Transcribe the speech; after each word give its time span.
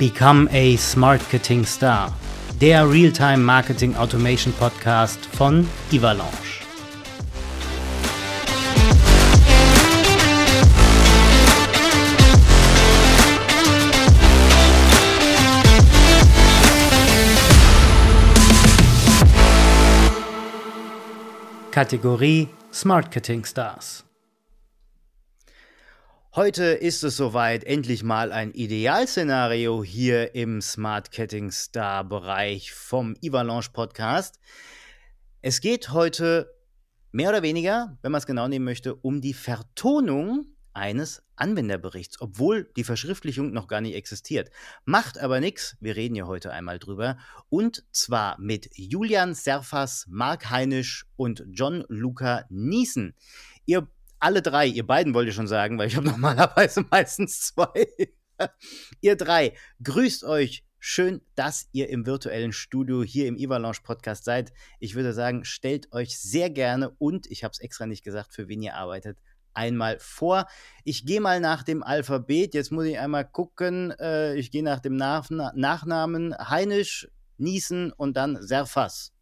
Become 0.00 0.48
a 0.50 0.78
Smartketing 0.78 1.66
Star, 1.66 2.10
der 2.58 2.90
Realtime 2.90 3.36
Marketing 3.36 3.94
Automation 3.96 4.50
Podcast 4.54 5.26
von 5.36 5.68
Ivalanche. 5.92 6.64
Kategorie 21.70 22.48
Smartketing 22.72 23.44
Stars. 23.44 24.09
Heute 26.32 26.62
ist 26.62 27.02
es 27.02 27.16
soweit, 27.16 27.64
endlich 27.64 28.04
mal 28.04 28.30
ein 28.30 28.52
Idealszenario 28.52 29.82
hier 29.82 30.32
im 30.36 30.62
Smart 30.62 31.10
Ketting 31.10 31.50
Star 31.50 32.04
Bereich 32.04 32.72
vom 32.72 33.16
Ivalanche 33.20 33.72
Podcast. 33.72 34.38
Es 35.42 35.60
geht 35.60 35.90
heute 35.90 36.54
mehr 37.10 37.30
oder 37.30 37.42
weniger, 37.42 37.98
wenn 38.02 38.12
man 38.12 38.20
es 38.20 38.26
genau 38.26 38.46
nehmen 38.46 38.64
möchte, 38.64 38.94
um 38.94 39.20
die 39.20 39.34
Vertonung 39.34 40.46
eines 40.72 41.24
Anwenderberichts, 41.34 42.20
obwohl 42.20 42.70
die 42.76 42.84
Verschriftlichung 42.84 43.52
noch 43.52 43.66
gar 43.66 43.80
nicht 43.80 43.96
existiert. 43.96 44.52
Macht 44.84 45.18
aber 45.18 45.40
nichts, 45.40 45.76
wir 45.80 45.96
reden 45.96 46.14
ja 46.14 46.28
heute 46.28 46.52
einmal 46.52 46.78
drüber. 46.78 47.18
Und 47.48 47.84
zwar 47.90 48.38
mit 48.38 48.70
Julian 48.76 49.34
Serfas, 49.34 50.06
Marc 50.08 50.48
Heinisch 50.48 51.06
und 51.16 51.44
John 51.50 51.84
Luca 51.88 52.44
Niesen. 52.50 53.16
Ihr 53.66 53.88
alle 54.20 54.42
drei, 54.42 54.66
ihr 54.66 54.86
beiden 54.86 55.14
wollt 55.14 55.26
ihr 55.26 55.32
schon 55.32 55.48
sagen, 55.48 55.78
weil 55.78 55.88
ich 55.88 55.96
habe 55.96 56.06
normalerweise 56.10 56.84
meistens 56.90 57.40
zwei. 57.40 57.88
ihr 59.00 59.16
drei, 59.16 59.54
grüßt 59.82 60.24
euch. 60.24 60.64
Schön, 60.82 61.20
dass 61.34 61.68
ihr 61.72 61.90
im 61.90 62.06
virtuellen 62.06 62.52
Studio 62.52 63.02
hier 63.02 63.26
im 63.26 63.36
Ivalanche 63.36 63.82
Podcast 63.82 64.24
seid. 64.24 64.50
Ich 64.78 64.94
würde 64.94 65.12
sagen, 65.12 65.44
stellt 65.44 65.92
euch 65.92 66.18
sehr 66.18 66.48
gerne 66.48 66.88
und 66.96 67.26
ich 67.26 67.44
habe 67.44 67.52
es 67.52 67.60
extra 67.60 67.84
nicht 67.84 68.02
gesagt, 68.02 68.32
für 68.32 68.48
wen 68.48 68.62
ihr 68.62 68.76
arbeitet, 68.76 69.18
einmal 69.52 69.98
vor. 69.98 70.46
Ich 70.84 71.04
gehe 71.04 71.20
mal 71.20 71.38
nach 71.40 71.64
dem 71.64 71.82
Alphabet. 71.82 72.54
Jetzt 72.54 72.72
muss 72.72 72.86
ich 72.86 72.98
einmal 72.98 73.26
gucken. 73.26 73.90
Äh, 74.00 74.36
ich 74.36 74.50
gehe 74.50 74.62
nach 74.62 74.80
dem 74.80 74.96
nach 74.96 75.28
Nachnamen 75.28 76.34
Heinisch, 76.38 77.10
Niesen 77.36 77.92
und 77.92 78.16
dann 78.16 78.40
Serfas. 78.40 79.12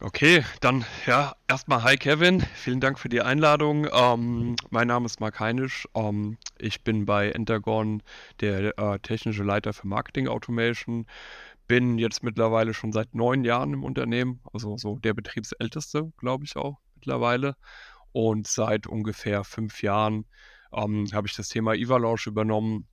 Okay, 0.00 0.44
dann 0.60 0.84
ja, 1.06 1.34
erstmal 1.48 1.82
hi 1.82 1.96
Kevin, 1.96 2.40
vielen 2.54 2.78
Dank 2.78 3.00
für 3.00 3.08
die 3.08 3.20
Einladung. 3.20 3.88
Ähm, 3.92 4.54
mein 4.70 4.86
Name 4.86 5.06
ist 5.06 5.18
Marc 5.18 5.40
Heinisch. 5.40 5.88
Ähm, 5.92 6.38
ich 6.56 6.84
bin 6.84 7.04
bei 7.04 7.32
Entergon 7.32 8.04
der 8.40 8.78
äh, 8.78 9.00
technische 9.00 9.42
Leiter 9.42 9.72
für 9.72 9.88
Marketing 9.88 10.28
Automation. 10.28 11.04
Bin 11.66 11.98
jetzt 11.98 12.22
mittlerweile 12.22 12.74
schon 12.74 12.92
seit 12.92 13.12
neun 13.16 13.42
Jahren 13.42 13.72
im 13.72 13.82
Unternehmen, 13.82 14.40
also 14.52 14.76
so 14.76 15.00
der 15.00 15.14
Betriebsälteste, 15.14 16.12
glaube 16.16 16.44
ich 16.44 16.54
auch 16.54 16.78
mittlerweile. 16.94 17.56
Und 18.12 18.46
seit 18.46 18.86
ungefähr 18.86 19.42
fünf 19.42 19.82
Jahren 19.82 20.26
ähm, 20.72 21.08
habe 21.12 21.26
ich 21.26 21.34
das 21.34 21.48
Thema 21.48 21.74
Evalanche 21.74 22.30
übernommen 22.30 22.86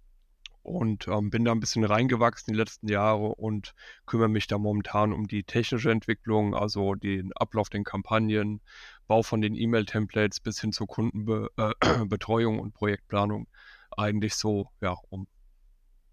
und 0.65 1.07
ähm, 1.07 1.29
bin 1.29 1.45
da 1.45 1.51
ein 1.51 1.59
bisschen 1.59 1.83
reingewachsen 1.83 2.53
die 2.53 2.57
letzten 2.57 2.87
Jahre 2.87 3.35
und 3.35 3.75
kümmere 4.05 4.29
mich 4.29 4.47
da 4.47 4.57
momentan 4.57 5.13
um 5.13 5.27
die 5.27 5.43
technische 5.43 5.91
Entwicklung, 5.91 6.55
also 6.55 6.95
den 6.95 7.31
Ablauf 7.33 7.69
den 7.69 7.83
Kampagnen, 7.83 8.61
Bau 9.07 9.21
von 9.21 9.41
den 9.41 9.53
E-Mail-Templates 9.53 10.39
bis 10.39 10.59
hin 10.59 10.71
zur 10.71 10.87
Kundenbetreuung 10.87 12.55
äh, 12.57 12.59
und 12.61 12.73
Projektplanung. 12.73 13.47
Eigentlich 13.95 14.33
so, 14.33 14.71
ja, 14.81 14.95
um 15.09 15.27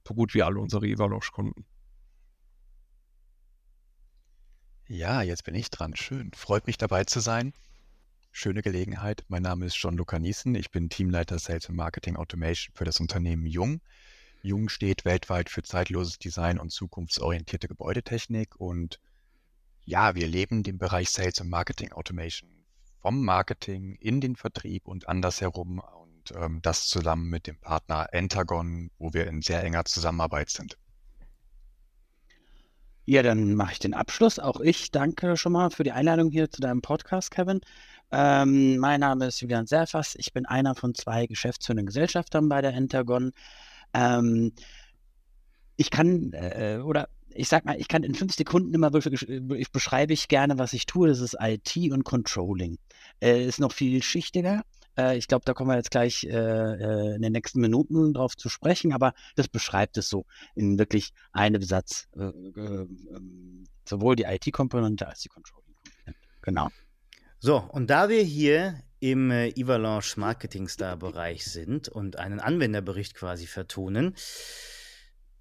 so 0.07 0.15
gut 0.15 0.35
wie 0.35 0.43
alle 0.43 0.61
unsere 0.61 0.87
Evalush-Kunden. 0.87 1.65
Ja, 4.89 5.23
jetzt 5.23 5.45
bin 5.45 5.55
ich 5.55 5.71
dran. 5.71 5.97
Schön. 5.97 6.31
Freut 6.35 6.67
mich 6.67 6.77
dabei 6.77 7.05
zu 7.05 7.21
sein. 7.21 7.55
Schöne 8.31 8.61
Gelegenheit. 8.61 9.25
Mein 9.29 9.43
Name 9.43 9.65
ist 9.65 9.77
John 9.77 9.97
Luca 9.97 10.19
Niesen. 10.19 10.55
Ich 10.55 10.71
bin 10.71 10.91
Teamleiter 10.91 11.39
Sales 11.39 11.71
und 11.71 11.77
Marketing 11.77 12.17
Automation 12.17 12.75
für 12.75 12.85
das 12.85 13.01
Unternehmen 13.01 13.47
Jung. 13.47 13.81
Jung 14.43 14.69
steht 14.69 15.05
weltweit 15.05 15.49
für 15.49 15.63
zeitloses 15.63 16.19
Design 16.19 16.59
und 16.59 16.71
zukunftsorientierte 16.71 17.69
Gebäudetechnik. 17.69 18.57
Und 18.57 19.01
ja, 19.85 20.15
wir 20.15 20.27
leben 20.27 20.63
den 20.63 20.79
Bereich 20.79 21.11
Sales 21.11 21.41
und 21.41 21.49
Marketing 21.49 21.93
Automation 21.93 22.51
vom 23.01 23.25
Marketing 23.25 23.97
in 23.97 24.21
den 24.21 24.37
Vertrieb 24.37 24.87
und 24.87 25.09
andersherum. 25.09 25.81
Und 25.81 26.33
ähm, 26.37 26.61
das 26.63 26.87
zusammen 26.87 27.29
mit 27.29 27.47
dem 27.47 27.59
Partner 27.59 28.09
Entagon, 28.13 28.91
wo 28.99 29.13
wir 29.13 29.27
in 29.27 29.43
sehr 29.43 29.63
enger 29.63 29.85
Zusammenarbeit 29.85 30.51
sind. 30.51 30.77
Ja, 33.05 33.23
dann 33.25 33.55
mache 33.55 33.73
ich 33.73 33.79
den 33.81 33.95
Abschluss. 33.95 34.39
Auch 34.39 34.61
ich 34.61 34.93
danke 34.93 35.37
schon 35.37 35.53
mal 35.53 35.71
für 35.71 35.83
die 35.83 35.91
Einladung 35.91 36.31
hier 36.31 36.49
zu 36.51 36.61
deinem 36.61 36.83
Podcast, 36.83 37.33
Kevin. 37.33 37.61
Ähm, 38.13 38.77
mein 38.77 39.01
Name 39.01 39.27
ist 39.27 39.41
Julian 39.41 39.67
Serfas. 39.67 40.15
Ich 40.15 40.33
bin 40.33 40.47
einer 40.47 40.77
von 40.77 40.95
zwei 40.95 41.27
geschäftsführenden 41.27 41.87
Gesellschaftern 41.87 42.49
bei 42.49 42.61
der 42.61 42.75
Entagon. 42.75 43.33
Ähm, 43.95 44.53
ich 45.77 45.91
kann, 45.91 46.33
äh, 46.33 46.81
oder 46.85 47.09
ich 47.35 47.49
sag 47.49 47.65
mal, 47.65 47.81
ich 47.81 47.89
kann 47.89 48.03
in 48.03 48.15
fünf 48.15 48.35
Sekunden 48.35 48.75
immer, 48.75 48.93
ich 48.95 49.73
beschreibe 49.73 50.13
ich 50.13 50.29
gerne, 50.29 50.59
was 50.59 50.73
ich 50.73 50.87
tue. 50.87 51.09
Das 51.09 51.21
ist 51.21 51.37
IT 51.41 51.77
und 51.91 52.05
Controlling. 52.05 52.79
Äh, 53.21 53.47
ist 53.47 53.61
noch 53.61 53.73
viel 53.73 54.03
schichtiger. 54.03 54.63
Äh, 54.97 55.17
ich 55.17 55.29
glaube, 55.29 55.45
da 55.45 55.55
kommen 55.55 55.71
wir 55.71 55.77
jetzt 55.77 55.91
gleich 55.91 56.25
äh, 56.25 56.29
äh, 56.31 57.15
in 57.17 57.23
den 57.23 57.33
nächsten 57.33 57.61
Minuten 57.61 58.13
drauf 58.13 58.37
zu 58.37 58.49
sprechen, 58.49 58.93
aber 58.93 59.15
das 59.37 59.49
beschreibt 59.49 59.97
es 59.97 60.09
so 60.09 60.27
in 60.55 60.79
wirklich 60.79 61.13
einem 61.33 61.63
Satz. 61.63 62.09
Äh, 62.17 62.33
ähm, 62.57 63.65
sowohl 63.89 64.17
die 64.17 64.25
IT-Komponente 64.25 65.09
als 65.09 65.21
die 65.21 65.29
Controlling-Komponente. 65.29 66.21
Genau. 66.43 66.69
So, 67.45 67.57
und 67.57 67.91
da 67.91 68.09
wir 68.09 68.23
hier 68.23 68.79
im 69.01 69.33
äh, 69.33 69.49
Ivalanche 69.59 70.21
Marketing 70.21 70.69
Star 70.69 70.97
Bereich 70.97 71.45
sind 71.45 71.89
und 71.89 72.17
einen 72.17 72.39
Anwenderbericht 72.39 73.17
quasi 73.17 73.49
vertonen, 73.49 74.15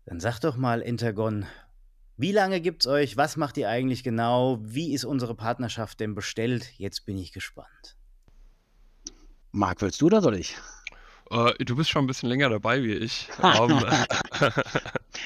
dann 0.06 0.19
sagt 0.19 0.44
doch 0.44 0.57
mal 0.57 0.81
Intergon, 0.81 1.45
wie 2.17 2.31
lange 2.31 2.59
gibt's 2.59 2.88
euch? 2.88 3.17
Was 3.17 3.38
macht 3.38 3.56
ihr 3.57 3.69
eigentlich 3.69 4.03
genau? 4.03 4.57
Wie 4.63 4.95
ist 4.95 5.06
unsere 5.06 5.35
Partnerschaft 5.35 6.00
denn 6.00 6.16
bestellt? 6.16 6.72
Jetzt 6.79 7.06
bin 7.06 7.19
ich 7.19 7.34
gespannt. 7.34 7.95
Marc, 9.51 9.84
willst 9.84 10.01
du 10.01 10.07
oder 10.07 10.23
soll 10.23 10.38
ich? 10.38 10.57
Uh, 11.29 11.51
du 11.59 11.75
bist 11.75 11.91
schon 11.91 12.06
ein 12.06 12.07
bisschen 12.07 12.29
länger 12.29 12.50
dabei 12.50 12.81
wie 12.81 12.94
ich. 12.94 13.29
um, 13.59 13.85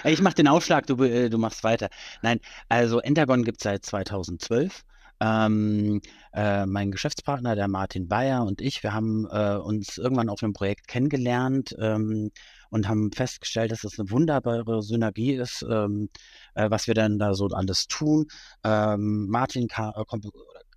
ich 0.03 0.21
mache 0.21 0.35
den 0.35 0.49
Aufschlag, 0.49 0.85
du, 0.87 1.01
äh, 1.05 1.29
du 1.29 1.37
machst 1.37 1.63
weiter. 1.63 1.87
Nein, 2.21 2.41
also 2.67 2.99
Entagon 2.99 3.45
gibt 3.45 3.61
es 3.61 3.63
seit 3.63 3.85
2012. 3.85 4.83
Ähm, 5.19 6.01
äh, 6.33 6.65
mein 6.65 6.91
Geschäftspartner, 6.91 7.55
der 7.55 7.67
Martin 7.67 8.07
Bayer 8.07 8.43
und 8.45 8.61
ich, 8.61 8.83
wir 8.83 8.93
haben 8.93 9.25
äh, 9.31 9.55
uns 9.55 9.97
irgendwann 9.97 10.29
auf 10.29 10.43
einem 10.43 10.53
Projekt 10.53 10.87
kennengelernt 10.87 11.75
ähm, 11.79 12.31
und 12.69 12.87
haben 12.89 13.11
festgestellt, 13.11 13.71
dass 13.71 13.83
es 13.85 13.97
eine 13.97 14.09
wunderbare 14.11 14.81
Synergie 14.83 15.33
ist, 15.33 15.65
ähm, 15.69 16.09
äh, 16.55 16.69
was 16.69 16.87
wir 16.87 16.93
dann 16.93 17.17
da 17.19 17.33
so 17.33 17.47
alles 17.47 17.87
tun. 17.87 18.27
Ähm, 18.63 19.27
Martin 19.29 19.67
kam, 19.67 19.93
äh, 19.95 20.29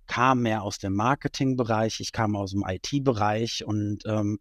kam 0.07 0.41
mehr 0.41 0.63
aus 0.63 0.79
dem 0.79 0.95
Marketingbereich, 0.95 1.99
ich 1.99 2.11
kam 2.11 2.35
aus 2.35 2.51
dem 2.51 2.63
IT-Bereich 2.67 3.63
und 3.65 4.03
ähm, 4.05 4.39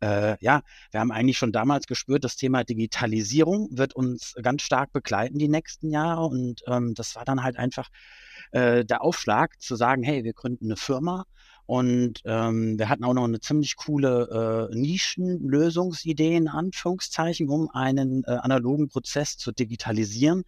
äh, 0.00 0.36
ja, 0.40 0.62
wir 0.90 1.00
haben 1.00 1.12
eigentlich 1.12 1.38
schon 1.38 1.52
damals 1.52 1.86
gespürt, 1.86 2.24
das 2.24 2.36
Thema 2.36 2.64
Digitalisierung 2.64 3.68
wird 3.70 3.94
uns 3.94 4.34
ganz 4.42 4.62
stark 4.62 4.92
begleiten 4.92 5.38
die 5.38 5.48
nächsten 5.48 5.90
Jahre 5.90 6.26
und 6.26 6.62
ähm, 6.66 6.94
das 6.94 7.14
war 7.16 7.24
dann 7.24 7.42
halt 7.42 7.56
einfach 7.56 7.88
äh, 8.52 8.84
der 8.84 9.02
Aufschlag 9.02 9.60
zu 9.60 9.76
sagen, 9.76 10.02
hey, 10.02 10.24
wir 10.24 10.32
gründen 10.32 10.66
eine 10.66 10.76
Firma. 10.76 11.24
Und 11.66 12.22
ähm, 12.24 12.78
wir 12.78 12.88
hatten 12.88 13.02
auch 13.02 13.12
noch 13.12 13.24
eine 13.24 13.40
ziemlich 13.40 13.74
coole 13.74 14.68
äh, 14.70 14.76
Nischenlösungsidee 14.76 16.36
in 16.36 16.46
Anführungszeichen, 16.46 17.48
um 17.48 17.68
einen 17.70 18.22
äh, 18.22 18.30
analogen 18.30 18.88
Prozess 18.88 19.36
zu 19.36 19.50
digitalisieren 19.50 20.44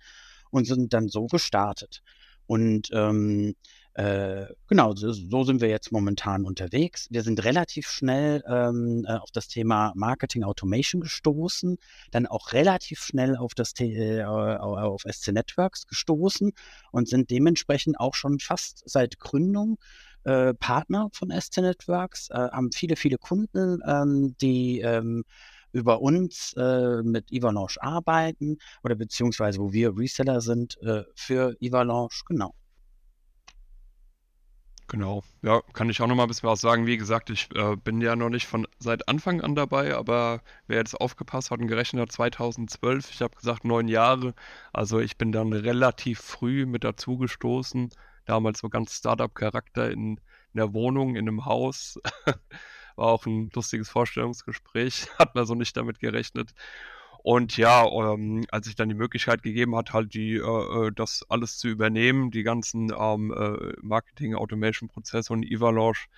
und 0.50 0.66
sind 0.66 0.92
dann 0.92 1.08
so 1.08 1.26
gestartet. 1.26 2.02
Und 2.46 2.90
ähm, 2.92 3.56
äh, 3.98 4.46
genau, 4.68 4.94
so, 4.94 5.10
so, 5.10 5.42
sind 5.42 5.60
wir 5.60 5.68
jetzt 5.68 5.90
momentan 5.90 6.44
unterwegs. 6.44 7.08
Wir 7.10 7.24
sind 7.24 7.42
relativ 7.44 7.88
schnell 7.88 8.44
ähm, 8.46 9.04
äh, 9.08 9.14
auf 9.14 9.32
das 9.32 9.48
Thema 9.48 9.92
Marketing 9.96 10.44
Automation 10.44 11.00
gestoßen, 11.00 11.78
dann 12.12 12.28
auch 12.28 12.52
relativ 12.52 13.00
schnell 13.00 13.36
auf 13.36 13.54
das 13.56 13.72
äh, 13.80 14.22
auf 14.22 15.02
SC 15.02 15.32
Networks 15.32 15.88
gestoßen 15.88 16.52
und 16.92 17.08
sind 17.08 17.28
dementsprechend 17.28 17.98
auch 17.98 18.14
schon 18.14 18.38
fast 18.38 18.88
seit 18.88 19.18
Gründung 19.18 19.80
äh, 20.22 20.54
Partner 20.54 21.08
von 21.12 21.32
SC 21.32 21.56
Networks, 21.56 22.30
äh, 22.30 22.34
haben 22.34 22.70
viele, 22.70 22.94
viele 22.94 23.18
Kunden, 23.18 23.82
ähm, 23.84 24.36
die 24.40 24.78
ähm, 24.78 25.24
über 25.72 26.00
uns 26.00 26.52
äh, 26.56 27.02
mit 27.02 27.32
Ivalanche 27.32 27.82
arbeiten 27.82 28.58
oder 28.84 28.94
beziehungsweise 28.94 29.58
wo 29.58 29.72
wir 29.72 29.98
Reseller 29.98 30.40
sind 30.40 30.80
äh, 30.82 31.02
für 31.16 31.56
Ivalanche, 31.60 32.22
genau. 32.28 32.54
Genau, 34.90 35.22
ja, 35.42 35.60
kann 35.74 35.90
ich 35.90 36.00
auch 36.00 36.06
noch 36.06 36.14
mal 36.14 36.22
ein 36.22 36.28
bisschen 36.28 36.48
was 36.48 36.62
sagen. 36.62 36.86
Wie 36.86 36.96
gesagt, 36.96 37.28
ich 37.28 37.48
äh, 37.54 37.76
bin 37.76 38.00
ja 38.00 38.16
noch 38.16 38.30
nicht 38.30 38.46
von 38.46 38.66
seit 38.78 39.06
Anfang 39.06 39.42
an 39.42 39.54
dabei, 39.54 39.94
aber 39.94 40.40
wer 40.66 40.78
jetzt 40.78 40.94
aufgepasst 40.98 41.50
hat 41.50 41.60
und 41.60 41.66
gerechnet 41.68 42.00
hat, 42.02 42.12
2012, 42.12 43.10
ich 43.10 43.20
habe 43.20 43.36
gesagt 43.36 43.64
neun 43.66 43.88
Jahre, 43.88 44.34
also 44.72 44.98
ich 44.98 45.18
bin 45.18 45.30
dann 45.30 45.52
relativ 45.52 46.20
früh 46.20 46.64
mit 46.64 46.84
dazugestoßen, 46.84 47.90
damals 48.24 48.60
so 48.60 48.70
ganz 48.70 48.94
Startup-Charakter 48.96 49.90
in, 49.90 50.12
in 50.16 50.20
der 50.54 50.72
Wohnung, 50.72 51.16
in 51.16 51.28
einem 51.28 51.44
Haus, 51.44 51.98
war 52.96 53.08
auch 53.08 53.26
ein 53.26 53.50
lustiges 53.54 53.90
Vorstellungsgespräch, 53.90 55.08
hat 55.18 55.34
man 55.34 55.44
so 55.44 55.54
nicht 55.54 55.76
damit 55.76 56.00
gerechnet. 56.00 56.54
Und 57.28 57.58
ja, 57.58 57.84
ähm, 57.86 58.46
als 58.50 58.64
sich 58.64 58.74
dann 58.74 58.88
die 58.88 58.94
Möglichkeit 58.94 59.42
gegeben 59.42 59.76
hat, 59.76 59.92
halt 59.92 60.14
die, 60.14 60.36
äh, 60.36 60.86
äh, 60.86 60.90
das 60.90 61.26
alles 61.28 61.58
zu 61.58 61.68
übernehmen, 61.68 62.30
die 62.30 62.42
ganzen 62.42 62.90
ähm, 62.98 63.34
äh, 63.36 63.74
Marketing-Automation-Prozesse 63.82 65.34
und 65.34 65.42
Evalanche, 65.42 66.08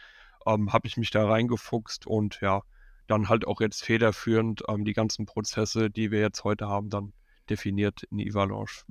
ähm, 0.47 0.73
habe 0.73 0.87
ich 0.87 0.97
mich 0.97 1.11
da 1.11 1.27
reingefuchst 1.27 2.07
und 2.07 2.41
ja, 2.43 2.63
dann 3.09 3.29
halt 3.29 3.45
auch 3.45 3.61
jetzt 3.61 3.83
federführend 3.83 4.63
ähm, 4.69 4.85
die 4.85 4.93
ganzen 4.93 5.27
Prozesse, 5.27 5.91
die 5.91 6.13
wir 6.13 6.21
jetzt 6.21 6.45
heute 6.45 6.69
haben, 6.69 6.91
dann 6.91 7.13
definiert 7.49 8.05
in 8.05 8.21
Evalanche 8.21 8.85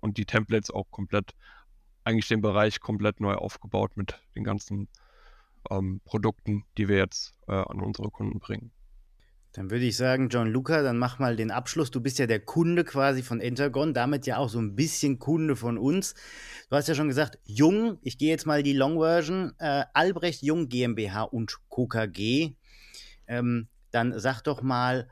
und 0.00 0.16
die 0.16 0.26
Templates 0.26 0.70
auch 0.70 0.88
komplett, 0.92 1.34
eigentlich 2.04 2.28
den 2.28 2.40
Bereich 2.40 2.78
komplett 2.78 3.18
neu 3.18 3.34
aufgebaut 3.34 3.96
mit 3.96 4.22
den 4.36 4.44
ganzen 4.44 4.86
ähm, 5.70 6.00
Produkten, 6.04 6.66
die 6.78 6.86
wir 6.86 6.98
jetzt 6.98 7.34
äh, 7.48 7.52
an 7.52 7.80
unsere 7.80 8.12
Kunden 8.12 8.38
bringen. 8.38 8.70
Dann 9.54 9.70
würde 9.70 9.84
ich 9.84 9.96
sagen, 9.96 10.30
John 10.30 10.48
Luca, 10.48 10.82
dann 10.82 10.98
mach 10.98 11.20
mal 11.20 11.36
den 11.36 11.52
Abschluss. 11.52 11.92
Du 11.92 12.00
bist 12.00 12.18
ja 12.18 12.26
der 12.26 12.40
Kunde 12.40 12.82
quasi 12.82 13.22
von 13.22 13.40
Entergon, 13.40 13.94
damit 13.94 14.26
ja 14.26 14.36
auch 14.38 14.48
so 14.48 14.58
ein 14.58 14.74
bisschen 14.74 15.20
Kunde 15.20 15.54
von 15.54 15.78
uns. 15.78 16.14
Du 16.68 16.76
hast 16.76 16.88
ja 16.88 16.96
schon 16.96 17.06
gesagt, 17.06 17.38
Jung, 17.44 17.98
ich 18.02 18.18
gehe 18.18 18.30
jetzt 18.30 18.46
mal 18.46 18.64
die 18.64 18.72
Long 18.72 18.98
Version, 18.98 19.52
äh, 19.58 19.84
Albrecht 19.94 20.42
Jung 20.42 20.68
GmbH 20.68 21.22
und 21.22 21.60
KKG. 21.70 22.56
Ähm, 23.28 23.68
dann 23.92 24.18
sag 24.18 24.42
doch 24.42 24.60
mal 24.60 25.08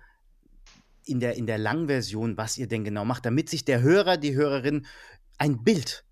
in 1.06 1.20
der, 1.20 1.36
in 1.36 1.46
der 1.46 1.58
Langversion, 1.58 2.36
was 2.36 2.58
ihr 2.58 2.66
denn 2.66 2.82
genau 2.82 3.04
macht, 3.04 3.24
damit 3.24 3.48
sich 3.48 3.64
der 3.64 3.80
Hörer, 3.80 4.16
die 4.16 4.34
Hörerin 4.34 4.86
ein 5.38 5.62
Bild 5.62 6.04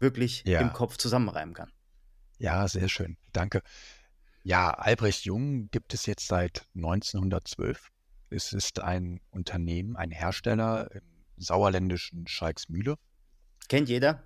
wirklich 0.00 0.42
ja. 0.44 0.60
im 0.60 0.74
Kopf 0.74 0.98
zusammenreimen 0.98 1.54
kann. 1.54 1.72
Ja, 2.38 2.68
sehr 2.68 2.90
schön. 2.90 3.16
Danke. 3.32 3.62
Ja, 4.42 4.70
Albrecht 4.70 5.24
Jung 5.24 5.70
gibt 5.70 5.92
es 5.92 6.06
jetzt 6.06 6.26
seit 6.26 6.66
1912. 6.74 7.90
Es 8.30 8.54
ist 8.54 8.80
ein 8.80 9.20
Unternehmen, 9.30 9.96
ein 9.96 10.10
Hersteller 10.10 10.90
im 10.94 11.02
sauerländischen 11.36 12.26
Schalksmühle. 12.26 12.96
Kennt 13.68 13.90
jeder? 13.90 14.24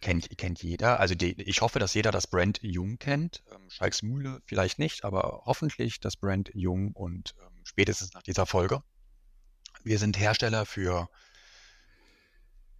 Kennt, 0.00 0.36
kennt 0.38 0.62
jeder. 0.62 0.98
Also 0.98 1.14
die, 1.14 1.40
ich 1.42 1.60
hoffe, 1.60 1.78
dass 1.78 1.94
jeder 1.94 2.10
das 2.10 2.26
Brand 2.26 2.58
Jung 2.62 2.98
kennt. 2.98 3.44
Ähm, 3.52 3.70
Schalksmühle 3.70 4.40
vielleicht 4.44 4.80
nicht, 4.80 5.04
aber 5.04 5.42
hoffentlich 5.44 6.00
das 6.00 6.16
Brand 6.16 6.50
Jung 6.54 6.92
und 6.92 7.34
ähm, 7.40 7.60
spätestens 7.64 8.14
nach 8.14 8.22
dieser 8.22 8.46
Folge. 8.46 8.82
Wir 9.84 9.98
sind 10.00 10.18
Hersteller 10.18 10.66
für 10.66 11.08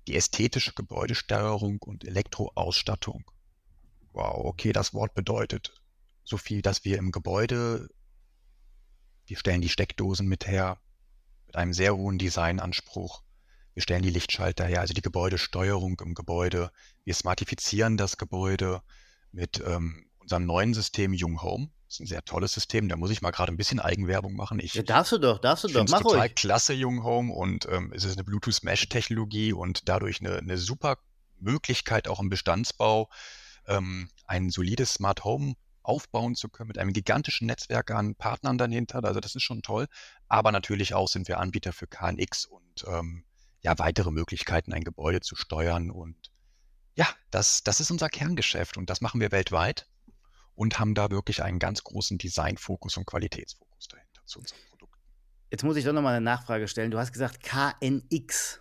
die 0.09 0.17
ästhetische 0.17 0.73
Gebäudesteuerung 0.75 1.79
und 1.83 2.05
Elektroausstattung. 2.05 3.31
Wow, 4.13 4.45
okay, 4.45 4.73
das 4.73 4.93
Wort 4.95 5.15
bedeutet 5.15 5.73
so 6.29 6.37
viel, 6.37 6.63
dass 6.63 6.85
wir 6.85 6.99
im 6.99 7.11
Gebäude, 7.11 7.89
wir 9.27 9.37
stellen 9.37 9.61
die 9.61 9.69
Steckdosen 9.69 10.27
mit 10.27 10.47
her, 10.47 10.79
mit 11.47 11.57
einem 11.57 11.73
sehr 11.73 11.97
hohen 11.97 12.19
Designanspruch. 12.19 13.23
Wir 13.75 13.83
stellen 13.83 14.03
die 14.03 14.11
Lichtschalter 14.11 14.65
her, 14.65 14.81
also 14.81 14.93
die 14.93 15.03
Gebäudesteuerung 15.03 16.01
im 16.01 16.15
Gebäude. 16.15 16.71
Wir 17.05 17.15
smartifizieren 17.15 17.97
das 17.97 18.19
Gebäude 18.19 18.83
mit 19.33 19.63
ähm, 19.65 20.07
unserem 20.19 20.47
neuen 20.47 20.75
System 20.75 21.13
Jung 21.13 21.43
Home. 21.43 21.71
Das 21.87 21.95
ist 21.95 22.01
ein 22.01 22.07
sehr 22.07 22.25
tolles 22.25 22.53
System. 22.53 22.89
Da 22.89 22.97
muss 22.97 23.11
ich 23.11 23.23
mal 23.23 23.31
gerade 23.31 23.53
ein 23.53 23.57
bisschen 23.57 23.81
Eigenwerbung 23.81 24.35
machen. 24.35 24.59
Ich 24.61 24.75
ja, 24.75 24.83
darfst 24.83 25.13
du 25.13 25.19
doch, 25.19 25.39
darfst 25.39 25.65
du 25.65 25.69
doch. 25.69 25.87
Mach 25.89 26.03
total 26.03 26.21
ruhig. 26.21 26.35
klasse 26.35 26.75
Jung 26.75 27.03
Home 27.03 27.33
und 27.33 27.67
ähm, 27.71 27.93
es 27.95 28.05
ist 28.05 28.15
eine 28.15 28.25
Bluetooth 28.25 28.63
Mesh 28.63 28.89
Technologie 28.89 29.53
und 29.53 29.89
dadurch 29.89 30.21
eine, 30.21 30.37
eine 30.37 30.59
super 30.59 30.99
Möglichkeit 31.39 32.09
auch 32.09 32.21
im 32.21 32.29
Bestandsbau 32.29 33.09
ähm, 33.67 34.11
ein 34.27 34.51
solides 34.51 34.95
Smart 34.95 35.25
Home 35.25 35.55
aufbauen 35.89 36.35
zu 36.35 36.49
können 36.49 36.69
mit 36.69 36.79
einem 36.79 36.93
gigantischen 36.93 37.47
Netzwerk 37.47 37.91
an 37.91 38.15
Partnern 38.15 38.59
dahinter. 38.59 39.03
Also 39.05 39.21
das 39.21 39.35
ist 39.35 39.43
schon 39.43 39.63
toll. 39.63 39.87
Aber 40.29 40.53
natürlich 40.53 40.95
auch 40.95 41.09
sind 41.09 41.29
wir 41.29 41.41
Anbieter 41.41 41.73
für 41.73 41.87
KNX 41.87 42.45
und 42.45 42.85
ähm, 42.87 43.25
ja, 43.61 43.79
weitere 43.79 44.11
Möglichkeiten, 44.11 44.73
ein 44.73 44.85
Gebäude 44.85 45.21
zu 45.21 45.35
steuern. 45.35 45.91
Und 45.91 46.31
ja, 46.95 47.09
das, 47.31 47.65
das 47.65 47.81
ist 47.81 47.91
unser 47.91 48.09
Kerngeschäft 48.09 48.77
und 48.77 48.91
das 48.91 49.01
machen 49.01 49.21
wir 49.21 49.33
weltweit 49.33 49.89
und 50.55 50.79
haben 50.79 50.95
da 50.95 51.11
wirklich 51.11 51.43
einen 51.43 51.59
ganz 51.59 51.83
großen 51.83 52.19
Designfokus 52.19 52.97
und 52.97 53.07
Qualitätsfokus 53.07 53.89
dahinter 53.89 54.23
zu 54.27 54.41
unseren 54.41 54.59
Produkten. 54.69 54.99
Jetzt 55.51 55.65
muss 55.65 55.77
ich 55.77 55.85
doch 55.85 55.93
nochmal 55.93 56.17
eine 56.17 56.25
Nachfrage 56.25 56.69
stellen. 56.69 56.91
Du 56.91 56.99
hast 56.99 57.13
gesagt 57.13 57.43
KNX. 57.43 58.61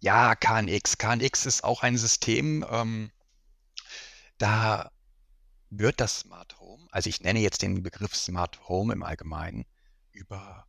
Ja, 0.00 0.34
KNX. 0.34 0.98
KNX 0.98 1.46
ist 1.46 1.64
auch 1.64 1.82
ein 1.82 1.98
System, 1.98 2.64
ähm, 2.70 3.10
da 4.38 4.90
wird 5.70 6.00
das 6.00 6.20
Smart 6.20 6.58
Home, 6.60 6.86
also 6.90 7.08
ich 7.08 7.20
nenne 7.20 7.40
jetzt 7.40 7.62
den 7.62 7.82
Begriff 7.82 8.14
Smart 8.14 8.68
Home 8.68 8.92
im 8.92 9.02
Allgemeinen, 9.02 9.64
über 10.12 10.66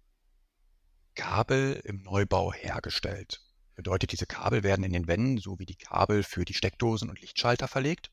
Kabel 1.16 1.82
im 1.84 2.04
Neubau 2.04 2.54
hergestellt. 2.54 3.42
Bedeutet, 3.76 4.12
diese 4.12 4.26
Kabel 4.26 4.64
werden 4.64 4.84
in 4.84 4.94
den 4.94 5.08
Wänden 5.08 5.38
sowie 5.38 5.66
die 5.66 5.76
Kabel 5.76 6.24
für 6.24 6.46
die 6.46 6.54
Steckdosen 6.54 7.10
und 7.10 7.22
Lichtschalter 7.22 7.68
verlegt, 7.68 8.12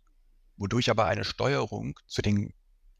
wodurch 0.56 0.90
aber 0.90 1.06
eine 1.06 1.25
Steuerung 1.25 1.98
zu 2.06 2.22
den 2.22 2.52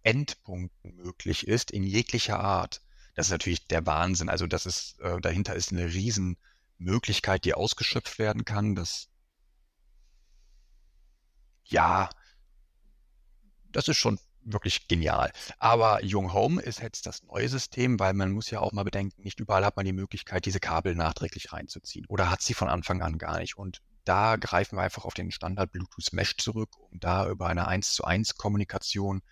Endpunkten 0.03 0.95
möglich 0.95 1.47
ist 1.47 1.71
in 1.71 1.85
jeglicher 1.85 2.41
Art. 2.41 2.83
Das 3.15 3.27
ist 3.27 3.33
natürlich 3.33 3.67
der 3.67 3.87
Wahnsinn. 3.87 4.29
Also 4.29 4.47
das 4.47 4.67
ist, 4.67 4.99
äh, 5.01 5.21
dahinter 5.21 5.55
ist 5.55 5.73
eine 5.73 5.87
Riesenmöglichkeit, 5.87 7.45
die 7.45 7.55
ausgeschöpft 7.55 8.19
werden 8.19 8.45
kann. 8.45 8.75
Das 8.75 9.09
ja, 11.65 12.11
das 13.75 13.89
ist 13.89 13.99
schon 13.99 14.19
wirklich 14.45 14.89
genial. 14.89 15.33
Aber 15.59 16.05
Jung 16.05 16.33
Home 16.33 16.61
ist 16.61 16.81
jetzt 16.81 17.07
das 17.07 17.23
neue 17.23 17.49
System, 17.49 17.99
weil 17.99 18.13
man 18.15 18.33
muss 18.33 18.51
ja 18.51 18.61
auch 18.61 18.73
mal 18.73 18.85
bedenken, 18.85 19.23
nicht 19.23 19.41
überall 19.41 19.65
hat 19.65 19.77
man 19.77 19.87
die 19.87 19.93
Möglichkeit, 19.93 20.45
diese 20.45 20.61
Kabel 20.61 20.95
nachträglich 20.95 21.53
reinzuziehen 21.53 22.07
oder 22.09 22.31
hat 22.31 22.43
sie 22.43 22.55
von 22.55 22.69
Anfang 22.69 23.03
an 23.03 23.19
gar 23.19 23.39
nicht. 23.39 23.57
Und 23.57 23.81
da 24.05 24.37
greifen 24.37 24.77
wir 24.77 24.83
einfach 24.83 25.05
auf 25.05 25.15
den 25.15 25.31
Standard 25.31 25.73
Bluetooth 25.73 26.13
Mesh 26.13 26.37
zurück, 26.37 26.71
um 26.79 27.01
da 27.01 27.29
über 27.29 27.47
eine 27.47 27.67
1 27.67 27.95
zu 27.95 28.05
1 28.05 28.37
Kommunikation 28.37 29.23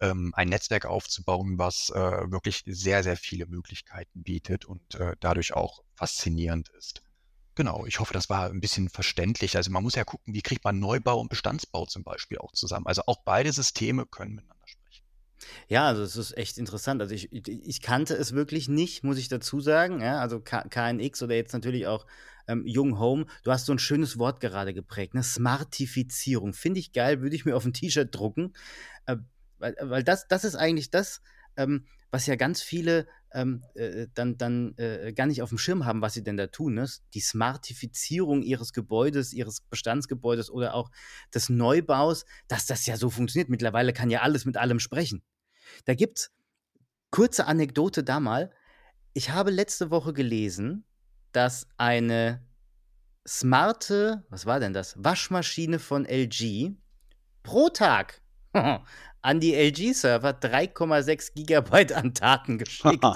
ähm, 0.00 0.32
ein 0.36 0.48
Netzwerk 0.48 0.86
aufzubauen, 0.86 1.58
was 1.58 1.90
äh, 1.90 2.30
wirklich 2.30 2.62
sehr, 2.66 3.02
sehr 3.02 3.16
viele 3.16 3.46
Möglichkeiten 3.46 4.22
bietet 4.22 4.64
und 4.64 4.94
äh, 4.94 5.16
dadurch 5.20 5.54
auch 5.54 5.82
faszinierend 5.94 6.68
ist. 6.78 7.02
Genau, 7.58 7.86
ich 7.86 7.98
hoffe, 7.98 8.14
das 8.14 8.30
war 8.30 8.50
ein 8.50 8.60
bisschen 8.60 8.88
verständlich. 8.88 9.56
Also 9.56 9.72
man 9.72 9.82
muss 9.82 9.96
ja 9.96 10.04
gucken, 10.04 10.32
wie 10.32 10.42
kriegt 10.42 10.62
man 10.62 10.78
Neubau 10.78 11.18
und 11.18 11.28
Bestandsbau 11.28 11.86
zum 11.86 12.04
Beispiel 12.04 12.38
auch 12.38 12.52
zusammen. 12.52 12.86
Also 12.86 13.02
auch 13.06 13.24
beide 13.24 13.52
Systeme 13.52 14.06
können 14.06 14.36
miteinander 14.36 14.68
sprechen. 14.68 15.04
Ja, 15.66 15.88
also 15.88 16.04
es 16.04 16.14
ist 16.14 16.36
echt 16.36 16.56
interessant. 16.56 17.02
Also 17.02 17.16
ich, 17.16 17.32
ich 17.32 17.82
kannte 17.82 18.14
es 18.14 18.32
wirklich 18.32 18.68
nicht, 18.68 19.02
muss 19.02 19.18
ich 19.18 19.26
dazu 19.26 19.60
sagen. 19.60 20.00
Ja, 20.00 20.20
also 20.20 20.38
KNX 20.38 21.20
oder 21.20 21.34
jetzt 21.34 21.52
natürlich 21.52 21.88
auch 21.88 22.06
ähm, 22.46 22.64
Jung 22.64 23.00
Home. 23.00 23.26
Du 23.42 23.50
hast 23.50 23.66
so 23.66 23.72
ein 23.72 23.80
schönes 23.80 24.20
Wort 24.20 24.38
gerade 24.38 24.72
geprägt, 24.72 25.14
ne? 25.14 25.24
Smartifizierung. 25.24 26.52
Finde 26.52 26.78
ich 26.78 26.92
geil, 26.92 27.22
würde 27.22 27.34
ich 27.34 27.44
mir 27.44 27.56
auf 27.56 27.64
ein 27.64 27.72
T-Shirt 27.72 28.14
drucken. 28.14 28.52
Äh, 29.06 29.16
weil, 29.58 29.74
weil 29.80 30.04
das, 30.04 30.28
das 30.28 30.44
ist 30.44 30.54
eigentlich 30.54 30.92
das, 30.92 31.22
ähm, 31.56 31.86
was 32.12 32.26
ja 32.26 32.36
ganz 32.36 32.62
viele 32.62 33.08
ähm, 33.32 33.64
äh, 33.74 34.06
dann, 34.14 34.36
dann 34.38 34.74
äh, 34.76 35.12
gar 35.12 35.26
nicht 35.26 35.42
auf 35.42 35.50
dem 35.50 35.58
Schirm 35.58 35.84
haben, 35.84 36.02
was 36.02 36.14
sie 36.14 36.22
denn 36.22 36.36
da 36.36 36.46
tun. 36.46 36.74
Ne? 36.74 36.88
Die 37.14 37.20
Smartifizierung 37.20 38.42
ihres 38.42 38.72
Gebäudes, 38.72 39.32
ihres 39.32 39.60
Bestandsgebäudes 39.60 40.50
oder 40.50 40.74
auch 40.74 40.90
des 41.34 41.48
Neubaus, 41.48 42.24
dass 42.48 42.66
das 42.66 42.86
ja 42.86 42.96
so 42.96 43.10
funktioniert. 43.10 43.50
Mittlerweile 43.50 43.92
kann 43.92 44.10
ja 44.10 44.22
alles 44.22 44.44
mit 44.44 44.56
allem 44.56 44.78
sprechen. 44.78 45.22
Da 45.84 45.94
gibt's 45.94 46.30
kurze 47.10 47.46
Anekdote 47.46 48.04
da 48.04 48.20
mal. 48.20 48.50
Ich 49.12 49.30
habe 49.30 49.50
letzte 49.50 49.90
Woche 49.90 50.12
gelesen, 50.12 50.84
dass 51.32 51.66
eine 51.76 52.46
smarte, 53.26 54.24
was 54.30 54.46
war 54.46 54.60
denn 54.60 54.72
das? 54.72 54.94
Waschmaschine 54.96 55.78
von 55.78 56.06
LG 56.06 56.72
pro 57.42 57.68
Tag 57.68 58.22
an 59.22 59.40
die 59.40 59.54
LG-Server 59.54 60.30
3,6 60.30 61.34
Gigabyte 61.34 61.92
an 61.92 62.14
Daten 62.14 62.58
geschickt. 62.58 63.04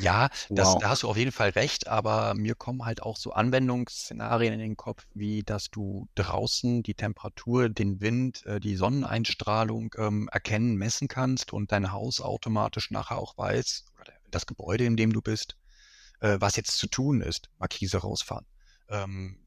Ja, 0.00 0.28
das, 0.50 0.68
wow. 0.68 0.78
da 0.80 0.88
hast 0.90 1.02
du 1.02 1.08
auf 1.08 1.16
jeden 1.16 1.32
Fall 1.32 1.50
recht, 1.50 1.88
aber 1.88 2.34
mir 2.34 2.54
kommen 2.54 2.84
halt 2.84 3.02
auch 3.02 3.16
so 3.16 3.32
Anwendungsszenarien 3.32 4.52
in 4.54 4.60
den 4.60 4.76
Kopf, 4.76 5.06
wie 5.14 5.42
dass 5.42 5.70
du 5.70 6.08
draußen 6.14 6.82
die 6.82 6.94
Temperatur, 6.94 7.68
den 7.68 8.00
Wind, 8.00 8.44
äh, 8.46 8.60
die 8.60 8.76
Sonneneinstrahlung 8.76 9.94
ähm, 9.98 10.28
erkennen, 10.32 10.76
messen 10.76 11.08
kannst 11.08 11.52
und 11.52 11.72
dein 11.72 11.92
Haus 11.92 12.20
automatisch 12.20 12.90
nachher 12.90 13.18
auch 13.18 13.36
weiß, 13.36 13.84
oder 14.00 14.12
das 14.30 14.46
Gebäude, 14.46 14.84
in 14.84 14.96
dem 14.96 15.12
du 15.12 15.22
bist, 15.22 15.56
äh, 16.20 16.36
was 16.40 16.56
jetzt 16.56 16.78
zu 16.78 16.86
tun 16.86 17.20
ist. 17.20 17.50
Markise 17.58 17.98
rausfahren, 17.98 18.46
ähm, 18.88 19.38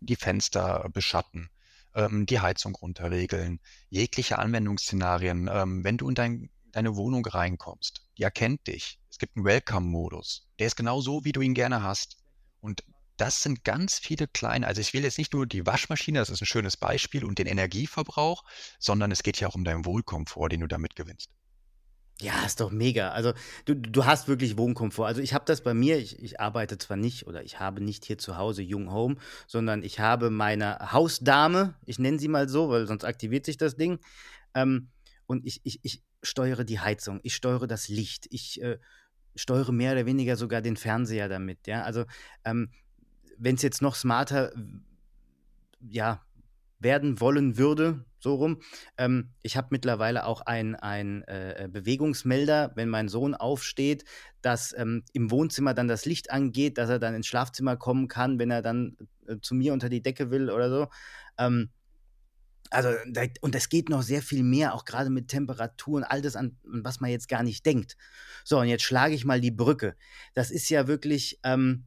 die 0.00 0.16
Fenster 0.16 0.88
beschatten, 0.92 1.50
ähm, 1.94 2.26
die 2.26 2.40
Heizung 2.40 2.74
runterregeln, 2.74 3.60
jegliche 3.88 4.38
Anwendungsszenarien. 4.38 5.48
Ähm, 5.52 5.84
wenn 5.84 5.96
du 5.96 6.08
in 6.08 6.14
dein, 6.14 6.50
deine 6.72 6.96
Wohnung 6.96 7.24
reinkommst, 7.24 8.06
die 8.18 8.22
erkennt 8.22 8.66
dich. 8.66 8.98
Es 9.10 9.18
gibt 9.18 9.36
einen 9.36 9.44
Welcome-Modus. 9.44 10.46
Der 10.58 10.66
ist 10.66 10.76
genau 10.76 11.00
so, 11.00 11.24
wie 11.24 11.32
du 11.32 11.40
ihn 11.40 11.54
gerne 11.54 11.82
hast. 11.82 12.16
Und 12.60 12.84
das 13.16 13.42
sind 13.42 13.64
ganz 13.64 13.98
viele 13.98 14.28
kleine, 14.28 14.66
also 14.66 14.80
ich 14.80 14.94
will 14.94 15.02
jetzt 15.02 15.18
nicht 15.18 15.34
nur 15.34 15.46
die 15.46 15.66
Waschmaschine, 15.66 16.20
das 16.20 16.30
ist 16.30 16.40
ein 16.40 16.46
schönes 16.46 16.76
Beispiel, 16.76 17.24
und 17.24 17.38
den 17.38 17.46
Energieverbrauch, 17.46 18.44
sondern 18.78 19.10
es 19.10 19.22
geht 19.22 19.38
ja 19.40 19.48
auch 19.48 19.54
um 19.54 19.64
deinen 19.64 19.84
Wohlkomfort, 19.84 20.48
den 20.48 20.60
du 20.60 20.66
damit 20.66 20.96
gewinnst. 20.96 21.28
Ja, 22.20 22.44
ist 22.44 22.60
doch 22.60 22.70
mega. 22.70 23.10
Also 23.10 23.32
du, 23.64 23.74
du 23.74 24.04
hast 24.04 24.28
wirklich 24.28 24.58
Wohnkomfort. 24.58 25.06
Also 25.06 25.22
ich 25.22 25.32
habe 25.32 25.44
das 25.46 25.62
bei 25.62 25.72
mir, 25.72 25.96
ich, 25.96 26.22
ich 26.22 26.38
arbeite 26.38 26.76
zwar 26.76 26.96
nicht 26.96 27.26
oder 27.26 27.42
ich 27.42 27.60
habe 27.60 27.80
nicht 27.80 28.04
hier 28.04 28.18
zu 28.18 28.36
Hause 28.36 28.62
Jung 28.62 28.92
Home, 28.92 29.16
sondern 29.46 29.82
ich 29.82 30.00
habe 30.00 30.28
meine 30.28 30.92
Hausdame, 30.92 31.74
ich 31.86 31.98
nenne 31.98 32.18
sie 32.18 32.28
mal 32.28 32.48
so, 32.48 32.68
weil 32.68 32.86
sonst 32.86 33.04
aktiviert 33.04 33.46
sich 33.46 33.56
das 33.56 33.76
Ding. 33.76 33.98
Ähm, 34.54 34.90
und 35.26 35.46
ich, 35.46 35.60
ich, 35.64 35.80
ich 35.82 36.02
steuere 36.22 36.64
die 36.64 36.80
Heizung, 36.80 37.20
ich 37.22 37.34
steuere 37.34 37.66
das 37.66 37.88
Licht, 37.88 38.26
ich 38.30 38.60
äh, 38.60 38.78
steuere 39.34 39.72
mehr 39.72 39.92
oder 39.92 40.04
weniger 40.04 40.36
sogar 40.36 40.60
den 40.60 40.76
Fernseher 40.76 41.28
damit. 41.28 41.66
Ja, 41.66 41.82
also 41.82 42.04
ähm, 42.44 42.70
wenn 43.38 43.54
es 43.54 43.62
jetzt 43.62 43.80
noch 43.80 43.94
smarter 43.94 44.52
ja, 45.88 46.20
werden 46.80 47.20
wollen 47.20 47.56
würde, 47.56 48.04
so 48.18 48.34
rum. 48.34 48.60
Ähm, 48.98 49.30
ich 49.42 49.56
habe 49.56 49.68
mittlerweile 49.70 50.26
auch 50.26 50.40
einen 50.40 50.74
äh, 50.74 51.68
Bewegungsmelder, 51.70 52.72
wenn 52.74 52.88
mein 52.88 53.08
Sohn 53.08 53.34
aufsteht, 53.34 54.04
dass 54.42 54.74
ähm, 54.76 55.04
im 55.12 55.30
Wohnzimmer 55.30 55.74
dann 55.74 55.88
das 55.88 56.04
Licht 56.06 56.30
angeht, 56.30 56.78
dass 56.78 56.90
er 56.90 56.98
dann 56.98 57.14
ins 57.14 57.26
Schlafzimmer 57.26 57.76
kommen 57.76 58.08
kann, 58.08 58.38
wenn 58.38 58.50
er 58.50 58.62
dann 58.62 58.96
äh, 59.28 59.36
zu 59.40 59.54
mir 59.54 59.72
unter 59.72 59.88
die 59.88 60.02
Decke 60.02 60.30
will 60.30 60.50
oder 60.50 60.70
so. 60.70 60.88
Ähm, 61.38 61.70
also, 62.70 62.90
da, 63.10 63.22
und 63.40 63.54
es 63.56 63.68
geht 63.68 63.88
noch 63.88 64.02
sehr 64.02 64.22
viel 64.22 64.44
mehr, 64.44 64.74
auch 64.74 64.84
gerade 64.84 65.10
mit 65.10 65.28
Temperaturen, 65.28 66.04
all 66.04 66.22
das, 66.22 66.36
an, 66.36 66.56
was 66.62 67.00
man 67.00 67.10
jetzt 67.10 67.28
gar 67.28 67.42
nicht 67.42 67.66
denkt. 67.66 67.96
So, 68.44 68.60
und 68.60 68.68
jetzt 68.68 68.84
schlage 68.84 69.14
ich 69.14 69.24
mal 69.24 69.40
die 69.40 69.50
Brücke. 69.50 69.96
Das 70.34 70.52
ist 70.52 70.68
ja 70.68 70.86
wirklich 70.86 71.40
ähm, 71.42 71.86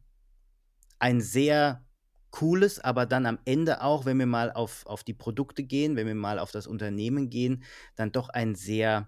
ein 1.00 1.22
sehr 1.22 1.86
cooles, 2.34 2.80
aber 2.80 3.06
dann 3.06 3.26
am 3.28 3.38
Ende 3.46 3.84
auch, 3.84 4.06
wenn 4.06 4.18
wir 4.18 4.26
mal 4.26 4.52
auf, 4.52 4.88
auf 4.88 5.04
die 5.04 5.14
Produkte 5.14 5.62
gehen, 5.64 5.96
wenn 5.96 6.08
wir 6.08 6.16
mal 6.16 6.40
auf 6.40 6.50
das 6.52 6.66
Unternehmen 6.66 7.30
gehen, 7.30 7.64
dann 7.96 8.12
doch 8.12 8.30
ein 8.30 8.56
sehr, 8.56 9.08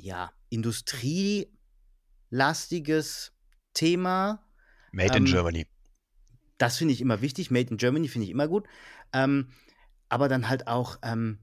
ja, 0.00 0.32
industrielastiges 0.50 3.32
Thema. 3.72 4.44
Made 4.90 5.16
in 5.16 5.26
ähm, 5.26 5.32
Germany. 5.32 5.68
Das 6.58 6.76
finde 6.76 6.92
ich 6.92 7.00
immer 7.00 7.22
wichtig. 7.22 7.52
Made 7.52 7.70
in 7.70 7.76
Germany 7.76 8.08
finde 8.08 8.24
ich 8.24 8.32
immer 8.32 8.48
gut. 8.48 8.66
Ähm, 9.12 9.50
aber 10.08 10.28
dann 10.28 10.48
halt 10.48 10.66
auch 10.66 10.98
ähm, 11.04 11.38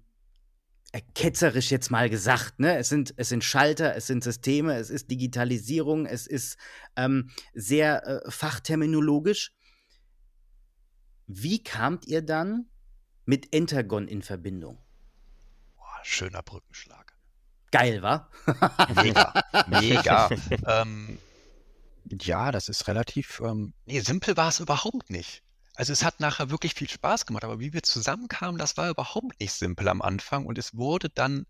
äh, 0.91 0.99
ketzerisch 1.15 1.71
jetzt 1.71 1.89
mal 1.89 2.09
gesagt, 2.09 2.59
ne? 2.59 2.75
Es 2.75 2.89
sind, 2.89 3.13
es 3.15 3.29
sind 3.29 3.45
Schalter, 3.45 3.95
es 3.95 4.07
sind 4.07 4.25
Systeme, 4.25 4.75
es 4.75 4.89
ist 4.89 5.09
Digitalisierung, 5.09 6.05
es 6.05 6.27
ist 6.27 6.57
ähm, 6.97 7.29
sehr 7.53 8.05
äh, 8.05 8.29
fachterminologisch. 8.29 9.53
Wie 11.31 11.63
kamt 11.63 12.07
ihr 12.07 12.23
dann 12.23 12.65
mit 13.23 13.53
Entergon 13.53 14.07
in 14.07 14.23
Verbindung? 14.23 14.79
Boah, 15.77 15.99
schöner 16.01 16.41
Brückenschlag. 16.41 17.15
Geil, 17.69 18.01
wa? 18.01 18.31
mega, 18.95 19.43
mega. 19.67 20.29
ähm, 20.65 21.19
ja, 22.09 22.51
das 22.51 22.67
ist 22.67 22.87
relativ. 22.87 23.41
Ähm, 23.41 23.75
nee, 23.85 23.99
simpel 23.99 24.37
war 24.37 24.49
es 24.49 24.59
überhaupt 24.59 25.11
nicht. 25.11 25.43
Also 25.75 25.93
es 25.93 26.03
hat 26.03 26.19
nachher 26.19 26.49
wirklich 26.49 26.73
viel 26.73 26.89
Spaß 26.89 27.27
gemacht, 27.27 27.43
aber 27.43 27.59
wie 27.59 27.73
wir 27.73 27.83
zusammenkamen, 27.83 28.57
das 28.57 28.75
war 28.75 28.89
überhaupt 28.89 29.39
nicht 29.39 29.53
simpel 29.53 29.87
am 29.87 30.01
Anfang 30.01 30.47
und 30.47 30.57
es 30.57 30.75
wurde 30.75 31.09
dann 31.09 31.45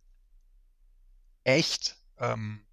echt 1.45 1.95
ähm, 2.17 2.65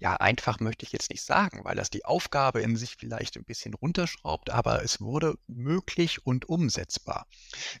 ja, 0.00 0.16
einfach 0.16 0.60
möchte 0.60 0.86
ich 0.86 0.92
jetzt 0.92 1.10
nicht 1.10 1.22
sagen, 1.22 1.62
weil 1.64 1.76
das 1.76 1.90
die 1.90 2.06
Aufgabe 2.06 2.62
in 2.62 2.74
sich 2.74 2.96
vielleicht 2.96 3.36
ein 3.36 3.44
bisschen 3.44 3.74
runterschraubt, 3.74 4.48
aber 4.48 4.82
es 4.82 5.00
wurde 5.00 5.38
möglich 5.46 6.26
und 6.26 6.48
umsetzbar. 6.48 7.26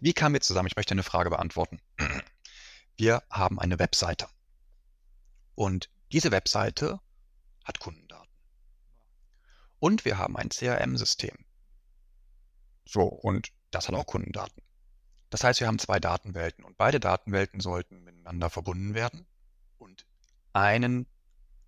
Wie 0.00 0.12
kamen 0.12 0.34
wir 0.34 0.42
zusammen? 0.42 0.68
Ich 0.68 0.76
möchte 0.76 0.92
eine 0.92 1.02
Frage 1.02 1.30
beantworten. 1.30 1.80
Wir 2.96 3.22
haben 3.30 3.58
eine 3.58 3.78
Webseite. 3.78 4.28
Und 5.54 5.88
diese 6.12 6.30
Webseite 6.30 7.00
hat 7.64 7.80
Kundendaten. 7.80 8.28
Und 9.78 10.04
wir 10.04 10.18
haben 10.18 10.36
ein 10.36 10.50
CRM-System. 10.50 11.34
So, 12.84 13.04
und 13.04 13.52
das 13.70 13.88
hat 13.88 13.94
auch 13.94 14.04
Kundendaten. 14.04 14.62
Das 15.30 15.42
heißt, 15.42 15.60
wir 15.60 15.66
haben 15.66 15.78
zwei 15.78 15.98
Datenwelten 15.98 16.64
und 16.64 16.76
beide 16.76 17.00
Datenwelten 17.00 17.60
sollten 17.60 18.04
miteinander 18.04 18.50
verbunden 18.50 18.92
werden 18.92 19.26
und 19.78 20.04
einen 20.52 21.06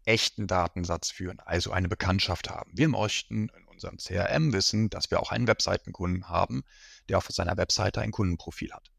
echten 0.05 0.47
Datensatz 0.47 1.11
führen, 1.11 1.41
also 1.41 1.73
eine 1.73 1.89
Bekanntschaft 1.89 2.51
haben. 2.51 2.71
Wir 2.75 2.89
möchten 2.89 3.49
in 3.49 3.65
unserem 3.69 3.99
CRM 3.99 4.53
wissen, 4.53 4.91
dass 4.91 5.11
wir 5.11 5.21
auch 5.21 5.31
einen 5.31 5.47
Webseitenkunden 5.47 6.29
haben, 6.29 6.63
der 7.09 7.19
auf 7.19 7.27
seiner 7.29 7.57
Webseite 7.57 8.01
ein 8.01 8.11
Kundenprofil 8.11 8.73
hat. 8.73 8.91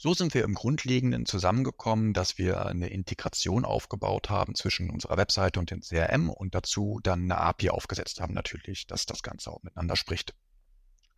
So 0.00 0.14
sind 0.14 0.32
wir 0.32 0.44
im 0.44 0.54
Grundlegenden 0.54 1.26
zusammengekommen, 1.26 2.12
dass 2.12 2.38
wir 2.38 2.64
eine 2.66 2.88
Integration 2.88 3.64
aufgebaut 3.64 4.30
haben 4.30 4.54
zwischen 4.54 4.90
unserer 4.90 5.16
Webseite 5.16 5.58
und 5.58 5.72
dem 5.72 5.80
CRM 5.80 6.30
und 6.30 6.54
dazu 6.54 7.00
dann 7.02 7.24
eine 7.24 7.38
API 7.38 7.70
aufgesetzt 7.70 8.20
haben 8.20 8.32
natürlich, 8.32 8.86
dass 8.86 9.06
das 9.06 9.24
Ganze 9.24 9.50
auch 9.50 9.60
miteinander 9.64 9.96
spricht. 9.96 10.34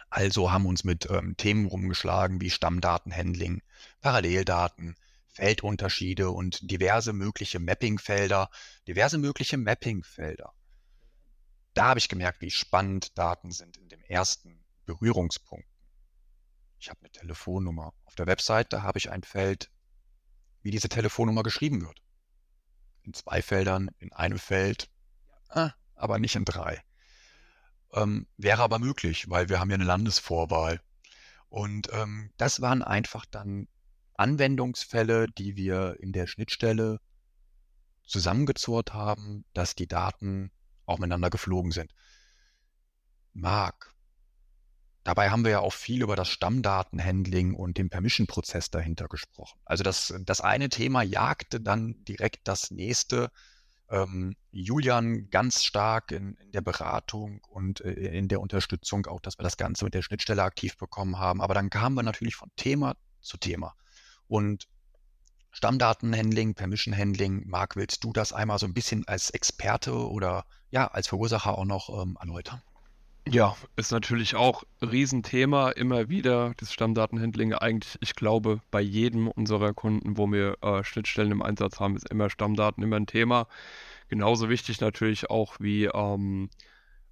Also 0.09 0.51
haben 0.51 0.65
uns 0.65 0.83
mit 0.83 1.09
ähm, 1.11 1.37
Themen 1.37 1.67
rumgeschlagen 1.67 2.41
wie 2.41 2.49
Stammdatenhandling, 2.49 3.63
Paralleldaten, 4.01 4.97
Feldunterschiede 5.33 6.31
und 6.31 6.71
diverse 6.71 7.13
mögliche 7.13 7.61
Mappingfelder, 7.61 8.51
diverse 8.87 9.19
mögliche 9.19 9.57
Mappingfelder. 9.57 10.53
Da 11.75 11.85
habe 11.85 11.99
ich 12.01 12.09
gemerkt, 12.09 12.41
wie 12.41 12.51
spannend 12.51 13.17
Daten 13.17 13.53
sind 13.53 13.77
in 13.77 13.89
dem 13.89 14.03
ersten 14.03 14.65
Berührungspunkt. 14.87 15.69
Ich 16.79 16.89
habe 16.89 17.01
eine 17.01 17.11
Telefonnummer. 17.11 17.95
Auf 18.05 18.15
der 18.17 18.27
Webseite 18.27 18.83
habe 18.83 18.99
ich 18.99 19.11
ein 19.11 19.23
Feld, 19.23 19.71
wie 20.63 20.71
diese 20.71 20.89
Telefonnummer 20.89 21.43
geschrieben 21.43 21.83
wird. 21.83 22.03
In 23.03 23.15
zwei 23.15 23.43
Feldern, 23.43 23.91
in 23.99 24.13
einem 24.13 24.39
Feld, 24.39 24.91
ah, 25.49 25.73
aber 25.95 26.19
nicht 26.19 26.35
in 26.37 26.45
drei. 26.45 26.83
Ähm, 27.93 28.27
wäre 28.37 28.63
aber 28.63 28.79
möglich, 28.79 29.29
weil 29.29 29.49
wir 29.49 29.61
haben 29.61 29.71
ja 29.71 29.75
eine 29.75 29.85
Landesvorwahl. 29.85 30.81
Und 31.49 31.89
ähm, 31.93 32.33
das 32.37 32.61
waren 32.61 32.83
einfach 32.83 33.27
dann 33.27 33.69
Anwendungsfälle, 34.21 35.27
die 35.27 35.57
wir 35.57 35.97
in 36.01 36.13
der 36.13 36.27
Schnittstelle 36.27 37.01
zusammengezurrt 38.05 38.93
haben, 38.93 39.45
dass 39.55 39.75
die 39.75 39.87
Daten 39.87 40.51
auch 40.87 40.99
miteinander 40.99 41.31
geflogen 41.31 41.73
sind. 41.73 41.93
Mark. 43.33 43.95
Dabei 45.03 45.31
haben 45.31 45.45
wir 45.45 45.51
ja 45.51 45.61
auch 45.61 45.73
viel 45.73 46.03
über 46.03 46.15
das 46.15 46.29
Stammdatenhandling 46.29 47.55
und 47.55 47.79
den 47.79 47.89
Permission-Prozess 47.89 48.71
dahinter 48.71 49.09
gesprochen. 49.09 49.59
Also 49.65 49.83
das, 49.83 50.13
das 50.27 50.43
eine 50.43 50.69
Thema 50.69 51.03
jagte 51.03 51.59
dann 51.59 52.05
direkt 52.05 52.47
das 52.47 52.71
nächste. 52.71 53.31
Ähm, 53.89 54.37
Julian 54.51 55.31
ganz 55.31 55.65
stark 55.65 56.13
in, 56.13 56.35
in 56.35 56.53
der 56.53 56.61
Beratung 56.61 57.41
und 57.49 57.81
äh, 57.81 57.93
in 57.93 58.29
der 58.29 58.41
Unterstützung, 58.41 59.07
auch 59.07 59.21
dass 59.21 59.39
wir 59.39 59.43
das 59.43 59.57
Ganze 59.57 59.85
mit 59.85 59.95
der 59.95 60.03
Schnittstelle 60.03 60.43
aktiv 60.43 60.77
bekommen 60.77 61.19
haben. 61.19 61.41
Aber 61.41 61.55
dann 61.55 61.71
kamen 61.71 61.97
wir 61.97 62.03
natürlich 62.03 62.37
von 62.37 62.51
Thema 62.57 62.95
zu 63.23 63.39
Thema. 63.39 63.75
Und 64.31 64.69
Stammdatenhandling, 65.51 66.55
Permission 66.55 66.97
Handling, 66.97 67.49
Marc, 67.49 67.75
willst 67.75 68.05
du 68.05 68.13
das 68.13 68.33
einmal 68.33 68.61
so 68.61 68.67
ein 68.67 68.75
bisschen 68.75 69.07
als 69.09 69.31
Experte 69.31 69.93
oder 69.93 70.45
ja, 70.71 70.87
als 70.87 71.09
Verursacher 71.09 71.59
auch 71.59 71.65
noch 71.65 71.89
ähm, 72.01 72.17
erläutern? 72.21 72.63
Ja, 73.27 73.57
ist 73.75 73.91
natürlich 73.91 74.37
auch 74.37 74.63
Riesenthema, 74.81 75.71
immer 75.71 76.09
wieder 76.09 76.55
das 76.59 76.73
Stammdatenhandling. 76.73 77.55
Eigentlich, 77.55 77.99
ich 78.01 78.15
glaube, 78.15 78.61
bei 78.71 78.81
jedem 78.81 79.27
unserer 79.27 79.75
Kunden, 79.75 80.17
wo 80.17 80.29
wir 80.29 80.57
äh, 80.63 80.85
Schnittstellen 80.85 81.33
im 81.33 81.43
Einsatz 81.43 81.81
haben, 81.81 81.97
ist 81.97 82.09
immer 82.09 82.31
Stammdaten 82.31 82.85
immer 82.85 82.97
ein 82.97 83.09
Thema. 83.09 83.49
Genauso 84.09 84.49
wichtig 84.49 84.81
natürlich 84.81 85.29
auch 85.29 85.57
wie 85.59 85.87
ähm, 85.87 86.51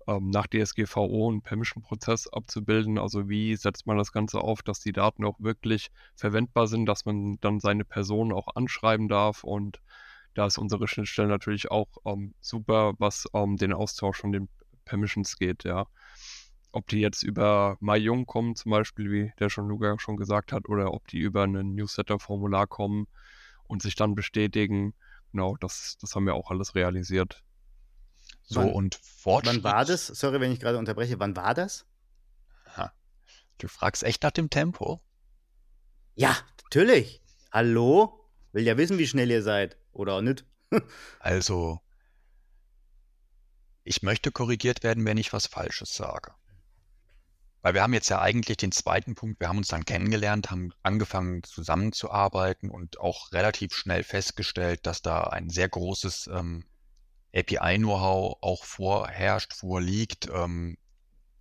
ähm, 0.09 0.31
nach 0.31 0.47
DSGVO 0.49 1.29
einen 1.29 1.43
Permission-Prozess 1.43 2.27
abzubilden. 2.29 2.99
Also 2.99 3.29
wie 3.29 3.55
setzt 3.55 3.87
man 3.87 3.99
das 3.99 4.11
Ganze 4.11 4.41
auf, 4.41 4.63
dass 4.63 4.81
die 4.81 4.93
Daten 4.93 5.25
auch 5.25 5.39
wirklich 5.39 5.91
verwendbar 6.17 6.67
sind, 6.67 6.87
dass 6.87 7.05
man 7.05 7.39
dann 7.41 7.61
seine 7.61 7.85
Person 7.85 8.33
auch 8.33 8.57
anschreiben 8.57 9.09
darf 9.09 9.45
und 9.45 9.81
da 10.35 10.47
ist 10.47 10.59
unsere 10.59 10.89
Schnittstelle 10.89 11.29
natürlich 11.29 11.71
auch 11.71 11.89
ähm, 12.05 12.35
super, 12.41 12.95
was 12.99 13.27
ähm, 13.35 13.57
den 13.57 13.73
Austausch 13.73 14.19
von 14.19 14.33
den 14.33 14.49
Permissions 14.85 15.37
geht, 15.37 15.65
ja. 15.65 15.87
Ob 16.71 16.87
die 16.87 17.01
jetzt 17.01 17.23
über 17.23 17.77
MyJung 17.81 18.27
kommen, 18.27 18.55
zum 18.55 18.71
Beispiel, 18.71 19.11
wie 19.11 19.33
der 19.41 19.51
schon 19.51 19.69
Luca 19.69 19.99
schon 19.99 20.17
gesagt 20.17 20.53
hat, 20.53 20.69
oder 20.69 20.93
ob 20.93 21.07
die 21.09 21.19
über 21.19 21.45
ein 21.45 21.75
Newsletter-Formular 21.75 22.67
kommen 22.67 23.09
und 23.67 23.83
sich 23.83 23.97
dann 23.97 24.15
bestätigen, 24.15 24.95
genau, 25.33 25.57
das, 25.57 25.97
das 26.01 26.15
haben 26.15 26.27
wir 26.27 26.35
auch 26.35 26.51
alles 26.51 26.75
realisiert. 26.75 27.43
So 28.49 28.61
wann, 28.61 28.73
und 28.73 28.95
Fortschritt. 28.95 29.63
Wann 29.63 29.73
war 29.73 29.85
das? 29.85 30.07
Sorry, 30.07 30.41
wenn 30.41 30.53
ich 30.53 30.59
gerade 30.59 30.79
unterbreche. 30.79 31.21
Wann 31.21 31.37
war 31.37 31.53
das? 31.53 31.85
Ha. 32.77 32.93
Du 33.59 33.69
fragst 33.69 34.03
echt 34.03 34.23
nach 34.23 34.31
dem 34.31 34.49
Tempo? 34.49 35.01
Ja, 36.15 36.35
natürlich. 36.65 37.23
Hallo? 37.53 38.27
Will 38.53 38.65
ja 38.65 38.79
wissen, 38.79 38.99
wie 38.99 39.07
schnell 39.07 39.31
ihr 39.31 39.43
seid. 39.43 39.77
Oder 39.93 40.15
auch 40.15 40.23
nicht. 40.23 40.47
also, 41.21 41.81
ich 43.85 44.03
möchte 44.03 44.33
korrigiert 44.33 44.83
werden, 44.83 45.05
wenn 45.05 45.19
ich 45.19 45.35
was 45.35 45.47
Falsches 45.47 45.95
sage. 45.95 46.33
Weil 47.61 47.75
wir 47.75 47.83
haben 47.83 47.93
jetzt 47.93 48.09
ja 48.09 48.21
eigentlich 48.21 48.57
den 48.57 48.73
zweiten 48.73 49.15
Punkt, 49.15 49.41
wir 49.41 49.49
haben 49.49 49.59
uns 49.59 49.69
dann 49.69 49.85
kennengelernt, 49.85 50.51
haben 50.51 50.73
angefangen 50.83 51.43
zusammenzuarbeiten 51.43 52.71
und 52.71 52.99
auch 52.99 53.31
relativ 53.33 53.75
schnell 53.75 54.05
festgestellt, 54.05 54.87
dass 54.87 55.03
da 55.03 55.25
ein 55.25 55.51
sehr 55.51 55.69
großes 55.69 56.31
ähm, 56.33 56.65
API-Know-how 57.35 58.39
auch 58.41 58.65
vorherrscht, 58.65 59.53
vorliegt, 59.53 60.29
ähm, 60.33 60.79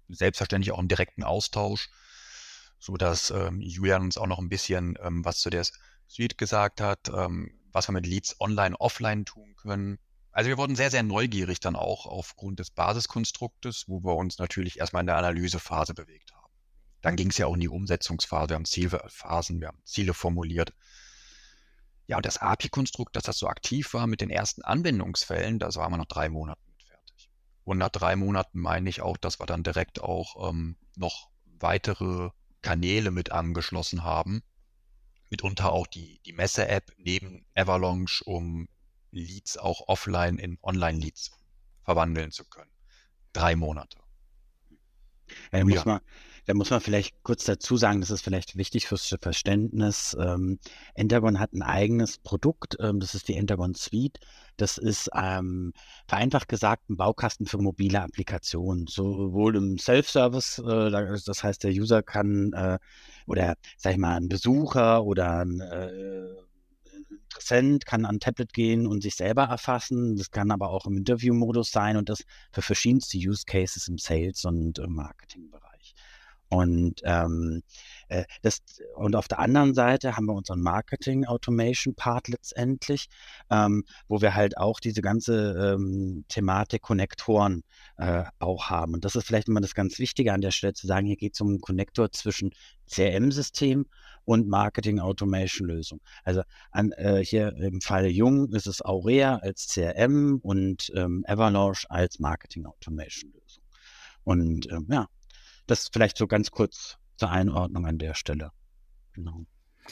selbstverständlich 0.09 0.71
auch 0.71 0.79
im 0.79 0.87
direkten 0.87 1.23
Austausch, 1.23 1.89
so 2.79 2.97
dass 2.97 3.31
ähm, 3.31 3.61
Julian 3.61 4.03
uns 4.03 4.17
auch 4.17 4.27
noch 4.27 4.39
ein 4.39 4.49
bisschen 4.49 4.97
ähm, 5.01 5.23
was 5.25 5.39
zu 5.39 5.49
der 5.49 5.65
Suite 6.07 6.37
gesagt 6.37 6.81
hat, 6.81 7.09
ähm, 7.09 7.51
was 7.71 7.87
wir 7.87 7.93
mit 7.93 8.05
Leads 8.05 8.39
online, 8.39 8.79
offline 8.79 9.25
tun 9.25 9.55
können. 9.55 9.99
Also 10.31 10.49
wir 10.49 10.57
wurden 10.57 10.75
sehr, 10.75 10.91
sehr 10.91 11.03
neugierig 11.03 11.59
dann 11.59 11.75
auch 11.75 12.05
aufgrund 12.05 12.59
des 12.59 12.69
Basiskonstruktes, 12.69 13.85
wo 13.87 14.03
wir 14.03 14.15
uns 14.15 14.37
natürlich 14.37 14.79
erstmal 14.79 15.01
in 15.01 15.07
der 15.07 15.17
Analysephase 15.17 15.93
bewegt 15.93 16.33
haben. 16.33 16.53
Dann 17.01 17.15
ging 17.15 17.29
es 17.29 17.37
ja 17.37 17.47
auch 17.47 17.55
in 17.55 17.59
die 17.59 17.69
Umsetzungsphase, 17.69 18.49
wir 18.49 18.55
haben 18.55 18.65
Zielphasen, 18.65 19.59
wir 19.59 19.69
haben 19.69 19.81
Ziele 19.83 20.13
formuliert. 20.13 20.73
Ja, 22.07 22.17
und 22.17 22.25
das 22.25 22.37
API-Konstrukt, 22.37 23.15
dass 23.15 23.23
das 23.23 23.37
so 23.37 23.47
aktiv 23.47 23.93
war 23.93 24.07
mit 24.07 24.21
den 24.21 24.29
ersten 24.29 24.61
Anwendungsfällen, 24.61 25.59
da 25.59 25.73
waren 25.75 25.91
wir 25.91 25.97
nach 25.97 26.05
drei 26.05 26.29
Monaten 26.29 26.61
mit 26.71 26.83
fertig. 26.83 27.29
Und 27.65 27.77
nach 27.77 27.89
drei 27.89 28.15
Monaten 28.15 28.59
meine 28.59 28.89
ich 28.89 29.01
auch, 29.01 29.17
dass 29.17 29.39
wir 29.39 29.45
dann 29.45 29.63
direkt 29.63 30.01
auch 30.01 30.49
ähm, 30.49 30.77
noch 30.95 31.29
weitere 31.59 32.29
Kanäle 32.61 33.11
mit 33.11 33.31
angeschlossen 33.31 34.03
haben. 34.03 34.41
Mitunter 35.29 35.73
auch 35.73 35.87
die, 35.87 36.21
die 36.25 36.31
Messe-App 36.31 36.93
neben 36.97 37.45
Avalanche, 37.53 38.23
um 38.23 38.69
Leads 39.11 39.57
auch 39.57 39.87
offline 39.87 40.37
in 40.37 40.57
Online-Leads 40.61 41.31
verwandeln 41.83 42.31
zu 42.31 42.45
können. 42.45 42.71
Drei 43.33 43.55
Monate. 43.55 43.99
Ja, 45.51 45.65
muss 45.65 45.85
man, 45.85 45.99
da 46.47 46.53
muss 46.53 46.69
man 46.69 46.79
vielleicht 46.79 47.13
kurz 47.23 47.43
dazu 47.43 47.75
sagen, 47.75 47.99
das 47.99 48.09
ist 48.09 48.21
vielleicht 48.21 48.55
wichtig 48.55 48.87
fürs 48.87 49.13
Verständnis. 49.21 50.15
Ähm, 50.17 50.59
Endagon 50.95 51.39
hat 51.39 51.53
ein 51.53 51.61
eigenes 51.61 52.19
Produkt, 52.19 52.77
ähm, 52.79 53.01
das 53.01 53.15
ist 53.15 53.27
die 53.27 53.35
Endagon 53.35 53.75
Suite. 53.75 54.17
Das 54.55 54.77
ist 54.77 55.09
ähm, 55.13 55.73
vereinfacht 56.07 56.47
gesagt 56.47 56.89
ein 56.89 56.95
Baukasten 56.95 57.47
für 57.47 57.57
mobile 57.57 58.01
Applikationen, 58.01 58.87
sowohl 58.87 59.57
im 59.57 59.77
Self-Service, 59.77 60.59
äh, 60.59 60.89
das 61.25 61.43
heißt, 61.43 61.65
der 61.65 61.71
User 61.71 62.01
kann 62.01 62.53
äh, 62.53 62.79
oder 63.27 63.55
sag 63.75 63.91
ich 63.91 63.99
mal, 63.99 64.15
ein 64.15 64.29
Besucher 64.29 65.03
oder 65.03 65.41
ein 65.41 65.59
äh, 65.59 66.29
Interessent 67.09 67.85
kann 67.85 68.05
an 68.05 68.15
ein 68.15 68.19
Tablet 68.21 68.53
gehen 68.53 68.87
und 68.87 69.03
sich 69.03 69.15
selber 69.15 69.43
erfassen. 69.43 70.15
Das 70.15 70.31
kann 70.31 70.49
aber 70.49 70.69
auch 70.69 70.85
im 70.85 70.97
Interview-Modus 70.97 71.71
sein 71.71 71.97
und 71.97 72.07
das 72.07 72.23
für 72.53 72.61
verschiedenste 72.61 73.17
Use 73.17 73.43
Cases 73.45 73.87
im 73.89 73.97
Sales- 73.97 74.45
und 74.45 74.79
im 74.79 74.93
Marketingbereich. 74.93 75.66
Und 76.49 77.01
ähm, 77.03 77.61
äh, 78.07 78.23
das, 78.41 78.61
und 78.95 79.15
auf 79.15 79.27
der 79.27 79.39
anderen 79.39 79.73
Seite 79.73 80.15
haben 80.15 80.25
wir 80.27 80.33
unseren 80.33 80.61
Marketing 80.61 81.25
Automation 81.25 81.93
Part 81.95 82.29
letztendlich, 82.29 83.07
ähm, 83.49 83.83
wo 84.07 84.21
wir 84.21 84.33
halt 84.33 84.57
auch 84.57 84.79
diese 84.79 85.01
ganze 85.01 85.75
ähm, 85.75 86.25
Thematik 86.29 86.81
Konnektoren 86.83 87.63
äh, 87.97 88.23
auch 88.39 88.69
haben. 88.69 88.93
Und 88.93 89.03
das 89.03 89.15
ist 89.15 89.27
vielleicht 89.27 89.49
immer 89.49 89.61
das 89.61 89.73
ganz 89.73 89.99
Wichtige 89.99 90.33
an 90.33 90.41
der 90.41 90.51
Stelle 90.51 90.73
zu 90.73 90.87
sagen, 90.87 91.05
hier 91.05 91.17
geht 91.17 91.33
es 91.33 91.41
um 91.41 91.49
einen 91.49 91.61
Konnektor 91.61 92.11
zwischen 92.11 92.51
CRM-System 92.89 93.85
und 94.23 94.47
Marketing 94.47 94.99
Automation 94.99 95.67
Lösung. 95.67 95.99
Also 96.23 96.43
an, 96.71 96.91
äh, 96.93 97.23
hier 97.23 97.55
im 97.57 97.81
Fall 97.81 98.07
Jung 98.07 98.53
ist 98.53 98.67
es 98.67 98.83
Aurea 98.83 99.37
als 99.37 99.67
CRM 99.67 100.39
und 100.41 100.91
ähm, 100.95 101.25
Avalanche 101.27 101.89
als 101.89 102.19
Marketing 102.19 102.65
Automation 102.65 103.31
Lösung. 103.31 103.63
Und 104.23 104.69
ähm, 104.71 104.87
ja, 104.89 105.07
das 105.67 105.89
vielleicht 105.91 106.17
so 106.17 106.27
ganz 106.27 106.51
kurz 106.51 106.97
zur 107.17 107.29
Einordnung 107.29 107.85
an 107.85 107.97
der 107.97 108.13
Stelle. 108.13 108.51
Genau. 109.13 109.45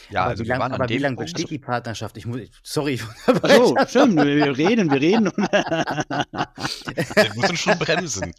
Ja, 0.09 0.21
aber 0.21 0.31
also 0.31 0.43
wie 0.43 0.49
lange 0.49 0.97
lang 0.97 1.15
besteht 1.15 1.49
die 1.49 1.59
Partnerschaft? 1.59 2.17
Ich 2.17 2.25
muss, 2.25 2.41
sorry. 2.63 2.97
so, 2.97 3.75
stimmt, 3.87 4.17
wir 4.17 4.57
reden, 4.57 4.91
wir 4.91 4.99
reden. 5.01 5.25
wir 5.37 7.35
müssen 7.35 7.57
schon 7.57 7.79
bremsen. 7.79 8.33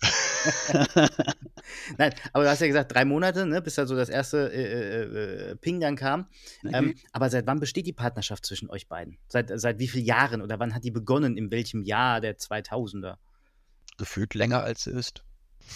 Nein, 1.98 2.14
aber 2.32 2.44
du 2.44 2.50
hast 2.50 2.60
ja 2.60 2.66
gesagt, 2.66 2.94
drei 2.94 3.04
Monate, 3.04 3.46
ne, 3.46 3.62
bis 3.62 3.74
da 3.76 3.86
so 3.86 3.96
das 3.96 4.08
erste 4.08 4.52
äh, 4.52 4.62
äh, 4.62 5.50
äh 5.50 5.56
Ping 5.56 5.80
dann 5.80 5.96
kam. 5.96 6.26
Mhm. 6.62 6.74
Ähm, 6.74 6.94
aber 7.12 7.30
seit 7.30 7.46
wann 7.46 7.60
besteht 7.60 7.86
die 7.86 7.92
Partnerschaft 7.92 8.44
zwischen 8.46 8.70
euch 8.70 8.88
beiden? 8.88 9.18
Seit, 9.28 9.50
seit 9.54 9.78
wie 9.78 9.88
vielen 9.88 10.04
Jahren 10.04 10.42
oder 10.42 10.58
wann 10.58 10.74
hat 10.74 10.84
die 10.84 10.90
begonnen? 10.90 11.36
In 11.36 11.50
welchem 11.50 11.82
Jahr 11.82 12.20
der 12.20 12.36
2000er? 12.36 13.16
Gefühlt 13.98 14.34
länger 14.34 14.62
als 14.62 14.84
sie 14.84 14.90
ist. 14.90 15.24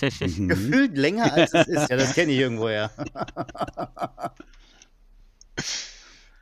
Mhm. 0.20 0.48
Gefühlt 0.48 0.96
länger 0.96 1.32
als 1.32 1.52
es 1.52 1.68
ist. 1.68 1.90
Ja, 1.90 1.96
das 1.96 2.14
kenne 2.14 2.32
ich 2.32 2.38
irgendwoher. 2.38 2.90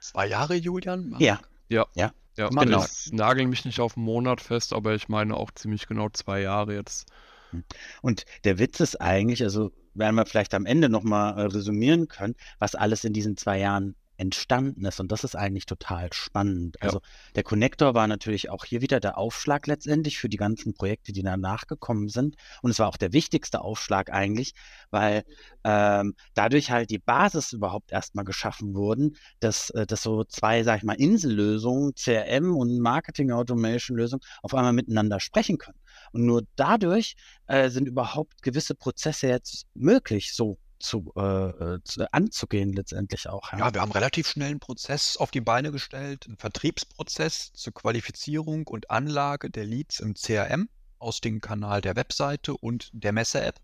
Zwei 0.01 0.29
Jahre, 0.29 0.55
Julian? 0.55 1.09
Marc? 1.09 1.21
Ja. 1.21 1.41
Ja. 1.69 1.87
Ja. 1.95 2.13
Ja, 2.37 2.49
genau. 2.51 2.85
Ich 2.85 3.13
nagel 3.13 3.47
mich 3.49 3.65
nicht 3.65 3.81
auf 3.81 3.97
einen 3.97 4.07
Monat 4.07 4.41
fest, 4.41 4.73
aber 4.73 4.95
ich 4.95 5.09
meine 5.09 5.37
auch 5.37 5.51
ziemlich 5.51 5.89
genau 5.89 6.09
zwei 6.11 6.41
Jahre 6.41 6.75
jetzt. 6.75 7.11
Hm. 7.51 7.65
Und 8.01 8.25
der 8.45 8.61
Witz 8.61 8.79
ist 8.79 9.01
eigentlich, 9.01 9.43
also 9.43 9.73
werden 9.95 10.15
wir 10.15 10.25
vielleicht 10.25 10.55
am 10.55 10.65
Ende 10.65 10.89
nochmal 10.89 11.37
äh, 11.37 11.43
resümieren 11.47 12.07
können, 12.07 12.37
was 12.61 12.77
alles 12.77 13.03
in 13.03 13.13
diesen 13.13 13.37
zwei 13.37 13.59
Jahren 13.59 13.97
entstanden 14.19 14.85
ist. 14.85 15.01
Und 15.01 15.13
das 15.13 15.25
ist 15.25 15.37
eigentlich 15.37 15.65
total 15.67 16.13
spannend. 16.13 16.77
Ja. 16.81 16.87
Also 16.87 17.01
der 17.35 17.45
Connector 17.45 17.95
war 17.95 18.07
natürlich 18.07 18.51
auch 18.51 18.65
hier 18.65 18.83
wieder 18.83 19.01
der 19.01 19.17
Aufschlag 19.17 19.67
letztendlich 19.67 20.19
für 20.19 20.29
die 20.29 20.37
ganzen 20.37 20.75
Projekte, 20.75 21.13
die 21.13 21.23
danach 21.23 21.67
gekommen 21.67 22.09
sind. 22.09 22.37
Und 22.61 22.71
es 22.71 22.79
war 22.79 22.89
auch 22.89 22.97
der 22.97 23.13
wichtigste 23.13 23.61
Aufschlag 23.61 24.13
eigentlich, 24.13 24.53
weil 24.91 25.25
ähm, 25.65 26.15
dadurch 26.35 26.71
halt 26.71 26.91
die 26.91 26.99
Basis 26.99 27.53
überhaupt 27.53 27.93
erstmal 27.93 28.25
geschaffen 28.25 28.75
wurden, 28.75 29.17
dass, 29.41 29.71
äh, 29.71 29.87
dass 29.87 30.03
so 30.03 30.25
zwei, 30.25 30.65
sag 30.65 30.79
ich 30.79 30.85
mal, 30.85 30.95
Insellösungen, 30.95 31.95
CRM 31.95 32.57
und 32.57 32.79
Marketing 32.81 33.31
Automation 33.31 33.97
Lösungen 33.97 34.23
auf 34.43 34.55
einmal 34.55 34.73
miteinander 34.73 35.21
sprechen 35.21 35.59
können. 35.59 35.79
Und 36.13 36.27
nur 36.27 36.43
dadurch 36.57 37.15
äh, 37.47 37.71
sind 37.71 37.87
überhaupt 37.87 38.43
gewisse 38.43 38.75
Prozesse 38.75 39.29
jetzt 39.29 39.67
möglich, 39.75 40.35
so 40.35 40.59
zu, 40.79 41.13
äh, 41.17 41.21
äh, 41.21 41.81
zu, 41.85 42.13
anzugehen 42.13 42.73
letztendlich 42.73 43.29
auch. 43.29 43.53
Ja. 43.53 43.59
ja, 43.59 43.75
wir 43.75 43.81
haben 43.81 43.93
relativ 43.93 44.29
schnell 44.29 44.51
einen 44.51 44.61
Prozess 44.61 45.17
auf 45.17 45.31
die 45.31 45.41
Beine 45.41 45.73
gestellt, 45.73 46.27
einen 46.27 46.39
Vertriebsprozess 46.39 47.53
zur 47.53 47.75
Qualifizierung 47.75 48.67
und 48.67 48.91
Anlage 48.91 49.51
der 49.51 49.65
Leads 49.65 50.01
im 50.01 50.15
CRM 50.15 50.69
aus 50.99 51.21
dem 51.21 51.41
Kanal 51.41 51.81
der 51.81 51.97
Webseite 51.97 52.57
und 52.57 52.91
der 52.93 53.13
Messe-App. 53.13 53.61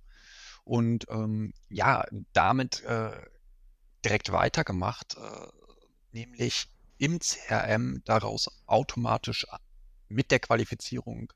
Und 0.64 1.07
ähm, 1.11 1.53
ja, 1.68 2.05
damit 2.33 2.83
äh, 2.85 3.11
direkt 4.05 4.33
weitergemacht, 4.33 5.16
äh, 5.16 5.46
nämlich 6.12 6.68
im 6.98 7.18
CRM 7.18 8.03
daraus 8.05 8.48
automatisch 8.66 9.46
mit 10.09 10.31
der 10.31 10.40
Qualifizierung 10.40 11.33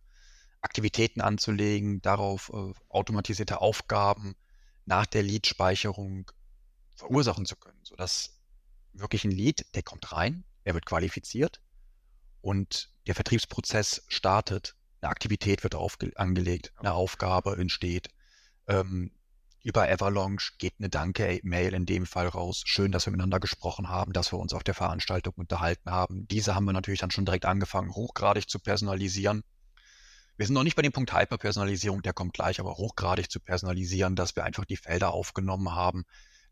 Aktivitäten 0.60 1.20
anzulegen, 1.20 2.02
darauf 2.02 2.50
äh, 2.52 2.72
automatisierte 2.88 3.60
Aufgaben 3.60 4.34
nach 4.88 5.06
der 5.06 5.22
Lead-Speicherung 5.22 6.30
verursachen 6.96 7.46
zu 7.46 7.56
können, 7.56 7.78
sodass 7.82 8.40
wirklich 8.92 9.24
ein 9.24 9.30
Lead, 9.30 9.66
der 9.74 9.82
kommt 9.82 10.12
rein, 10.12 10.44
er 10.64 10.74
wird 10.74 10.86
qualifiziert 10.86 11.60
und 12.40 12.90
der 13.06 13.14
Vertriebsprozess 13.14 14.04
startet, 14.08 14.74
eine 15.00 15.10
Aktivität 15.10 15.62
wird 15.62 15.76
angelegt, 16.16 16.72
eine 16.76 16.92
Aufgabe 16.92 17.56
entsteht. 17.56 18.08
Ähm, 18.66 19.12
über 19.62 19.88
Avalanche 19.88 20.52
geht 20.58 20.74
eine 20.78 20.88
Danke-Mail 20.88 21.74
in 21.74 21.84
dem 21.84 22.06
Fall 22.06 22.26
raus. 22.26 22.62
Schön, 22.64 22.90
dass 22.90 23.06
wir 23.06 23.10
miteinander 23.10 23.40
gesprochen 23.40 23.88
haben, 23.88 24.12
dass 24.12 24.32
wir 24.32 24.38
uns 24.38 24.54
auf 24.54 24.64
der 24.64 24.74
Veranstaltung 24.74 25.34
unterhalten 25.36 25.90
haben. 25.90 26.26
Diese 26.28 26.54
haben 26.54 26.64
wir 26.64 26.72
natürlich 26.72 27.00
dann 27.00 27.10
schon 27.10 27.26
direkt 27.26 27.44
angefangen, 27.44 27.94
hochgradig 27.94 28.48
zu 28.48 28.58
personalisieren. 28.58 29.44
Wir 30.38 30.46
sind 30.46 30.54
noch 30.54 30.62
nicht 30.62 30.76
bei 30.76 30.82
dem 30.82 30.92
Punkt 30.92 31.12
Hyperpersonalisierung, 31.12 32.00
der 32.02 32.12
kommt 32.12 32.32
gleich, 32.32 32.60
aber 32.60 32.76
hochgradig 32.76 33.28
zu 33.28 33.40
personalisieren, 33.40 34.14
dass 34.14 34.36
wir 34.36 34.44
einfach 34.44 34.64
die 34.64 34.76
Felder 34.76 35.12
aufgenommen 35.12 35.74
haben, 35.74 36.04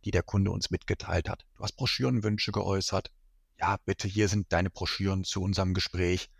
die 0.04 0.10
der 0.10 0.24
Kunde 0.24 0.50
uns 0.50 0.70
mitgeteilt 0.70 1.28
hat. 1.28 1.46
Du 1.54 1.62
hast 1.62 1.76
Broschürenwünsche 1.76 2.50
geäußert. 2.50 3.12
Ja, 3.60 3.76
bitte, 3.84 4.08
hier 4.08 4.28
sind 4.28 4.52
deine 4.52 4.70
Broschüren 4.70 5.22
zu 5.22 5.40
unserem 5.40 5.72
Gespräch 5.72 6.30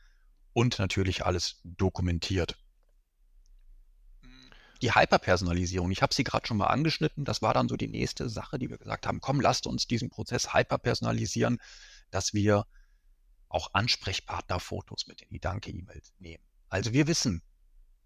und 0.55 0.81
natürlich 0.81 1.25
alles 1.25 1.61
dokumentiert. 1.63 2.59
Die 4.83 4.93
Hyperpersonalisierung, 4.93 5.93
ich 5.93 6.03
habe 6.03 6.13
sie 6.13 6.25
gerade 6.25 6.49
schon 6.49 6.57
mal 6.57 6.67
angeschnitten, 6.67 7.25
das 7.25 7.43
war 7.43 7.55
dann 7.55 7.69
so 7.69 7.77
die 7.77 7.87
nächste 7.87 8.29
Sache, 8.29 8.59
die 8.59 8.71
wir 8.71 8.79
gesagt 8.79 9.07
haben, 9.07 9.21
komm, 9.21 9.41
lasst 9.41 9.69
uns 9.69 9.87
diesen 9.87 10.11
Prozess 10.11 10.53
hyperpersonalisieren, 10.53 11.59
dass 12.11 12.35
wir 12.35 12.67
auch 13.49 13.73
Ansprechpartnerfotos 13.73 15.07
mit 15.07 15.23
in 15.23 15.29
die 15.31 15.41
Danke-E-Mails 15.41 16.13
nehmen. 16.19 16.43
Also 16.69 16.93
wir 16.93 17.07
wissen, 17.07 17.43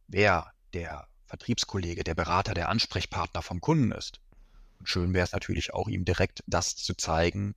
wer 0.09 0.53
der 0.75 1.09
Vertriebskollege, 1.27 2.05
der 2.05 2.15
Berater, 2.15 2.55
der 2.55 2.69
Ansprechpartner 2.69 3.43
vom 3.43 3.61
Kunden 3.61 3.93
ist. 3.93 4.21
Und 4.79 4.89
schön 4.89 5.15
wäre 5.15 5.25
es 5.25 5.33
natürlich 5.33 5.73
auch, 5.75 5.89
ihm 5.89 6.05
direkt 6.05 6.43
das 6.47 6.77
zu 6.77 6.95
zeigen, 6.95 7.55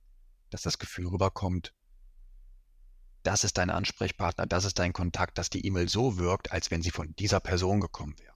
dass 0.50 0.62
das 0.62 0.78
Gefühl 0.78 1.08
rüberkommt, 1.08 1.72
das 3.22 3.42
ist 3.42 3.58
dein 3.58 3.70
Ansprechpartner, 3.70 4.46
das 4.46 4.64
ist 4.64 4.78
dein 4.78 4.92
Kontakt, 4.92 5.38
dass 5.38 5.50
die 5.50 5.66
E-Mail 5.66 5.88
so 5.88 6.18
wirkt, 6.18 6.52
als 6.52 6.70
wenn 6.70 6.82
sie 6.82 6.90
von 6.90 7.14
dieser 7.16 7.40
Person 7.40 7.80
gekommen 7.80 8.14
wäre. 8.18 8.34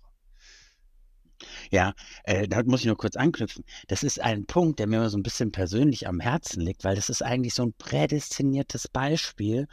Ja, 1.70 1.94
äh, 2.24 2.48
da 2.48 2.62
muss 2.64 2.80
ich 2.80 2.86
nur 2.86 2.96
kurz 2.96 3.16
anknüpfen. 3.16 3.64
Das 3.86 4.02
ist 4.02 4.20
ein 4.20 4.46
Punkt, 4.46 4.78
der 4.78 4.86
mir 4.86 5.08
so 5.08 5.18
ein 5.18 5.22
bisschen 5.22 5.52
persönlich 5.52 6.08
am 6.08 6.20
Herzen 6.20 6.60
liegt, 6.60 6.84
weil 6.84 6.96
das 6.96 7.10
ist 7.10 7.22
eigentlich 7.22 7.54
so 7.54 7.62
ein 7.64 7.74
prädestiniertes 7.74 8.88
Beispiel, 8.88 9.68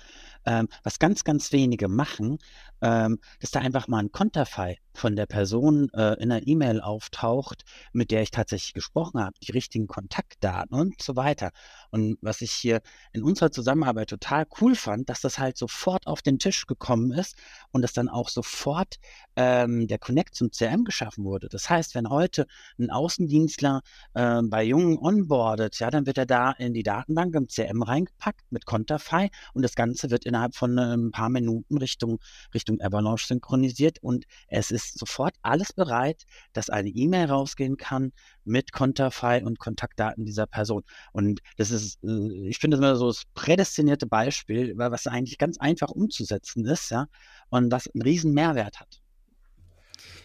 ähm, 0.45 0.67
was 0.83 0.99
ganz, 0.99 1.23
ganz 1.23 1.51
wenige 1.51 1.87
machen, 1.87 2.37
ähm, 2.81 3.19
dass 3.39 3.51
da 3.51 3.59
einfach 3.59 3.87
mal 3.87 3.99
ein 3.99 4.11
Konterfei 4.11 4.77
von 4.93 5.15
der 5.15 5.25
Person 5.25 5.89
äh, 5.93 6.13
in 6.21 6.31
einer 6.31 6.45
E-Mail 6.45 6.81
auftaucht, 6.81 7.63
mit 7.93 8.11
der 8.11 8.21
ich 8.21 8.31
tatsächlich 8.31 8.73
gesprochen 8.73 9.19
habe, 9.19 9.33
die 9.41 9.51
richtigen 9.51 9.87
Kontaktdaten 9.87 10.77
und 10.77 11.01
so 11.01 11.15
weiter. 11.15 11.51
Und 11.91 12.17
was 12.21 12.41
ich 12.41 12.51
hier 12.51 12.81
in 13.11 13.23
unserer 13.23 13.51
Zusammenarbeit 13.51 14.09
total 14.09 14.45
cool 14.61 14.75
fand, 14.75 15.09
dass 15.09 15.21
das 15.21 15.39
halt 15.39 15.57
sofort 15.57 16.07
auf 16.07 16.21
den 16.21 16.39
Tisch 16.39 16.65
gekommen 16.65 17.11
ist 17.11 17.35
und 17.71 17.81
dass 17.81 17.93
dann 17.93 18.09
auch 18.09 18.29
sofort 18.29 18.95
ähm, 19.35 19.87
der 19.87 19.99
Connect 19.99 20.35
zum 20.35 20.51
CRM 20.51 20.85
geschaffen 20.85 21.25
wurde. 21.25 21.49
Das 21.49 21.69
heißt, 21.69 21.95
wenn 21.95 22.09
heute 22.09 22.45
ein 22.79 22.89
Außendienstler 22.89 23.81
äh, 24.13 24.41
bei 24.43 24.63
Jungen 24.63 24.97
onboardet, 24.97 25.79
ja, 25.79 25.89
dann 25.89 26.05
wird 26.05 26.17
er 26.17 26.25
da 26.25 26.51
in 26.51 26.73
die 26.73 26.83
Datenbank 26.83 27.35
im 27.35 27.47
CRM 27.47 27.81
reingepackt 27.83 28.51
mit 28.51 28.65
Konterfei 28.65 29.29
und 29.53 29.61
das 29.61 29.75
Ganze 29.75 30.09
wird 30.09 30.25
innerhalb 30.35 30.55
von 30.55 30.77
ein 30.77 30.93
ähm, 30.93 31.11
paar 31.11 31.29
Minuten 31.29 31.77
Richtung, 31.77 32.19
Richtung 32.53 32.81
Avalanche 32.81 33.25
synchronisiert 33.25 33.99
und 34.01 34.25
es 34.47 34.69
ist 34.69 34.99
sofort 34.99 35.35
alles 35.41 35.71
bereit, 35.71 36.23
dass 36.53 36.69
eine 36.69 36.89
E-Mail 36.89 37.27
rausgehen 37.27 37.77
kann 37.77 38.11
mit 38.43 38.73
Konterfei 38.73 39.43
und 39.43 39.59
Kontaktdaten 39.59 40.25
dieser 40.25 40.45
Person. 40.45 40.83
Und 41.13 41.39
das 41.57 41.71
ist, 41.71 42.03
äh, 42.03 42.49
ich 42.49 42.59
finde 42.59 42.77
das 42.77 42.85
immer 42.85 42.95
so 42.97 43.07
das 43.07 43.23
prädestinierte 43.33 44.07
Beispiel, 44.07 44.73
was 44.75 45.07
eigentlich 45.07 45.37
ganz 45.37 45.57
einfach 45.57 45.89
umzusetzen 45.89 46.65
ist, 46.65 46.91
ja, 46.91 47.07
und 47.49 47.71
was 47.71 47.87
einen 47.87 48.01
riesen 48.01 48.33
Mehrwert 48.33 48.79
hat. 48.79 49.01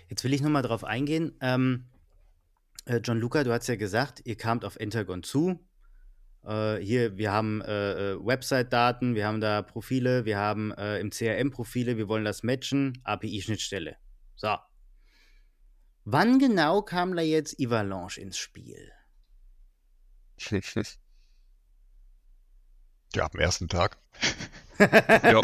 Jetzt 0.09 0.25
will 0.25 0.35
ich 0.35 0.43
nochmal 0.43 0.63
drauf 0.63 0.83
eingehen. 0.83 1.37
Ähm, 1.41 1.87
äh, 2.85 2.97
John 2.97 3.21
Luca, 3.21 3.45
du 3.45 3.53
hast 3.53 3.69
ja 3.69 3.77
gesagt, 3.77 4.23
ihr 4.25 4.37
kamt 4.37 4.65
auf 4.65 4.81
Intergon 4.81 5.23
zu. 5.23 5.61
Äh, 6.45 6.77
hier, 6.77 7.17
wir 7.19 7.33
haben 7.33 7.61
äh, 7.63 8.13
äh, 8.13 8.25
Website-Daten, 8.25 9.15
wir 9.15 9.27
haben 9.27 9.41
da 9.41 9.63
Profile, 9.63 10.25
wir 10.25 10.39
haben 10.39 10.73
äh, 10.73 10.99
im 10.99 11.11
CRM 11.11 11.51
Profile, 11.51 11.97
wir 11.97 12.09
wollen 12.09 12.25
das 12.25 12.43
matchen, 12.43 12.99
API-Schnittstelle. 13.05 13.97
So. 14.37 14.57
Wann 16.05 16.39
genau 16.39 16.83
kam 16.83 17.15
da 17.15 17.23
jetzt 17.23 17.57
Avalanche 17.61 18.21
ins 18.21 18.39
Spiel? 18.39 18.91
Ja, 23.13 23.29
am 23.29 23.41
ersten 23.41 23.69
Tag. 23.69 23.99
ja. 24.79 25.43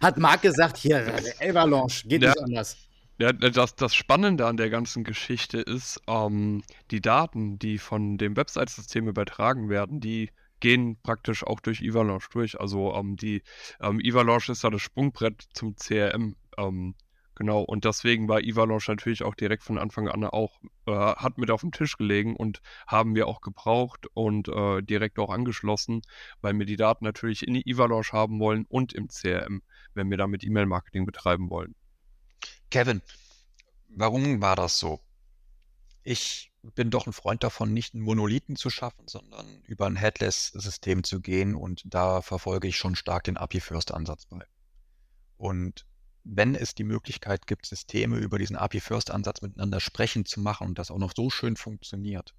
Hat 0.00 0.18
Marc 0.18 0.42
gesagt, 0.42 0.76
hier, 0.76 1.06
Avalanche, 1.40 2.08
geht 2.08 2.22
ja. 2.22 2.30
nicht 2.30 2.42
anders. 2.42 2.76
Ja, 3.22 3.32
das, 3.32 3.76
das 3.76 3.94
Spannende 3.94 4.48
an 4.48 4.56
der 4.56 4.68
ganzen 4.68 5.04
Geschichte 5.04 5.58
ist, 5.58 6.00
ähm, 6.08 6.64
die 6.90 7.00
Daten, 7.00 7.56
die 7.56 7.78
von 7.78 8.18
dem 8.18 8.36
Website-System 8.36 9.06
übertragen 9.06 9.68
werden, 9.68 10.00
die 10.00 10.30
gehen 10.58 10.96
praktisch 11.04 11.44
auch 11.44 11.60
durch 11.60 11.88
Avalanche 11.88 12.28
durch. 12.32 12.58
Also 12.58 12.92
ähm, 12.96 13.14
die 13.16 13.44
ähm, 13.80 14.00
Avalanche 14.04 14.50
ist 14.50 14.64
da 14.64 14.70
das 14.70 14.82
Sprungbrett 14.82 15.40
zum 15.52 15.76
CRM. 15.76 16.34
Ähm, 16.58 16.96
genau, 17.36 17.60
und 17.62 17.84
deswegen 17.84 18.26
war 18.26 18.38
Avalanche 18.38 18.90
natürlich 18.90 19.22
auch 19.22 19.36
direkt 19.36 19.62
von 19.62 19.78
Anfang 19.78 20.08
an 20.08 20.24
auch, 20.24 20.58
äh, 20.86 20.90
hat 20.92 21.38
mit 21.38 21.52
auf 21.52 21.60
dem 21.60 21.70
Tisch 21.70 21.96
gelegen 21.96 22.34
und 22.34 22.60
haben 22.88 23.14
wir 23.14 23.28
auch 23.28 23.40
gebraucht 23.40 24.08
und 24.14 24.48
äh, 24.48 24.82
direkt 24.82 25.20
auch 25.20 25.30
angeschlossen, 25.30 26.02
weil 26.40 26.58
wir 26.58 26.66
die 26.66 26.74
Daten 26.74 27.04
natürlich 27.04 27.46
in 27.46 27.54
die 27.54 27.72
Avalanche 27.72 28.14
haben 28.14 28.40
wollen 28.40 28.66
und 28.68 28.92
im 28.92 29.06
CRM, 29.06 29.62
wenn 29.94 30.10
wir 30.10 30.16
damit 30.16 30.42
E-Mail-Marketing 30.42 31.06
betreiben 31.06 31.50
wollen. 31.50 31.76
Kevin, 32.72 33.02
warum 33.90 34.40
war 34.40 34.56
das 34.56 34.78
so? 34.78 34.98
Ich 36.04 36.50
bin 36.62 36.90
doch 36.90 37.06
ein 37.06 37.12
Freund 37.12 37.44
davon, 37.44 37.74
nicht 37.74 37.92
einen 37.92 38.02
Monolithen 38.02 38.56
zu 38.56 38.70
schaffen, 38.70 39.06
sondern 39.06 39.60
über 39.64 39.84
ein 39.84 39.96
Headless-System 39.96 41.04
zu 41.04 41.20
gehen 41.20 41.54
und 41.54 41.82
da 41.84 42.22
verfolge 42.22 42.68
ich 42.68 42.78
schon 42.78 42.96
stark 42.96 43.24
den 43.24 43.36
API-First-Ansatz 43.36 44.24
bei. 44.24 44.46
Und 45.36 45.84
wenn 46.24 46.54
es 46.54 46.74
die 46.74 46.84
Möglichkeit 46.84 47.46
gibt, 47.46 47.66
Systeme 47.66 48.16
über 48.16 48.38
diesen 48.38 48.56
API-First-Ansatz 48.56 49.42
miteinander 49.42 49.78
sprechen 49.78 50.24
zu 50.24 50.40
machen 50.40 50.68
und 50.68 50.78
das 50.78 50.90
auch 50.90 50.98
noch 50.98 51.12
so 51.14 51.28
schön 51.28 51.56
funktioniert, 51.56 52.34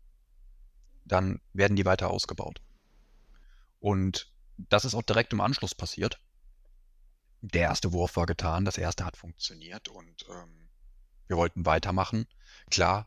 dann 1.06 1.41
werden 1.54 1.76
die 1.76 1.86
weiter 1.86 2.10
ausgebaut. 2.10 2.60
Und 3.80 4.34
das 4.58 4.84
ist 4.84 4.96
auch 4.96 5.04
direkt 5.04 5.32
im 5.32 5.41
Anschluss 5.41 5.76
passiert 5.76 6.22
der 7.51 7.63
erste 7.63 7.91
Wurf 7.91 8.15
war 8.15 8.25
getan, 8.25 8.63
das 8.63 8.77
erste 8.77 9.06
hat 9.06 9.17
funktioniert 9.17 9.89
und 9.89 10.25
ähm, 10.29 10.69
wir 11.27 11.36
wollten 11.38 11.65
weitermachen. 11.65 12.25
Klar, 12.71 13.06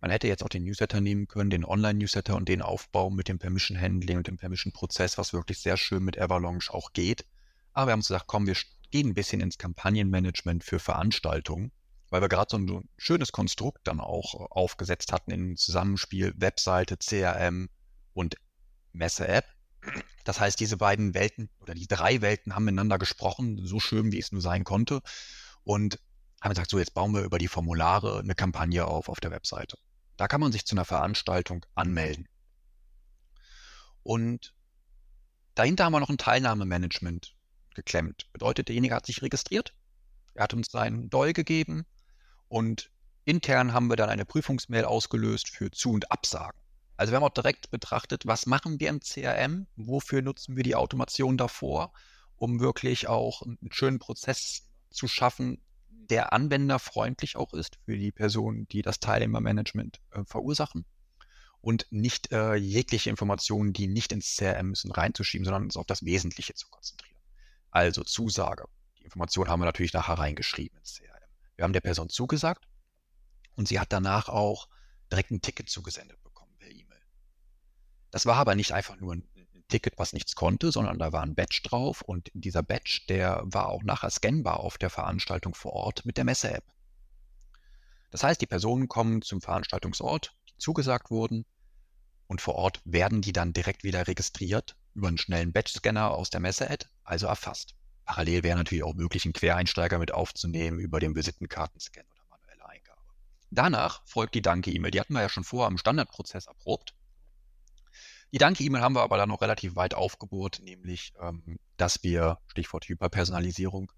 man 0.00 0.10
hätte 0.10 0.26
jetzt 0.26 0.42
auch 0.42 0.48
den 0.48 0.64
Newsletter 0.64 1.00
nehmen 1.00 1.28
können, 1.28 1.50
den 1.50 1.64
Online-Newsletter 1.64 2.34
und 2.34 2.48
den 2.48 2.62
Aufbau 2.62 3.10
mit 3.10 3.28
dem 3.28 3.38
Permission-Handling 3.38 4.16
und 4.16 4.26
dem 4.26 4.38
Permission-Prozess, 4.38 5.18
was 5.18 5.32
wirklich 5.32 5.60
sehr 5.60 5.76
schön 5.76 6.02
mit 6.02 6.18
Avalanche 6.18 6.74
auch 6.74 6.92
geht. 6.92 7.24
Aber 7.72 7.86
wir 7.86 7.92
haben 7.92 8.00
uns 8.00 8.08
gesagt, 8.08 8.26
komm, 8.26 8.46
wir 8.46 8.56
gehen 8.90 9.10
ein 9.10 9.14
bisschen 9.14 9.40
ins 9.40 9.58
Kampagnenmanagement 9.58 10.64
für 10.64 10.80
Veranstaltungen, 10.80 11.70
weil 12.10 12.20
wir 12.20 12.28
gerade 12.28 12.50
so 12.50 12.58
ein 12.58 12.88
schönes 12.98 13.30
Konstrukt 13.30 13.86
dann 13.86 14.00
auch 14.00 14.34
äh, 14.34 14.46
aufgesetzt 14.50 15.12
hatten 15.12 15.30
im 15.30 15.56
Zusammenspiel 15.56 16.34
Webseite, 16.36 16.96
CRM 16.96 17.68
und 18.12 18.34
Messe-App. 18.92 19.46
Das 20.24 20.38
heißt, 20.40 20.60
diese 20.60 20.76
beiden 20.76 21.14
Welten 21.14 21.48
oder 21.60 21.74
die 21.74 21.86
drei 21.86 22.20
Welten 22.20 22.54
haben 22.54 22.64
miteinander 22.64 22.98
gesprochen, 22.98 23.60
so 23.64 23.80
schön 23.80 24.12
wie 24.12 24.18
es 24.18 24.32
nur 24.32 24.40
sein 24.40 24.64
konnte. 24.64 25.00
Und 25.64 25.98
haben 26.40 26.50
gesagt, 26.50 26.70
so 26.70 26.78
jetzt 26.78 26.94
bauen 26.94 27.14
wir 27.14 27.22
über 27.22 27.38
die 27.38 27.48
Formulare 27.48 28.18
eine 28.18 28.34
Kampagne 28.34 28.84
auf 28.84 29.08
auf 29.08 29.20
der 29.20 29.30
Webseite. 29.30 29.78
Da 30.16 30.28
kann 30.28 30.40
man 30.40 30.52
sich 30.52 30.64
zu 30.64 30.74
einer 30.74 30.84
Veranstaltung 30.84 31.64
anmelden. 31.74 32.28
Und 34.02 34.54
dahinter 35.54 35.84
haben 35.84 35.92
wir 35.92 36.00
noch 36.00 36.10
ein 36.10 36.18
Teilnahmemanagement 36.18 37.34
geklemmt. 37.74 38.28
Bedeutet, 38.32 38.68
derjenige 38.68 38.94
hat 38.94 39.06
sich 39.06 39.22
registriert, 39.22 39.74
er 40.34 40.44
hat 40.44 40.54
uns 40.54 40.70
seinen 40.70 41.10
DOI 41.10 41.32
gegeben 41.32 41.86
und 42.48 42.90
intern 43.24 43.72
haben 43.72 43.88
wir 43.88 43.96
dann 43.96 44.10
eine 44.10 44.24
Prüfungsmail 44.24 44.84
ausgelöst 44.84 45.48
für 45.48 45.70
Zu- 45.70 45.92
und 45.92 46.10
Absagen. 46.10 46.61
Also 47.02 47.10
wir 47.10 47.16
haben 47.16 47.24
auch 47.24 47.30
direkt 47.30 47.72
betrachtet, 47.72 48.28
was 48.28 48.46
machen 48.46 48.78
wir 48.78 48.88
im 48.88 49.00
CRM, 49.00 49.66
wofür 49.74 50.22
nutzen 50.22 50.54
wir 50.54 50.62
die 50.62 50.76
Automation 50.76 51.36
davor, 51.36 51.92
um 52.36 52.60
wirklich 52.60 53.08
auch 53.08 53.42
einen 53.42 53.72
schönen 53.72 53.98
Prozess 53.98 54.68
zu 54.88 55.08
schaffen, 55.08 55.60
der 55.88 56.32
anwenderfreundlich 56.32 57.34
auch 57.34 57.54
ist 57.54 57.80
für 57.84 57.96
die 57.96 58.12
Personen, 58.12 58.68
die 58.68 58.82
das 58.82 59.00
Teilnehmermanagement 59.00 60.00
äh, 60.12 60.22
verursachen 60.24 60.84
und 61.60 61.88
nicht 61.90 62.30
äh, 62.30 62.54
jegliche 62.54 63.10
Informationen, 63.10 63.72
die 63.72 63.88
nicht 63.88 64.12
ins 64.12 64.36
CRM 64.36 64.68
müssen, 64.68 64.92
reinzuschieben, 64.92 65.44
sondern 65.44 65.64
uns 65.64 65.76
auf 65.76 65.86
das 65.86 66.04
Wesentliche 66.04 66.54
zu 66.54 66.68
konzentrieren. 66.68 67.18
Also 67.72 68.04
Zusage. 68.04 68.68
Die 69.00 69.02
Information 69.02 69.48
haben 69.48 69.58
wir 69.58 69.66
natürlich 69.66 69.92
nachher 69.92 70.20
reingeschrieben 70.20 70.78
ins 70.78 70.94
CRM. 70.98 71.28
Wir 71.56 71.64
haben 71.64 71.72
der 71.72 71.80
Person 71.80 72.08
zugesagt 72.08 72.68
und 73.56 73.66
sie 73.66 73.80
hat 73.80 73.92
danach 73.92 74.28
auch 74.28 74.68
direkt 75.10 75.32
ein 75.32 75.42
Ticket 75.42 75.68
zugesendet 75.68 76.21
das 78.12 78.26
war 78.26 78.36
aber 78.36 78.54
nicht 78.54 78.72
einfach 78.72 78.96
nur 79.00 79.14
ein 79.14 79.28
Ticket, 79.68 79.98
was 79.98 80.12
nichts 80.12 80.36
konnte, 80.36 80.70
sondern 80.70 80.98
da 80.98 81.12
war 81.12 81.22
ein 81.22 81.34
Badge 81.34 81.62
drauf 81.64 82.02
und 82.02 82.30
dieser 82.34 82.62
Badge, 82.62 83.00
der 83.08 83.42
war 83.44 83.68
auch 83.68 83.82
nachher 83.82 84.10
scannbar 84.10 84.60
auf 84.60 84.76
der 84.78 84.90
Veranstaltung 84.90 85.54
vor 85.54 85.72
Ort 85.72 86.04
mit 86.04 86.18
der 86.18 86.24
Messe-App. 86.24 86.64
Das 88.10 88.22
heißt, 88.22 88.40
die 88.40 88.46
Personen 88.46 88.88
kommen 88.88 89.22
zum 89.22 89.40
Veranstaltungsort, 89.40 90.36
die 90.50 90.58
zugesagt 90.58 91.10
wurden, 91.10 91.46
und 92.26 92.40
vor 92.40 92.54
Ort 92.54 92.80
werden 92.84 93.20
die 93.20 93.32
dann 93.32 93.52
direkt 93.52 93.82
wieder 93.82 94.06
registriert 94.06 94.76
über 94.94 95.08
einen 95.08 95.18
schnellen 95.18 95.52
Badge-Scanner 95.52 96.10
aus 96.10 96.30
der 96.30 96.40
Messe-App, 96.40 96.84
also 97.04 97.26
erfasst. 97.26 97.74
Parallel 98.04 98.42
wäre 98.42 98.56
natürlich 98.58 98.84
auch 98.84 98.94
möglich, 98.94 99.24
einen 99.24 99.32
Quereinsteiger 99.32 99.98
mit 99.98 100.12
aufzunehmen 100.12 100.78
über 100.78 101.00
den 101.00 101.14
Visitenkartenscan 101.14 102.04
oder 102.10 102.24
manuelle 102.28 102.66
Eingabe. 102.66 103.00
Danach 103.50 104.02
folgt 104.06 104.34
die 104.34 104.42
Danke-E-Mail. 104.42 104.90
Die 104.90 105.00
hatten 105.00 105.14
wir 105.14 105.22
ja 105.22 105.28
schon 105.28 105.44
vorher 105.44 105.70
im 105.70 105.78
Standardprozess 105.78 106.46
erprobt. 106.46 106.94
Die 108.32 108.38
Danke-E-Mail 108.38 108.80
haben 108.80 108.94
wir 108.94 109.02
aber 109.02 109.18
dann 109.18 109.28
noch 109.28 109.42
relativ 109.42 109.76
weit 109.76 109.92
aufgebohrt, 109.92 110.60
nämlich, 110.62 111.12
ähm, 111.20 111.58
dass 111.76 112.02
wir, 112.02 112.38
Stichwort 112.46 112.88
Hyperpersonalisierung, 112.88 113.92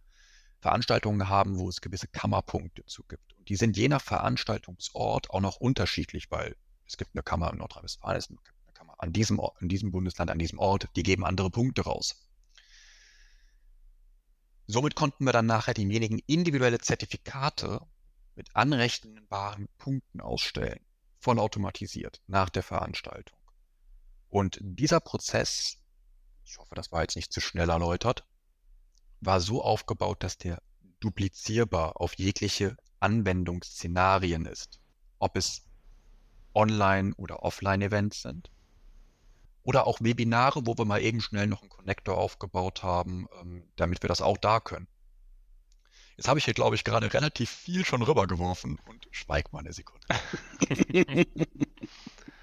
Veranstaltungen 0.60 1.28
haben, 1.28 1.56
wo 1.56 1.68
es 1.68 1.80
gewisse 1.80 2.08
Kammerpunkte 2.08 2.84
zu 2.86 3.04
gibt. 3.04 3.32
Und 3.34 3.48
die 3.48 3.54
sind 3.54 3.76
je 3.76 3.86
nach 3.86 4.00
Veranstaltungsort 4.00 5.30
auch 5.30 5.40
noch 5.40 5.56
unterschiedlich, 5.56 6.32
weil 6.32 6.56
es 6.84 6.96
gibt 6.96 7.14
eine 7.14 7.22
Kammer 7.22 7.52
in 7.52 7.58
Nordrhein-Westfalen, 7.58 8.18
es 8.18 8.26
gibt 8.26 8.40
eine 8.40 8.72
Kammer 8.72 8.94
an 8.98 9.12
diesem, 9.12 9.38
Ort, 9.38 9.62
in 9.62 9.68
diesem 9.68 9.92
Bundesland, 9.92 10.32
an 10.32 10.38
diesem 10.38 10.58
Ort, 10.58 10.88
die 10.96 11.04
geben 11.04 11.24
andere 11.24 11.50
Punkte 11.50 11.82
raus. 11.82 12.26
Somit 14.66 14.96
konnten 14.96 15.26
wir 15.26 15.32
dann 15.32 15.46
nachher 15.46 15.74
demjenigen 15.74 16.18
individuelle 16.26 16.80
Zertifikate 16.80 17.80
mit 18.34 18.56
anrechenbaren 18.56 19.68
Punkten 19.78 20.20
ausstellen 20.20 20.80
vollautomatisiert 21.20 22.20
nach 22.26 22.50
der 22.50 22.62
Veranstaltung. 22.64 23.38
Und 24.34 24.58
dieser 24.60 24.98
Prozess, 24.98 25.76
ich 26.44 26.58
hoffe, 26.58 26.74
das 26.74 26.90
war 26.90 27.02
jetzt 27.02 27.14
nicht 27.14 27.32
zu 27.32 27.40
schnell 27.40 27.70
erläutert, 27.70 28.26
war 29.20 29.38
so 29.38 29.62
aufgebaut, 29.62 30.24
dass 30.24 30.36
der 30.36 30.60
duplizierbar 30.98 32.00
auf 32.00 32.14
jegliche 32.14 32.76
Anwendungsszenarien 32.98 34.46
ist. 34.46 34.80
Ob 35.20 35.36
es 35.36 35.62
Online- 36.52 37.14
oder 37.14 37.44
Offline-Events 37.44 38.22
sind. 38.22 38.50
Oder 39.62 39.86
auch 39.86 40.00
Webinare, 40.00 40.66
wo 40.66 40.76
wir 40.76 40.84
mal 40.84 41.00
eben 41.00 41.20
schnell 41.20 41.46
noch 41.46 41.60
einen 41.60 41.70
Connector 41.70 42.18
aufgebaut 42.18 42.82
haben, 42.82 43.28
ähm, 43.40 43.62
damit 43.76 44.02
wir 44.02 44.08
das 44.08 44.20
auch 44.20 44.36
da 44.36 44.58
können. 44.58 44.88
Jetzt 46.16 46.26
habe 46.26 46.40
ich 46.40 46.44
hier, 46.44 46.54
glaube 46.54 46.74
ich, 46.74 46.82
gerade 46.82 47.14
relativ 47.14 47.50
viel 47.50 47.84
schon 47.84 48.02
rübergeworfen 48.02 48.80
und 48.88 49.06
schweig 49.12 49.52
mal 49.52 49.60
eine 49.60 49.72
Sekunde. 49.72 50.08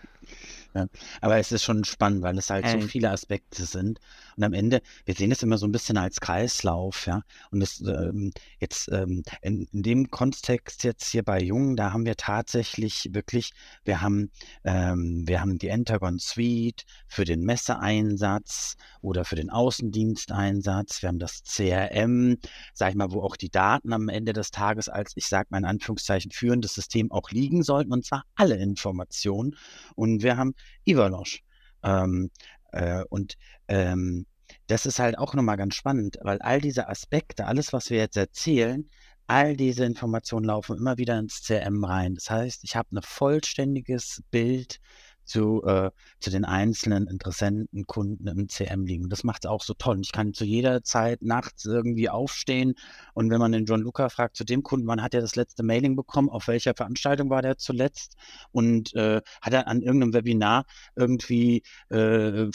Ja, 0.73 0.87
aber 1.19 1.37
es 1.37 1.51
ist 1.51 1.63
schon 1.63 1.83
spannend, 1.83 2.21
weil 2.21 2.37
es 2.37 2.49
halt 2.49 2.65
so 2.65 2.77
Ähm. 2.77 2.87
viele 2.87 3.11
Aspekte 3.11 3.65
sind. 3.65 3.99
Und 4.37 4.43
am 4.43 4.53
Ende, 4.53 4.81
wir 5.05 5.13
sehen 5.13 5.31
es 5.31 5.43
immer 5.43 5.57
so 5.57 5.67
ein 5.67 5.71
bisschen 5.73 5.97
als 5.97 6.21
Kreislauf, 6.21 7.05
ja. 7.07 7.23
Und 7.51 7.59
das 7.59 7.81
ähm, 7.81 8.31
jetzt 8.59 8.89
ähm, 8.91 9.23
in, 9.41 9.67
in 9.73 9.83
dem 9.83 10.09
Kontext 10.09 10.83
jetzt 10.85 11.09
hier 11.11 11.23
bei 11.23 11.41
Jung, 11.41 11.75
da 11.75 11.91
haben 11.91 12.05
wir 12.05 12.15
tatsächlich 12.15 13.09
wirklich, 13.11 13.51
wir 13.83 14.01
haben, 14.01 14.31
ähm, 14.63 15.27
wir 15.27 15.41
haben 15.41 15.57
die 15.57 15.67
Entagon 15.67 16.19
Suite 16.19 16.85
für 17.07 17.25
den 17.25 17.43
Messeeinsatz 17.43 18.75
oder 19.01 19.25
für 19.25 19.35
den 19.35 19.49
Außendiensteinsatz. 19.49 21.01
Wir 21.01 21.09
haben 21.09 21.19
das 21.19 21.43
CRM, 21.43 22.37
sag 22.73 22.91
ich 22.91 22.95
mal, 22.95 23.11
wo 23.11 23.21
auch 23.21 23.35
die 23.35 23.49
Daten 23.49 23.91
am 23.93 24.07
Ende 24.09 24.33
des 24.33 24.51
Tages 24.51 24.87
als, 24.89 25.11
ich 25.15 25.27
sag 25.27 25.51
mal 25.51 25.57
in 25.57 25.65
Anführungszeichen, 25.65 26.31
führendes 26.31 26.73
System 26.75 27.11
auch 27.11 27.29
liegen 27.31 27.63
sollten, 27.63 27.91
und 27.91 28.05
zwar 28.05 28.23
alle 28.35 28.55
Informationen. 28.55 29.55
Und 29.95 30.23
wir 30.23 30.37
haben 30.37 30.53
Ivalanche. 30.85 31.39
Ähm, 31.83 32.31
äh, 32.71 33.03
und 33.09 33.37
ähm, 33.67 34.25
das 34.67 34.85
ist 34.85 34.99
halt 34.99 35.17
auch 35.17 35.33
nochmal 35.33 35.57
ganz 35.57 35.75
spannend, 35.75 36.17
weil 36.21 36.39
all 36.41 36.61
diese 36.61 36.87
Aspekte, 36.87 37.45
alles, 37.45 37.73
was 37.73 37.89
wir 37.89 37.97
jetzt 37.97 38.17
erzählen, 38.17 38.89
all 39.27 39.55
diese 39.55 39.85
Informationen 39.85 40.45
laufen 40.45 40.77
immer 40.77 40.97
wieder 40.97 41.17
ins 41.17 41.43
CRM 41.43 41.83
rein. 41.85 42.15
Das 42.15 42.29
heißt, 42.29 42.63
ich 42.63 42.75
habe 42.75 42.89
ein 42.95 43.01
vollständiges 43.01 44.23
Bild 44.29 44.79
zu, 45.23 45.63
äh, 45.63 45.91
zu 46.19 46.29
den 46.29 46.45
einzelnen 46.45 47.07
Interessenten, 47.07 47.85
Kunden 47.87 48.27
im 48.27 48.49
CM 48.49 48.85
liegen. 48.85 49.09
Das 49.09 49.23
macht 49.23 49.45
es 49.45 49.49
auch 49.49 49.63
so 49.63 49.73
toll. 49.73 49.99
Ich 50.01 50.11
kann 50.11 50.33
zu 50.33 50.45
jeder 50.45 50.83
Zeit 50.83 51.21
nachts 51.21 51.65
irgendwie 51.65 52.09
aufstehen 52.09 52.75
und 53.13 53.29
wenn 53.29 53.39
man 53.39 53.51
den 53.51 53.65
John 53.65 53.81
Luca 53.81 54.09
fragt, 54.09 54.37
zu 54.37 54.43
dem 54.43 54.63
Kunden, 54.63 54.87
wann 54.87 55.01
hat 55.01 55.13
er 55.13 55.21
das 55.21 55.35
letzte 55.35 55.63
Mailing 55.63 55.95
bekommen, 55.95 56.29
auf 56.29 56.47
welcher 56.47 56.73
Veranstaltung 56.73 57.29
war 57.29 57.41
der 57.41 57.57
zuletzt 57.57 58.15
und 58.51 58.93
äh, 58.95 59.21
hat 59.41 59.53
er 59.53 59.67
an 59.67 59.81
irgendeinem 59.81 60.13
Webinar 60.13 60.65
irgendwie 60.95 61.63
äh, 61.89 62.43
äh, 62.43 62.49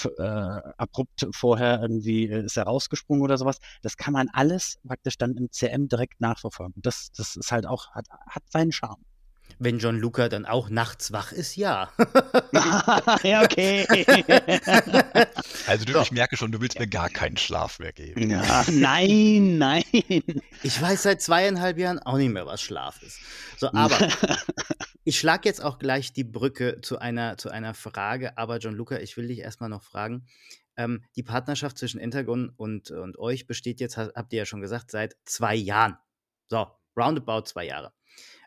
abrupt 0.76 1.26
vorher 1.32 1.80
irgendwie 1.82 2.26
äh, 2.28 2.44
ist 2.44 2.56
er 2.56 2.64
rausgesprungen 2.64 3.22
oder 3.22 3.38
sowas. 3.38 3.58
Das 3.82 3.96
kann 3.96 4.12
man 4.12 4.28
alles 4.32 4.78
praktisch 4.86 5.18
dann 5.18 5.36
im 5.36 5.50
CM 5.50 5.88
direkt 5.88 6.20
nachverfolgen. 6.20 6.80
Das, 6.82 7.10
das 7.12 7.36
ist 7.36 7.52
halt 7.52 7.66
auch, 7.66 7.90
hat, 7.92 8.06
hat 8.28 8.42
seinen 8.50 8.72
Charme. 8.72 9.04
Wenn 9.58 9.78
John 9.78 9.98
Luca 9.98 10.28
dann 10.28 10.44
auch 10.44 10.68
nachts 10.68 11.12
wach 11.12 11.32
ist, 11.32 11.56
ja. 11.56 11.90
ja, 13.22 13.42
okay. 13.42 13.86
Also 15.66 15.84
du, 15.84 15.98
ich 16.00 16.12
merke 16.12 16.36
schon, 16.36 16.52
du 16.52 16.60
willst 16.60 16.78
mir 16.78 16.86
gar 16.86 17.08
keinen 17.10 17.36
Schlaf 17.36 17.78
mehr 17.80 17.92
geben. 17.92 18.30
ja, 18.30 18.64
nein, 18.70 19.58
nein. 19.58 19.82
Ich 20.62 20.80
weiß 20.80 21.02
seit 21.02 21.20
zweieinhalb 21.22 21.78
Jahren 21.78 21.98
auch 21.98 22.16
nicht 22.18 22.30
mehr, 22.30 22.46
was 22.46 22.62
Schlaf 22.62 23.02
ist. 23.02 23.18
So, 23.56 23.72
aber 23.72 23.98
ich 25.04 25.18
schlage 25.18 25.48
jetzt 25.48 25.62
auch 25.62 25.78
gleich 25.78 26.12
die 26.12 26.24
Brücke 26.24 26.80
zu 26.82 26.98
einer, 26.98 27.36
zu 27.36 27.50
einer 27.50 27.74
Frage. 27.74 28.38
Aber 28.38 28.58
John 28.58 28.74
Luca, 28.74 28.98
ich 28.98 29.16
will 29.16 29.26
dich 29.28 29.40
erstmal 29.40 29.70
noch 29.70 29.82
fragen. 29.82 30.26
Ähm, 30.76 31.02
die 31.16 31.22
Partnerschaft 31.22 31.78
zwischen 31.78 31.98
Entagon 31.98 32.50
und, 32.56 32.90
und 32.90 33.18
euch 33.18 33.46
besteht 33.46 33.80
jetzt, 33.80 33.96
ha- 33.96 34.10
habt 34.14 34.32
ihr 34.32 34.40
ja 34.40 34.46
schon 34.46 34.60
gesagt, 34.60 34.90
seit 34.90 35.16
zwei 35.24 35.54
Jahren. 35.54 35.96
So, 36.48 36.66
roundabout 36.96 37.42
zwei 37.46 37.66
Jahre. 37.66 37.92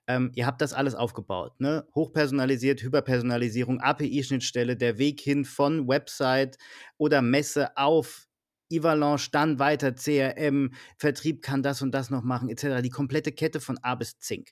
Ähm, 0.09 0.31
ihr 0.33 0.47
habt 0.47 0.59
das 0.59 0.73
alles 0.73 0.95
aufgebaut, 0.95 1.59
ne? 1.59 1.85
Hochpersonalisiert, 1.93 2.81
Hyperpersonalisierung, 2.81 3.79
API-Schnittstelle, 3.79 4.75
der 4.75 4.97
Weg 4.97 5.21
hin 5.21 5.45
von 5.45 5.87
Website 5.87 6.57
oder 6.97 7.21
Messe 7.21 7.77
auf 7.77 8.27
Ivalanche, 8.69 9.29
dann 9.31 9.59
weiter 9.59 9.93
CRM, 9.93 10.73
Vertrieb 10.97 11.43
kann 11.43 11.61
das 11.61 11.83
und 11.83 11.91
das 11.91 12.09
noch 12.09 12.23
machen, 12.23 12.49
etc. 12.49 12.81
Die 12.81 12.89
komplette 12.89 13.31
Kette 13.31 13.61
von 13.61 13.77
A 13.83 13.93
bis 13.93 14.17
Zink. 14.17 14.49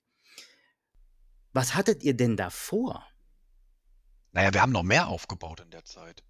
Was 1.54 1.74
hattet 1.74 2.04
ihr 2.04 2.16
denn 2.16 2.38
davor? 2.38 3.04
Naja, 4.34 4.54
wir 4.54 4.62
haben 4.62 4.72
noch 4.72 4.84
mehr 4.84 5.08
aufgebaut 5.08 5.62
in 5.62 5.72
der 5.72 5.86
Zeit. 5.86 6.24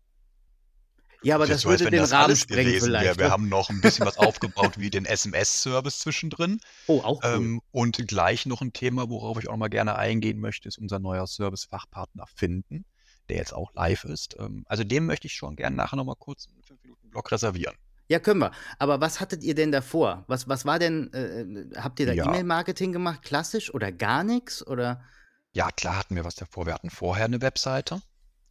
Ja, 1.24 1.36
aber 1.36 1.48
das 1.48 1.66
würde 1.66 1.90
den 1.90 2.00
das 2.00 2.12
Rahmen 2.12 2.36
sprengen 2.36 2.66
gewesen 2.66 2.92
wäre. 2.92 3.02
vielleicht. 3.02 3.20
Wir 3.20 3.26
ne? 3.26 3.32
haben 3.32 3.50
noch 3.50 3.70
ein 3.70 3.82
bisschen 3.82 4.06
was 4.06 4.18
aufgebaut 4.18 4.78
wie 4.78 4.90
den 4.90 5.06
SMS-Service 5.06 6.00
zwischendrin. 6.00 6.60
oh, 6.88 7.02
auch 7.02 7.24
cool. 7.24 7.32
Ähm, 7.32 7.62
und 7.72 8.08
gleich 8.08 8.46
noch 8.46 8.62
ein 8.62 8.74
Thema, 8.74 9.10
worauf 9.10 9.40
ich 9.40 9.50
auch 9.50 9.58
mal 9.58 9.70
gerne 9.70 9.96
eingehen 9.96 10.40
möchte, 10.40 10.68
ist 10.68 10.78
unser 10.78 11.00
neuer 11.00 11.26
Service-Fachpartner 11.26 12.26
Finden, 12.28 12.86
der 13.30 13.38
jetzt 13.38 13.54
auch 13.54 13.74
live 13.74 14.04
ist. 14.04 14.36
Ähm, 14.40 14.64
also 14.68 14.84
dem 14.84 15.06
möchte 15.06 15.28
ich 15.28 15.34
schon 15.34 15.56
gerne 15.56 15.76
nachher 15.76 15.96
noch 15.96 16.06
mal 16.06 16.16
kurz 16.16 16.48
einen 16.48 16.62
5-Minuten-Block 16.62 17.32
reservieren. 17.32 17.76
ja, 18.08 18.20
können 18.20 18.40
wir. 18.40 18.52
Aber 18.78 19.02
was 19.02 19.20
hattet 19.20 19.44
ihr 19.44 19.56
denn 19.56 19.72
davor? 19.72 20.24
Was, 20.28 20.48
was 20.48 20.66
war 20.66 20.80
denn, 20.80 21.12
äh, 21.14 21.42
äh, 21.42 21.70
habt 21.78 22.00
ihr 22.00 22.06
da 22.06 22.14
Ja. 22.14 22.26
E-Mail-Marketing 22.26 22.94
gemacht, 22.94 23.24
klassisch 23.24 23.74
oder 23.74 23.92
gar 23.92 24.24
nichts? 24.24 24.66
Oder? 24.66 25.04
Ja, 25.52 25.72
klar 25.72 25.98
hatten 25.98 26.16
wir 26.16 26.24
was 26.24 26.36
davor. 26.36 26.68
Wir 26.68 26.74
hatten 26.74 26.92
vorher 26.92 27.26
eine 27.26 27.42
Webseite. 27.42 28.02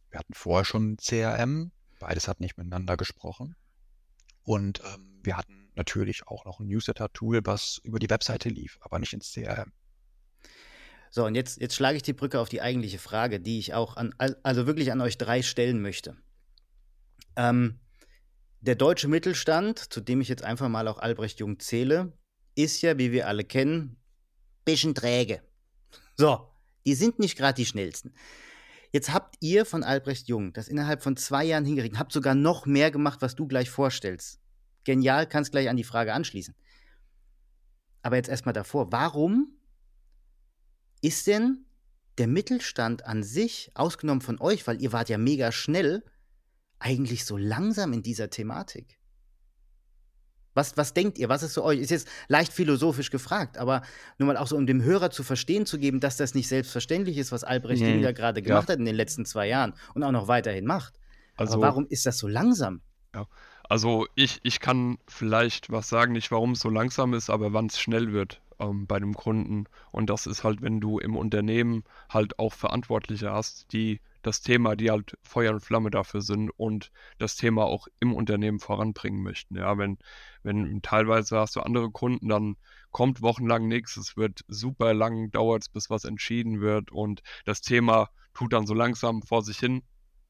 Wir 0.09 0.19
hatten 0.19 0.33
vorher 0.33 0.65
schon 0.65 0.93
ein 0.93 0.97
CRM. 0.97 1.71
Beides 1.99 2.27
hat 2.27 2.39
nicht 2.39 2.57
miteinander 2.57 2.97
gesprochen. 2.97 3.55
Und 4.43 4.81
ähm, 4.85 5.19
wir 5.23 5.35
hatten 5.37 5.69
natürlich 5.75 6.27
auch 6.27 6.45
noch 6.45 6.59
ein 6.59 6.67
Newsletter-Tool, 6.67 7.41
was 7.43 7.79
über 7.83 7.99
die 7.99 8.09
Webseite 8.09 8.49
lief, 8.49 8.77
aber 8.81 8.99
nicht 8.99 9.13
ins 9.13 9.31
CRM. 9.33 9.73
So, 11.09 11.25
und 11.25 11.35
jetzt, 11.35 11.59
jetzt 11.59 11.75
schlage 11.75 11.97
ich 11.97 12.03
die 12.03 12.13
Brücke 12.13 12.39
auf 12.39 12.49
die 12.49 12.61
eigentliche 12.61 12.99
Frage, 12.99 13.39
die 13.39 13.59
ich 13.59 13.73
auch 13.73 13.97
an, 13.97 14.13
al- 14.17 14.39
also 14.43 14.67
wirklich 14.67 14.91
an 14.91 15.01
euch 15.01 15.17
drei 15.17 15.41
stellen 15.41 15.81
möchte. 15.81 16.17
Ähm, 17.35 17.79
der 18.61 18.75
deutsche 18.75 19.07
Mittelstand, 19.07 19.79
zu 19.79 20.01
dem 20.01 20.21
ich 20.21 20.27
jetzt 20.27 20.43
einfach 20.43 20.67
mal 20.69 20.87
auch 20.87 20.97
Albrecht 20.99 21.39
Jung 21.39 21.59
zähle, 21.59 22.13
ist 22.55 22.81
ja, 22.81 22.97
wie 22.97 23.11
wir 23.11 23.27
alle 23.27 23.43
kennen, 23.43 23.97
bisschen 24.65 24.95
träge. 24.95 25.41
So, 26.15 26.49
die 26.85 26.95
sind 26.95 27.19
nicht 27.19 27.37
gerade 27.37 27.55
die 27.55 27.65
schnellsten. 27.65 28.13
Jetzt 28.91 29.13
habt 29.13 29.35
ihr 29.41 29.65
von 29.65 29.83
Albrecht 29.83 30.27
Jung 30.27 30.53
das 30.53 30.67
innerhalb 30.67 31.03
von 31.03 31.17
zwei 31.17 31.43
Jahren 31.43 31.65
hingekriegt, 31.65 31.99
habt 31.99 32.11
sogar 32.11 32.35
noch 32.35 32.65
mehr 32.65 32.91
gemacht, 32.91 33.21
was 33.21 33.35
du 33.35 33.47
gleich 33.47 33.69
vorstellst. 33.69 34.39
Genial, 34.83 35.27
kannst 35.27 35.51
gleich 35.51 35.69
an 35.69 35.77
die 35.77 35.83
Frage 35.83 36.13
anschließen. 36.13 36.55
Aber 38.01 38.15
jetzt 38.15 38.29
erstmal 38.29 38.53
davor, 38.53 38.91
warum 38.91 39.57
ist 41.01 41.27
denn 41.27 41.65
der 42.17 42.27
Mittelstand 42.27 43.05
an 43.05 43.21
sich, 43.23 43.71
ausgenommen 43.75 44.21
von 44.21 44.39
euch, 44.39 44.65
weil 44.65 44.81
ihr 44.81 44.93
wart 44.93 45.09
ja 45.09 45.17
mega 45.17 45.51
schnell, 45.51 46.03
eigentlich 46.79 47.25
so 47.25 47.37
langsam 47.37 47.93
in 47.93 48.01
dieser 48.01 48.29
Thematik? 48.29 48.96
Was, 50.57 50.75
was 50.75 50.93
denkt 50.93 51.17
ihr? 51.17 51.29
Was 51.29 51.43
ist 51.43 51.53
so 51.53 51.63
euch? 51.63 51.79
Ist 51.79 51.91
jetzt 51.91 52.07
leicht 52.27 52.51
philosophisch 52.51 53.11
gefragt, 53.11 53.57
aber 53.57 53.83
nur 54.17 54.27
mal 54.27 54.37
auch 54.37 54.47
so, 54.47 54.57
um 54.57 54.67
dem 54.67 54.83
Hörer 54.83 55.11
zu 55.11 55.23
verstehen 55.23 55.65
zu 55.65 55.77
geben, 55.77 55.99
dass 55.99 56.17
das 56.17 56.33
nicht 56.33 56.47
selbstverständlich 56.47 57.17
ist, 57.17 57.31
was 57.31 57.43
Albrecht 57.43 57.81
Nee. 57.81 58.01
Da 58.01 58.11
gerade 58.11 58.41
Ja. 58.41 58.45
gemacht 58.47 58.69
hat 58.69 58.79
in 58.79 58.85
den 58.85 58.95
letzten 58.95 59.25
zwei 59.25 59.47
Jahren 59.47 59.73
und 59.93 60.03
auch 60.03 60.11
noch 60.11 60.27
weiterhin 60.27 60.65
macht. 60.65 60.99
Also, 61.35 61.53
aber 61.53 61.67
warum 61.67 61.87
ist 61.87 62.05
das 62.05 62.17
so 62.17 62.27
langsam? 62.27 62.81
also 63.69 64.07
ich, 64.15 64.39
ich 64.43 64.59
kann 64.59 64.97
vielleicht 65.07 65.71
was 65.71 65.89
sagen, 65.89 66.13
nicht 66.13 66.31
warum 66.31 66.51
es 66.51 66.59
so 66.59 66.69
langsam 66.69 67.13
ist, 67.13 67.29
aber 67.29 67.53
wann 67.53 67.65
es 67.67 67.79
schnell 67.79 68.13
wird 68.13 68.41
ähm, 68.59 68.87
bei 68.87 68.99
dem 68.99 69.13
Kunden. 69.13 69.65
Und 69.91 70.09
das 70.09 70.25
ist 70.25 70.43
halt, 70.43 70.61
wenn 70.61 70.79
du 70.79 70.99
im 70.99 71.15
Unternehmen 71.15 71.83
halt 72.09 72.39
auch 72.39 72.53
Verantwortliche 72.53 73.31
hast, 73.31 73.71
die 73.73 73.99
das 74.27 74.41
Thema, 74.41 74.75
die 74.75 74.91
halt 74.91 75.17
Feuer 75.23 75.53
und 75.53 75.61
Flamme 75.61 75.89
dafür 75.89 76.21
sind 76.21 76.51
und 76.51 76.91
das 77.17 77.35
Thema 77.37 77.63
auch 77.63 77.87
im 77.99 78.13
Unternehmen 78.13 78.59
voranbringen 78.59 79.23
möchten. 79.23 79.55
Ja, 79.55 79.77
wenn, 79.77 79.97
wenn 80.43 80.81
teilweise 80.81 81.39
hast 81.39 81.55
du 81.55 81.61
andere 81.61 81.89
Kunden, 81.89 82.27
dann 82.29 82.57
kommt 82.91 83.21
wochenlang 83.21 83.67
nichts, 83.67 83.97
es 83.97 84.17
wird 84.17 84.41
super 84.47 84.93
lang, 84.93 85.31
dauert 85.31 85.63
es, 85.63 85.69
bis 85.69 85.89
was 85.89 86.03
entschieden 86.03 86.61
wird 86.61 86.91
und 86.91 87.21
das 87.45 87.61
Thema 87.61 88.09
tut 88.33 88.53
dann 88.53 88.67
so 88.67 88.73
langsam 88.73 89.21
vor 89.23 89.43
sich 89.43 89.57
hin 89.57 89.81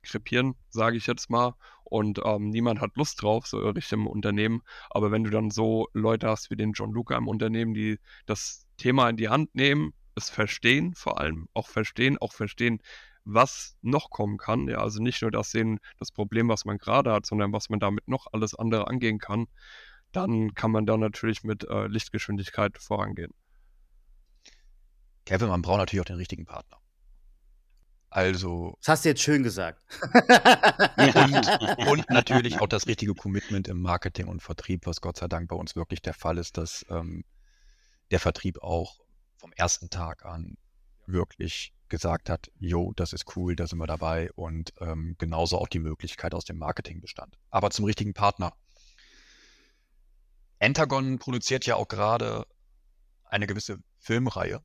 krepieren, 0.03 0.55
sage 0.69 0.97
ich 0.97 1.07
jetzt 1.07 1.29
mal. 1.29 1.55
Und 1.83 2.21
ähm, 2.23 2.49
niemand 2.49 2.81
hat 2.81 2.95
Lust 2.95 3.21
drauf, 3.21 3.47
so 3.47 3.57
richtig 3.59 3.93
im 3.93 4.07
Unternehmen. 4.07 4.61
Aber 4.89 5.11
wenn 5.11 5.23
du 5.23 5.29
dann 5.29 5.51
so 5.51 5.87
Leute 5.93 6.27
hast 6.27 6.49
wie 6.49 6.55
den 6.55 6.73
John 6.73 6.91
Luca 6.91 7.17
im 7.17 7.27
Unternehmen, 7.27 7.73
die 7.73 7.99
das 8.25 8.67
Thema 8.77 9.09
in 9.09 9.17
die 9.17 9.29
Hand 9.29 9.55
nehmen, 9.55 9.93
es 10.15 10.29
verstehen, 10.29 10.95
vor 10.95 11.19
allem 11.19 11.47
auch 11.53 11.67
verstehen, 11.67 12.17
auch 12.17 12.33
verstehen, 12.33 12.81
was 13.27 13.77
noch 13.81 14.09
kommen 14.09 14.37
kann. 14.37 14.67
Ja, 14.67 14.79
also 14.79 15.01
nicht 15.01 15.21
nur 15.21 15.31
das 15.31 15.51
sehen, 15.51 15.79
das 15.99 16.11
Problem, 16.11 16.47
was 16.49 16.65
man 16.65 16.77
gerade 16.77 17.11
hat, 17.11 17.25
sondern 17.25 17.51
was 17.51 17.69
man 17.69 17.79
damit 17.79 18.07
noch 18.07 18.27
alles 18.31 18.55
andere 18.55 18.87
angehen 18.87 19.19
kann, 19.19 19.47
dann 20.11 20.53
kann 20.53 20.71
man 20.71 20.85
da 20.85 20.97
natürlich 20.97 21.43
mit 21.43 21.65
äh, 21.65 21.87
Lichtgeschwindigkeit 21.87 22.77
vorangehen. 22.77 23.33
Kevin, 25.25 25.49
man 25.49 25.61
braucht 25.61 25.79
natürlich 25.79 26.01
auch 26.01 26.05
den 26.05 26.15
richtigen 26.15 26.45
Partner. 26.45 26.77
Also. 28.09 28.77
Das 28.79 28.87
hast 28.87 29.05
du 29.05 29.09
jetzt 29.09 29.21
schön 29.21 29.43
gesagt. 29.43 29.83
und, 30.97 31.87
und, 31.87 32.09
natürlich 32.09 32.61
auch 32.61 32.67
das 32.67 32.87
richtige 32.87 33.13
Commitment 33.13 33.67
im 33.67 33.81
Marketing 33.81 34.27
und 34.27 34.41
Vertrieb, 34.41 34.85
was 34.85 35.01
Gott 35.01 35.17
sei 35.17 35.27
Dank 35.27 35.49
bei 35.49 35.55
uns 35.57 35.75
wirklich 35.75 36.01
der 36.01 36.13
Fall 36.13 36.37
ist, 36.37 36.57
dass 36.57 36.85
ähm, 36.89 37.25
der 38.11 38.21
Vertrieb 38.21 38.63
auch 38.63 39.01
vom 39.35 39.51
ersten 39.51 39.89
Tag 39.89 40.25
an 40.25 40.57
wirklich 41.05 41.73
gesagt 41.89 42.29
hat, 42.29 42.51
jo, 42.59 42.93
das 42.95 43.13
ist 43.13 43.35
cool, 43.35 43.55
da 43.55 43.67
sind 43.67 43.79
wir 43.79 43.87
dabei 43.87 44.31
und 44.33 44.73
ähm, 44.79 45.15
genauso 45.17 45.57
auch 45.57 45.67
die 45.67 45.79
Möglichkeit 45.79 46.33
aus 46.33 46.45
dem 46.45 46.57
Marketing 46.57 47.01
bestand. 47.01 47.37
Aber 47.49 47.69
zum 47.71 47.85
richtigen 47.85 48.13
Partner. 48.13 48.53
Entagon 50.59 51.19
produziert 51.19 51.65
ja 51.65 51.75
auch 51.75 51.87
gerade 51.87 52.45
eine 53.25 53.47
gewisse 53.47 53.79
Filmreihe, 53.99 54.63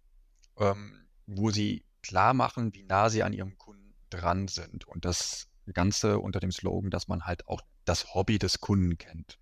ähm, 0.59 1.07
wo 1.27 1.51
sie 1.51 1.85
klar 2.03 2.35
machen, 2.35 2.75
wie 2.75 2.85
nah 2.85 3.11
sie 3.11 3.23
an 3.23 3.33
ihrem 3.33 3.57
Kunden 3.59 3.95
dran 4.11 4.49
sind. 4.49 4.87
Und 4.87 5.05
das 5.05 5.49
Ganze 5.73 6.19
unter 6.19 6.41
dem 6.41 6.51
Slogan, 6.51 6.91
dass 6.91 7.09
man 7.09 7.25
halt 7.25 7.47
auch 7.47 7.61
das 7.85 8.15
Hobby 8.15 8.39
des 8.39 8.61
Kunden 8.61 8.99
kennt. 8.99 9.39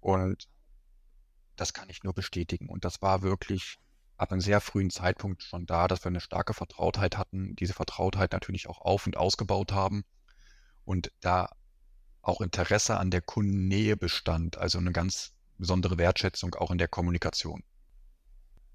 Und 0.00 0.48
das 1.56 1.72
kann 1.72 1.88
ich 1.88 2.02
nur 2.02 2.14
bestätigen. 2.14 2.68
Und 2.68 2.84
das 2.84 3.02
war 3.02 3.22
wirklich 3.22 3.78
ab 4.16 4.32
einem 4.32 4.40
sehr 4.40 4.60
frühen 4.60 4.90
Zeitpunkt 4.90 5.42
schon 5.42 5.66
da, 5.66 5.88
dass 5.88 6.04
wir 6.04 6.08
eine 6.08 6.20
starke 6.20 6.54
Vertrautheit 6.54 7.18
hatten, 7.18 7.56
diese 7.56 7.72
Vertrautheit 7.72 8.32
natürlich 8.32 8.68
auch 8.68 8.80
auf 8.80 9.06
und 9.06 9.16
ausgebaut 9.16 9.72
haben 9.72 10.04
und 10.84 11.10
da 11.20 11.50
auch 12.22 12.40
Interesse 12.40 12.98
an 12.98 13.10
der 13.10 13.20
Kundennähe 13.20 13.96
bestand, 13.96 14.56
also 14.56 14.78
eine 14.78 14.92
ganz 14.92 15.32
besondere 15.58 15.98
Wertschätzung 15.98 16.54
auch 16.54 16.70
in 16.70 16.78
der 16.78 16.88
Kommunikation. 16.88 17.62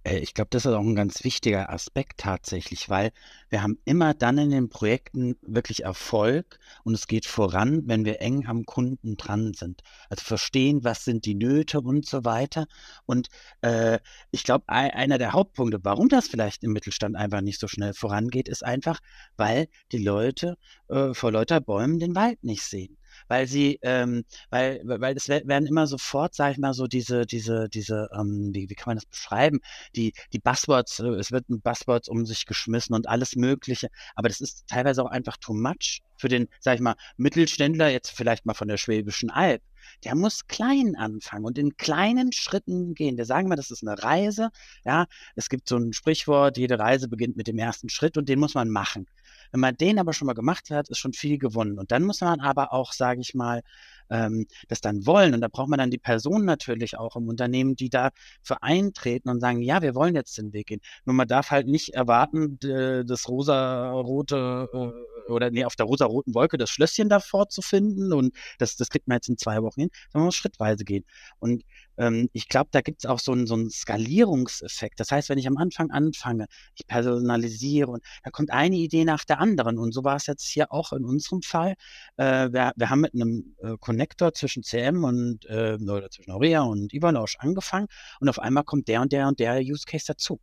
Äh, 0.09 0.19
ich 0.19 0.33
glaube, 0.33 0.49
das 0.51 0.65
ist 0.65 0.73
auch 0.73 0.81
ein 0.81 0.95
ganz 0.95 1.23
wichtiger 1.23 1.69
Aspekt 1.69 2.19
tatsächlich, 2.19 2.89
weil 2.89 3.11
wir 3.49 3.61
haben 3.63 3.79
immer 3.85 4.13
dann 4.13 4.37
in 4.37 4.51
den 4.51 4.69
Projekten 4.69 5.35
wirklich 5.41 5.83
Erfolg 5.83 6.59
und 6.83 6.93
es 6.93 7.07
geht 7.07 7.25
voran, 7.25 7.83
wenn 7.85 8.05
wir 8.05 8.21
eng 8.21 8.47
am 8.47 8.65
Kunden 8.65 9.17
dran 9.17 9.53
sind. 9.53 9.81
Also 10.09 10.23
verstehen, 10.23 10.83
was 10.83 11.05
sind 11.05 11.25
die 11.25 11.35
Nöte 11.35 11.81
und 11.81 12.05
so 12.05 12.25
weiter. 12.25 12.65
Und 13.05 13.29
äh, 13.61 13.99
ich 14.31 14.43
glaube, 14.43 14.65
einer 14.69 15.17
der 15.17 15.33
Hauptpunkte, 15.33 15.79
warum 15.83 16.09
das 16.09 16.27
vielleicht 16.27 16.63
im 16.63 16.73
Mittelstand 16.73 17.15
einfach 17.15 17.41
nicht 17.41 17.59
so 17.59 17.67
schnell 17.67 17.93
vorangeht, 17.93 18.47
ist 18.49 18.65
einfach, 18.65 18.99
weil 19.37 19.67
die 19.91 20.03
Leute 20.03 20.57
äh, 20.89 21.13
vor 21.13 21.31
lauter 21.31 21.61
Bäumen 21.61 21.99
den 21.99 22.15
Wald 22.15 22.43
nicht 22.43 22.63
sehen 22.63 22.98
weil 23.29 23.47
sie, 23.47 23.79
ähm, 23.83 24.25
weil, 24.49 24.81
weil 24.83 25.15
es 25.15 25.29
werden 25.29 25.65
immer 25.65 25.87
sofort, 25.87 26.35
sage 26.35 26.53
ich 26.53 26.57
mal, 26.57 26.73
so 26.73 26.87
diese, 26.87 27.25
diese, 27.25 27.69
diese, 27.69 28.09
ähm, 28.13 28.51
wie, 28.53 28.69
wie 28.69 28.75
kann 28.75 28.91
man 28.91 28.97
das 28.97 29.05
beschreiben? 29.05 29.59
Die, 29.95 30.13
die 30.33 30.39
Buzzwords, 30.39 30.99
äh, 30.99 31.07
es 31.11 31.31
wird 31.31 31.49
mit 31.49 31.63
Buzzwords 31.63 32.09
um 32.09 32.25
sich 32.25 32.45
geschmissen 32.45 32.95
und 32.95 33.07
alles 33.07 33.35
Mögliche, 33.37 33.89
aber 34.15 34.27
das 34.27 34.41
ist 34.41 34.67
teilweise 34.67 35.03
auch 35.03 35.11
einfach 35.11 35.37
too 35.37 35.53
much 35.53 36.01
für 36.17 36.27
den, 36.27 36.49
sag 36.59 36.75
ich 36.75 36.81
mal, 36.81 36.95
Mittelständler, 37.17 37.89
jetzt 37.89 38.11
vielleicht 38.11 38.45
mal 38.45 38.53
von 38.53 38.67
der 38.67 38.77
Schwäbischen 38.77 39.29
Alb. 39.29 39.61
Der 40.03 40.15
muss 40.15 40.47
klein 40.47 40.95
anfangen 40.97 41.45
und 41.45 41.57
in 41.57 41.77
kleinen 41.77 42.31
Schritten 42.31 42.93
gehen. 42.93 43.17
Wir 43.17 43.25
sagen 43.25 43.47
mal, 43.47 43.55
das 43.55 43.71
ist 43.71 43.85
eine 43.85 44.01
Reise. 44.01 44.49
Ja, 44.85 45.05
es 45.35 45.49
gibt 45.49 45.69
so 45.69 45.77
ein 45.77 45.93
Sprichwort, 45.93 46.57
jede 46.57 46.77
Reise 46.77 47.07
beginnt 47.07 47.37
mit 47.37 47.47
dem 47.47 47.57
ersten 47.57 47.89
Schritt 47.89 48.17
und 48.17 48.29
den 48.29 48.39
muss 48.39 48.53
man 48.53 48.69
machen. 48.69 49.07
Wenn 49.51 49.59
man 49.59 49.75
den 49.75 49.99
aber 49.99 50.13
schon 50.13 50.25
mal 50.25 50.33
gemacht 50.33 50.69
hat, 50.69 50.89
ist 50.89 50.99
schon 50.99 51.13
viel 51.13 51.37
gewonnen. 51.37 51.79
Und 51.79 51.91
dann 51.91 52.03
muss 52.03 52.21
man 52.21 52.39
aber 52.39 52.73
auch, 52.73 52.93
sage 52.93 53.21
ich 53.21 53.33
mal, 53.33 53.61
ähm, 54.09 54.47
das 54.67 54.81
dann 54.81 55.05
wollen. 55.05 55.33
Und 55.33 55.41
da 55.41 55.47
braucht 55.47 55.69
man 55.69 55.79
dann 55.79 55.91
die 55.91 55.97
Personen 55.97 56.45
natürlich 56.45 56.97
auch 56.97 57.15
im 57.15 57.27
Unternehmen, 57.27 57.75
die 57.75 57.89
da 57.89 58.09
für 58.41 58.61
eintreten 58.63 59.29
und 59.29 59.39
sagen, 59.39 59.61
ja, 59.61 59.81
wir 59.81 59.95
wollen 59.95 60.15
jetzt 60.15 60.37
den 60.37 60.53
Weg 60.53 60.67
gehen. 60.67 60.81
Nur 61.05 61.15
man 61.15 61.27
darf 61.27 61.51
halt 61.51 61.67
nicht 61.67 61.93
erwarten, 61.93 62.59
das 62.59 63.27
rosa-rote 63.27 64.69
äh, 64.73 65.31
oder 65.31 65.51
nee, 65.51 65.63
auf 65.65 65.75
der 65.75 65.85
rosa-roten 65.85 66.33
Wolke 66.33 66.57
das 66.57 66.69
Schlösschen 66.69 67.09
davor 67.09 67.49
zu 67.49 67.61
finden 67.61 68.13
und 68.13 68.33
das, 68.57 68.75
das 68.75 68.89
kriegt 68.89 69.07
man 69.07 69.17
jetzt 69.17 69.29
in 69.29 69.37
zwei 69.37 69.61
Wochen 69.61 69.81
hin, 69.81 69.89
sondern 70.11 70.21
man 70.21 70.25
muss 70.25 70.35
schrittweise 70.35 70.83
gehen. 70.83 71.05
Und 71.39 71.63
ähm, 71.99 72.29
ich 72.33 72.47
glaube, 72.47 72.69
da 72.71 72.81
gibt 72.81 73.03
es 73.03 73.09
auch 73.09 73.19
so 73.19 73.33
einen, 73.33 73.45
so 73.45 73.53
einen 73.55 73.69
Skalierungseffekt. 73.69 74.99
Das 74.99 75.11
heißt, 75.11 75.29
wenn 75.29 75.37
ich 75.37 75.47
am 75.47 75.57
Anfang 75.57 75.91
anfange, 75.91 76.47
ich 76.75 76.87
personalisiere 76.87 77.91
und 77.91 78.03
da 78.23 78.31
kommt 78.31 78.51
eine 78.51 78.77
Idee 78.77 79.05
nach 79.05 79.25
der 79.25 79.39
anderen. 79.39 79.77
Und 79.77 79.93
so 79.93 80.03
war 80.03 80.15
es 80.15 80.25
jetzt 80.25 80.47
hier 80.47 80.71
auch 80.71 80.93
in 80.93 81.03
unserem 81.05 81.41
Fall. 81.41 81.75
Äh, 82.17 82.51
wir, 82.51 82.71
wir 82.75 82.89
haben 82.89 83.01
mit 83.01 83.13
einem 83.13 83.55
äh, 83.61 83.75
Connector 83.79 84.33
zwischen 84.33 84.63
CM 84.63 85.03
und 85.03 85.45
äh, 85.45 85.77
oder 85.79 86.09
zwischen 86.09 86.31
Aurea 86.31 86.61
und 86.61 86.93
Ivanausch 86.93 87.35
angefangen 87.39 87.87
und 88.19 88.29
auf 88.29 88.39
einmal 88.39 88.63
kommt 88.63 88.87
der 88.87 89.01
und 89.01 89.11
der 89.11 89.27
und 89.27 89.39
der 89.39 89.59
Use 89.59 89.85
Case 89.85 90.05
dazu. 90.07 90.39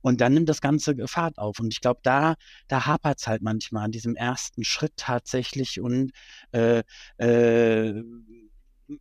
Und 0.00 0.20
dann 0.20 0.34
nimmt 0.34 0.48
das 0.48 0.60
Ganze 0.60 0.94
Fahrt 1.08 1.36
auf. 1.38 1.58
Und 1.58 1.72
ich 1.72 1.80
glaube, 1.80 2.00
da, 2.04 2.36
da 2.68 2.86
hapert 2.86 3.18
es 3.18 3.26
halt 3.26 3.42
manchmal 3.42 3.84
an 3.84 3.90
diesem 3.90 4.14
ersten 4.14 4.64
Schritt 4.64 4.92
tatsächlich 4.96 5.80
und 5.80 6.12
äh, 6.52 6.82
äh, 7.18 8.02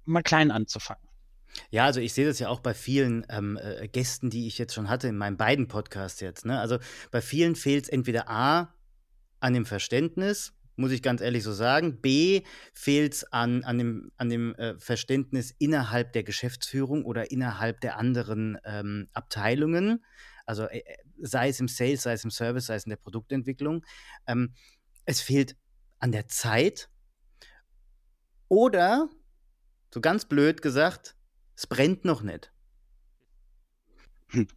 mal 0.05 0.23
klein 0.23 0.51
anzufangen. 0.51 1.05
Ja, 1.70 1.86
also 1.86 2.00
ich 2.00 2.13
sehe 2.13 2.26
das 2.26 2.39
ja 2.39 2.50
auch 2.50 2.60
bei 2.60 2.74
vielen 2.74 3.26
ähm, 3.30 3.58
äh, 3.62 3.88
Gästen, 3.88 4.30
die 4.30 4.48
ich 4.48 4.58
jetzt 4.58 4.74
schon 4.74 4.89
hatte 4.89 5.08
in 5.08 5.18
meinen 5.18 5.38
beiden 5.38 5.68
Podcasts 5.68 6.20
jetzt. 6.20 6.46
Ne? 6.46 6.60
Also 6.60 6.80
bei 7.12 7.22
vielen 7.22 7.56
fehlt 7.56 7.86
es 7.86 7.89
entweder 7.89 8.30
A 8.30 8.74
an 9.39 9.54
dem 9.54 9.65
Verständnis, 9.65 10.54
muss 10.76 10.91
ich 10.91 11.02
ganz 11.02 11.22
ehrlich 11.22 11.44
so 11.44 11.54
sagen. 11.54 12.02
B 12.02 12.41
fehlt 12.74 13.13
es 13.13 13.32
an, 13.32 13.63
an 13.63 13.78
dem, 13.78 14.12
an 14.18 14.30
dem 14.30 14.56
äh, 14.56 14.78
Verständnis 14.80 15.52
innerhalb 15.58 16.13
der 16.13 16.24
Geschäftsführung 16.24 17.06
oder 17.06 17.32
innerhalb 17.32 17.80
der 17.82 17.98
anderen 17.98 18.58
ähm, 18.65 19.08
Abteilungen. 19.13 20.04
Also 20.46 20.63
äh, 20.63 20.84
sei 21.22 21.50
es 21.50 21.60
im 21.60 21.68
Sales, 21.68 22.04
sei 22.04 22.13
es 22.13 22.24
im 22.24 22.32
Service, 22.32 22.65
sei 22.65 22.76
es 22.76 22.86
in 22.86 22.89
der 22.89 22.98
Produktentwicklung. 22.98 23.86
Ähm, 24.28 24.54
es 25.06 25.22
fehlt 25.22 25.56
an 26.00 26.12
der 26.12 26.28
Zeit. 26.28 26.89
Oder, 28.48 29.10
so 29.94 30.02
ganz 30.02 30.26
blöd 30.26 30.62
gesagt, 30.62 31.15
es 31.56 31.68
brennt 31.68 32.06
noch 32.06 32.22
nicht. 32.22 32.52
Hm, 34.30 34.48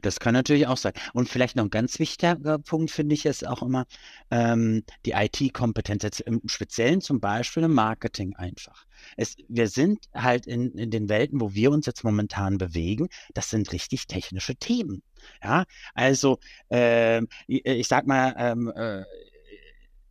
das 0.00 0.20
kann 0.20 0.32
natürlich 0.32 0.66
auch 0.66 0.76
sein. 0.78 0.94
Und 1.12 1.28
vielleicht 1.28 1.56
noch 1.56 1.64
ein 1.64 1.70
ganz 1.70 1.98
wichtiger 1.98 2.58
Punkt, 2.58 2.90
finde 2.90 3.14
ich, 3.14 3.26
ist 3.26 3.46
auch 3.46 3.62
immer 3.62 3.86
ähm, 4.30 4.84
die 5.04 5.12
IT-Kompetenz, 5.12 6.20
im 6.20 6.40
Speziellen 6.46 7.00
zum 7.00 7.20
Beispiel 7.20 7.64
im 7.64 7.74
Marketing 7.74 8.34
einfach. 8.36 8.86
Es, 9.16 9.36
wir 9.48 9.68
sind 9.68 10.06
halt 10.14 10.46
in, 10.46 10.72
in 10.72 10.90
den 10.90 11.08
Welten, 11.08 11.40
wo 11.40 11.54
wir 11.54 11.70
uns 11.70 11.86
jetzt 11.86 12.04
momentan 12.04 12.58
bewegen, 12.58 13.08
das 13.34 13.50
sind 13.50 13.72
richtig 13.72 14.06
technische 14.06 14.56
Themen. 14.56 15.02
Ja, 15.42 15.64
also 15.94 16.38
äh, 16.70 17.22
ich, 17.46 17.66
ich 17.66 17.88
sag 17.88 18.06
mal, 18.06 18.34
ähm, 18.38 18.72
äh, 18.74 19.04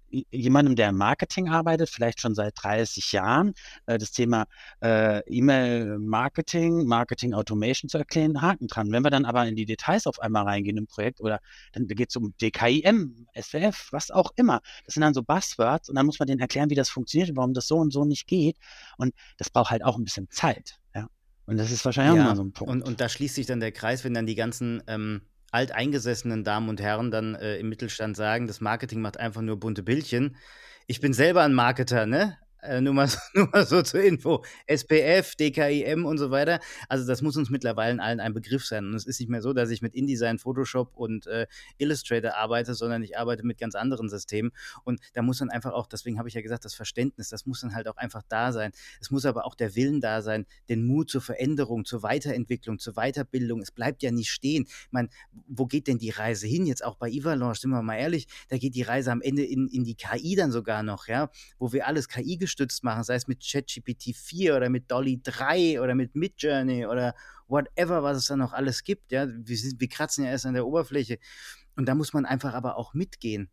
jemandem, 0.10 0.76
der 0.76 0.90
im 0.90 0.98
Marketing 0.98 1.50
arbeitet, 1.50 1.90
vielleicht 1.90 2.22
schon 2.22 2.36
seit 2.36 2.54
30 2.62 3.12
Jahren, 3.12 3.54
äh, 3.86 3.98
das 3.98 4.12
Thema 4.12 4.46
äh, 4.82 5.20
E-Mail-Marketing, 5.28 6.86
Marketing 6.86 7.34
Automation 7.34 7.90
zu 7.90 7.98
erklären, 7.98 8.42
Haken 8.42 8.68
dran. 8.68 8.92
Wenn 8.92 9.04
wir 9.04 9.10
dann 9.10 9.26
aber 9.26 9.46
in 9.46 9.56
die 9.56 9.66
Details 9.66 10.08
auf 10.08 10.20
einmal 10.20 10.44
reingehen 10.44 10.78
im 10.78 10.88
Projekt 10.88 11.20
oder 11.20 11.40
dann 11.74 11.88
geht 11.88 12.10
es 12.10 12.16
um 12.16 12.34
DKIM, 12.42 13.28
SWF, 13.40 13.90
was 13.92 14.12
auch 14.12 14.32
immer, 14.36 14.62
das 14.86 14.96
sind 14.96 15.02
dann 15.02 15.14
so 15.14 15.24
Buzzwords 15.24 15.90
und 15.90 15.96
dann 15.96 16.06
muss 16.06 16.20
man 16.20 16.28
denen 16.28 16.40
erklären, 16.40 16.70
wie 16.70 16.76
das 16.76 16.90
funktioniert 16.90 17.30
und 17.30 17.38
warum 17.38 17.54
das 17.54 17.68
so 17.68 17.78
und 17.78 17.92
so 17.92 18.06
nicht 18.06 18.28
geht. 18.28 18.58
Und 18.98 19.14
das 19.38 19.50
braucht 19.50 19.72
halt 19.72 19.84
auch 19.84 19.98
ein 19.98 20.04
bisschen 20.04 20.30
Zeit. 20.30 20.80
Ja. 20.96 21.08
Und 21.46 21.58
das 21.58 21.72
ist 21.72 21.84
wahrscheinlich 21.86 22.16
ja, 22.16 22.24
auch 22.24 22.30
mal 22.30 22.36
so 22.36 22.44
ein 22.44 22.52
Punkt. 22.52 22.72
Und, 22.72 22.82
und 22.84 23.02
da 23.02 23.10
schließt 23.10 23.36
sich 23.36 23.46
dann 23.46 23.60
der 23.60 23.72
Kreis, 23.72 24.04
wenn 24.04 24.14
dann 24.14 24.26
die 24.26 24.36
ganzen 24.36 24.84
ähm 24.88 25.22
alteingesessenen 25.52 26.44
Damen 26.44 26.70
und 26.70 26.82
Herren 26.82 27.12
dann 27.12 27.36
äh, 27.36 27.58
im 27.58 27.70
Mittelstand 27.70 28.18
sagen, 28.18 28.48
das 28.48 28.62
Marketing 28.62 29.02
macht 29.02 29.18
einfach 29.18 29.42
nur 29.42 29.60
bunte 29.60 29.84
Bildchen. 29.84 30.36
Ich 30.88 31.02
bin 31.02 31.14
selber 31.14 31.44
ein 31.44 31.54
Marketer, 31.54 32.06
ne? 32.06 32.38
Äh, 32.62 32.82
nur, 32.82 32.94
mal, 32.94 33.08
nur 33.34 33.50
mal 33.50 33.66
so 33.66 33.82
zur 33.82 34.02
Info. 34.02 34.44
SPF, 34.66 35.36
DKIM 35.36 36.06
und 36.06 36.18
so 36.18 36.32
weiter. 36.32 36.60
Also 36.90 37.06
das 37.06 37.22
muss 37.22 37.38
uns 37.38 37.50
mittlerweile 37.50 38.02
allen 38.02 38.20
ein 38.20 38.34
Begriff 38.34 38.66
sein. 38.66 38.86
Und 38.86 38.96
es 38.96 39.06
ist 39.06 39.20
nicht 39.20 39.30
mehr 39.30 39.42
so, 39.42 39.54
dass 39.54 39.70
ich 39.70 39.82
mit 39.82 39.94
InDesign, 39.96 40.40
Photoshop 40.40 40.96
und 40.96 41.28
äh, 41.28 41.48
Illustrator 41.78 42.36
arbeite, 42.36 42.74
sondern 42.74 43.04
ich 43.04 43.18
arbeite 43.18 43.46
mit 43.46 43.58
ganz 43.58 43.76
anderen 43.76 44.10
Systemen. 44.10 44.52
Und 44.84 45.00
da 45.14 45.22
muss 45.22 45.38
dann 45.38 45.50
einfach 45.50 45.74
auch, 45.74 45.88
deswegen 45.88 46.18
habe 46.18 46.30
ich 46.30 46.36
ja 46.36 46.42
gesagt, 46.42 46.66
das 46.66 46.74
Verständnis, 46.74 47.30
das 47.30 47.46
muss 47.46 47.62
dann 47.62 47.76
halt 47.76 47.88
auch 47.88 47.98
einfach 47.98 48.24
da 48.28 48.52
sein. 48.52 48.72
Es 49.00 49.12
muss 49.12 49.26
aber 49.26 49.46
auch 49.46 49.56
der 49.56 49.76
Willen 49.76 50.02
da 50.02 50.22
sein, 50.22 50.46
den 50.70 50.86
Mut 50.86 51.10
zur 51.10 51.22
Veränderung, 51.22 51.86
zur 51.86 52.04
Weiterentwicklung, 52.04 52.80
zur 52.80 52.94
Weiterbildung. 52.94 53.62
Es 53.62 53.72
bleibt 53.72 54.04
ja 54.04 54.12
nicht 54.12 54.32
stehen. 54.32 54.66
Ich 54.68 54.92
meine, 54.92 55.10
wo 55.48 55.66
geht 55.66 55.88
denn 55.88 56.00
die 56.00 56.10
Reise 56.10 56.48
hin? 56.48 56.66
Jetzt 56.66 56.84
auch 56.84 56.96
bei 56.96 57.10
Ivalon, 57.10 57.54
sind 57.54 57.70
wir 57.70 57.82
mal 57.82 57.98
ehrlich, 57.98 58.28
da 58.50 58.58
geht 58.58 58.76
die 58.76 58.82
Reise 58.82 59.12
am 59.12 59.22
Ende 59.22 59.44
in, 59.44 59.68
in 59.68 59.84
die 59.84 59.96
KI 59.96 60.36
dann 60.36 60.52
sogar 60.52 60.84
noch, 60.84 61.08
ja, 61.08 61.30
wo 61.60 61.72
wir 61.72 61.88
alles 61.88 62.08
KI 62.08 62.38
gestützt 62.48 62.84
machen, 62.84 63.04
sei 63.04 63.16
es 63.16 63.28
mit 63.28 63.44
ChatGPT 63.46 64.16
4 64.16 64.56
oder 64.56 64.70
mit 64.70 64.90
Dolly 64.90 65.20
3 65.22 65.82
oder 65.82 65.96
mit 65.96 66.16
Midjourney 66.16 66.86
oder 66.86 67.14
whatever, 67.48 68.04
was 68.04 68.18
es 68.18 68.28
da 68.28 68.36
noch 68.36 68.54
alles 68.54 68.84
gibt. 68.84 69.12
Ja, 69.12 69.28
wir, 69.28 69.58
sind, 69.58 69.80
wir 69.80 69.90
kratzen 69.90 70.24
ja 70.24 70.32
erst 70.32 70.46
an 70.46 70.54
der 70.54 70.66
Oberfläche. 70.66 71.20
Und 71.76 71.88
da 71.88 71.96
muss 71.96 72.14
man 72.14 72.26
einfach 72.26 72.54
aber 72.54 72.78
auch 72.78 72.94
mitgehen. 72.94 73.50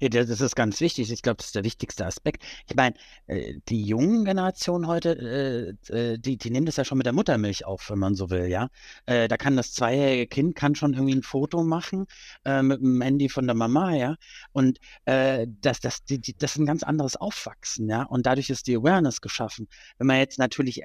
Ja, 0.00 0.08
das 0.08 0.40
ist 0.40 0.56
ganz 0.56 0.80
wichtig. 0.80 1.10
Ich 1.10 1.22
glaube, 1.22 1.36
das 1.38 1.46
ist 1.46 1.54
der 1.54 1.64
wichtigste 1.64 2.06
Aspekt. 2.06 2.42
Ich 2.68 2.76
meine, 2.76 2.94
äh, 3.26 3.54
die 3.68 3.82
jungen 3.82 4.24
Generationen 4.24 4.86
heute, 4.86 5.76
äh, 5.90 5.92
äh, 5.92 6.18
die, 6.18 6.36
die 6.36 6.50
nehmen 6.50 6.66
das 6.66 6.76
ja 6.76 6.84
schon 6.84 6.98
mit 6.98 7.06
der 7.06 7.12
Muttermilch 7.12 7.64
auf, 7.64 7.90
wenn 7.90 7.98
man 7.98 8.14
so 8.14 8.30
will, 8.30 8.46
ja. 8.46 8.68
Da 9.06 9.36
kann 9.36 9.56
das 9.56 9.72
zweijährige 9.72 10.26
Kind 10.26 10.56
kann 10.56 10.74
schon 10.74 10.94
irgendwie 10.94 11.14
ein 11.14 11.22
Foto 11.22 11.62
machen 11.62 12.06
mit 12.44 12.80
dem 12.80 13.00
Handy 13.02 13.28
von 13.28 13.46
der 13.46 13.54
Mama, 13.54 13.94
ja. 13.94 14.16
Und 14.52 14.78
das, 15.04 15.80
das, 15.80 16.04
die, 16.04 16.20
das 16.20 16.52
ist 16.52 16.58
ein 16.58 16.66
ganz 16.66 16.82
anderes 16.82 17.16
Aufwachsen, 17.16 17.88
ja. 17.88 18.02
Und 18.02 18.26
dadurch 18.26 18.50
ist 18.50 18.66
die 18.66 18.76
Awareness 18.76 19.20
geschaffen. 19.20 19.68
Wenn 19.98 20.06
man 20.08 20.18
jetzt 20.18 20.38
natürlich 20.38 20.82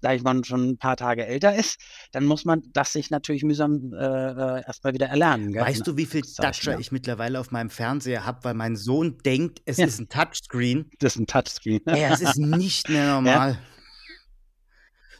sag 0.00 0.16
ich 0.16 0.22
mal, 0.22 0.44
schon 0.44 0.70
ein 0.70 0.78
paar 0.78 0.96
Tage 0.96 1.26
älter 1.26 1.54
ist, 1.54 1.78
dann 2.12 2.24
muss 2.24 2.44
man 2.44 2.62
das 2.72 2.92
sich 2.92 3.10
natürlich 3.10 3.42
mühsam 3.42 3.92
äh, 3.92 3.96
äh 3.96 4.62
erstmal 4.66 4.94
wieder 4.94 5.06
erlernen. 5.06 5.52
Gell? 5.52 5.62
Weißt 5.62 5.86
du, 5.86 5.96
wie 5.96 6.06
viel 6.06 6.22
Toucher 6.22 6.72
ja. 6.72 6.78
ich 6.78 6.92
mittlerweile 6.92 7.40
auf 7.40 7.50
meinem 7.50 7.70
Fernseher 7.70 8.26
habe, 8.26 8.44
weil 8.44 8.54
mein 8.54 8.76
Sohn 8.76 9.18
denkt, 9.24 9.62
es 9.64 9.78
ja. 9.78 9.86
ist 9.86 9.98
ein 9.98 10.08
Touchscreen? 10.08 10.90
Das 10.98 11.14
ist 11.14 11.20
ein 11.20 11.26
Touchscreen. 11.26 11.80
Ja, 11.86 12.12
es 12.12 12.20
ist 12.20 12.36
nicht 12.36 12.88
mehr 12.88 13.06
normal. 13.14 13.52
Ja. 13.52 13.58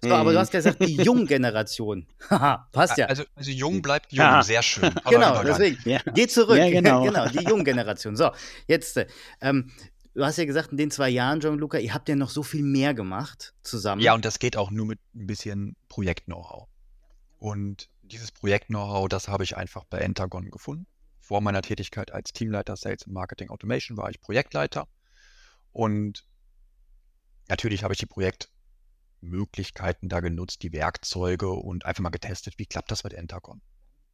So, 0.02 0.14
aber 0.14 0.32
du 0.32 0.38
hast 0.38 0.50
gesagt, 0.50 0.80
die 0.80 0.96
junge 0.96 1.24
Generation. 1.24 2.06
Haha, 2.30 2.68
passt 2.72 2.98
ja. 2.98 3.06
Also, 3.06 3.24
also 3.34 3.50
jung 3.50 3.82
bleibt 3.82 4.12
jung, 4.12 4.24
ja. 4.24 4.42
sehr 4.42 4.62
schön. 4.62 4.92
genau, 5.10 5.42
deswegen. 5.42 5.78
Ja. 5.88 6.00
Geh 6.14 6.26
zurück. 6.26 6.58
Ja, 6.58 6.70
genau. 6.70 7.02
genau, 7.02 7.26
die 7.28 7.44
junge 7.44 7.64
Generation. 7.64 8.16
So, 8.16 8.30
jetzt, 8.66 9.00
ähm, 9.40 9.70
Du 10.16 10.24
hast 10.24 10.38
ja 10.38 10.46
gesagt, 10.46 10.70
in 10.70 10.78
den 10.78 10.90
zwei 10.90 11.10
Jahren, 11.10 11.40
John-Luca, 11.40 11.76
ihr 11.76 11.92
habt 11.92 12.08
ja 12.08 12.16
noch 12.16 12.30
so 12.30 12.42
viel 12.42 12.62
mehr 12.62 12.94
gemacht 12.94 13.52
zusammen. 13.60 14.00
Ja, 14.00 14.14
und 14.14 14.24
das 14.24 14.38
geht 14.38 14.56
auch 14.56 14.70
nur 14.70 14.86
mit 14.86 14.98
ein 15.14 15.26
bisschen 15.26 15.76
Projekt-Know-how. 15.90 16.68
Und 17.36 17.90
dieses 18.00 18.32
Projekt-Know-how, 18.32 19.10
das 19.10 19.28
habe 19.28 19.44
ich 19.44 19.58
einfach 19.58 19.84
bei 19.84 19.98
Entagon 19.98 20.50
gefunden. 20.50 20.86
Vor 21.20 21.42
meiner 21.42 21.60
Tätigkeit 21.60 22.12
als 22.12 22.32
Teamleiter 22.32 22.76
Sales 22.76 23.02
und 23.02 23.12
Marketing 23.12 23.50
Automation 23.50 23.98
war 23.98 24.08
ich 24.08 24.22
Projektleiter. 24.22 24.88
Und 25.72 26.26
natürlich 27.50 27.84
habe 27.84 27.92
ich 27.92 27.98
die 27.98 28.06
Projektmöglichkeiten 28.06 30.08
da 30.08 30.20
genutzt, 30.20 30.62
die 30.62 30.72
Werkzeuge 30.72 31.50
und 31.50 31.84
einfach 31.84 32.02
mal 32.02 32.08
getestet, 32.08 32.54
wie 32.56 32.64
klappt 32.64 32.90
das 32.90 33.04
mit 33.04 33.12
Entagon. 33.12 33.60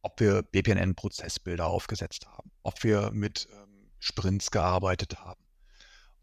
Ob 0.01 0.19
wir 0.19 0.41
BPNN-Prozessbilder 0.41 1.65
aufgesetzt 1.65 2.27
haben, 2.27 2.51
ob 2.61 2.83
wir 2.83 3.11
mit 3.11 3.47
ähm, 3.53 3.89
Sprints 3.99 4.51
gearbeitet 4.51 5.21
haben 5.21 5.42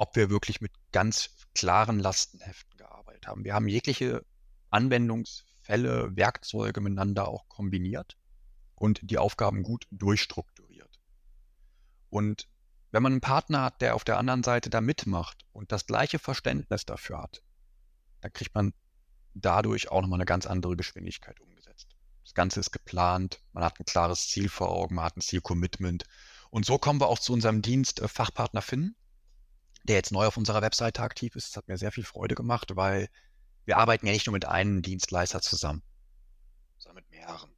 ob 0.00 0.16
wir 0.16 0.30
wirklich 0.30 0.62
mit 0.62 0.72
ganz 0.92 1.28
klaren 1.54 1.98
Lastenheften 1.98 2.78
gearbeitet 2.78 3.26
haben. 3.26 3.44
Wir 3.44 3.52
haben 3.52 3.68
jegliche 3.68 4.24
Anwendungsfälle, 4.70 6.16
Werkzeuge 6.16 6.80
miteinander 6.80 7.28
auch 7.28 7.46
kombiniert 7.48 8.16
und 8.76 9.00
die 9.02 9.18
Aufgaben 9.18 9.62
gut 9.62 9.86
durchstrukturiert. 9.90 10.98
Und 12.08 12.48
wenn 12.92 13.02
man 13.02 13.12
einen 13.12 13.20
Partner 13.20 13.60
hat, 13.60 13.82
der 13.82 13.94
auf 13.94 14.04
der 14.04 14.16
anderen 14.16 14.42
Seite 14.42 14.70
da 14.70 14.80
mitmacht 14.80 15.44
und 15.52 15.70
das 15.70 15.84
gleiche 15.84 16.18
Verständnis 16.18 16.86
dafür 16.86 17.20
hat, 17.20 17.42
dann 18.22 18.32
kriegt 18.32 18.54
man 18.54 18.72
dadurch 19.34 19.90
auch 19.90 20.00
nochmal 20.00 20.16
eine 20.16 20.24
ganz 20.24 20.46
andere 20.46 20.76
Geschwindigkeit 20.76 21.38
umgesetzt. 21.40 21.88
Das 22.24 22.32
Ganze 22.32 22.58
ist 22.58 22.70
geplant, 22.70 23.42
man 23.52 23.64
hat 23.64 23.78
ein 23.78 23.84
klares 23.84 24.28
Ziel 24.28 24.48
vor 24.48 24.70
Augen, 24.70 24.94
man 24.94 25.04
hat 25.04 25.18
ein 25.18 25.20
Zielcommitment. 25.20 26.04
Und 26.48 26.64
so 26.64 26.78
kommen 26.78 27.02
wir 27.02 27.08
auch 27.08 27.18
zu 27.18 27.34
unserem 27.34 27.60
Dienst 27.60 28.00
äh, 28.00 28.08
Fachpartner 28.08 28.62
finden 28.62 28.96
der 29.84 29.96
jetzt 29.96 30.12
neu 30.12 30.26
auf 30.26 30.36
unserer 30.36 30.62
Webseite 30.62 31.02
aktiv 31.02 31.36
ist. 31.36 31.50
Das 31.50 31.56
hat 31.56 31.68
mir 31.68 31.78
sehr 31.78 31.92
viel 31.92 32.04
Freude 32.04 32.34
gemacht, 32.34 32.76
weil 32.76 33.08
wir 33.64 33.76
arbeiten 33.76 34.06
ja 34.06 34.12
nicht 34.12 34.26
nur 34.26 34.32
mit 34.32 34.44
einem 34.44 34.82
Dienstleister 34.82 35.40
zusammen, 35.40 35.82
sondern 36.78 37.04
mit 37.04 37.10
mehreren. 37.10 37.50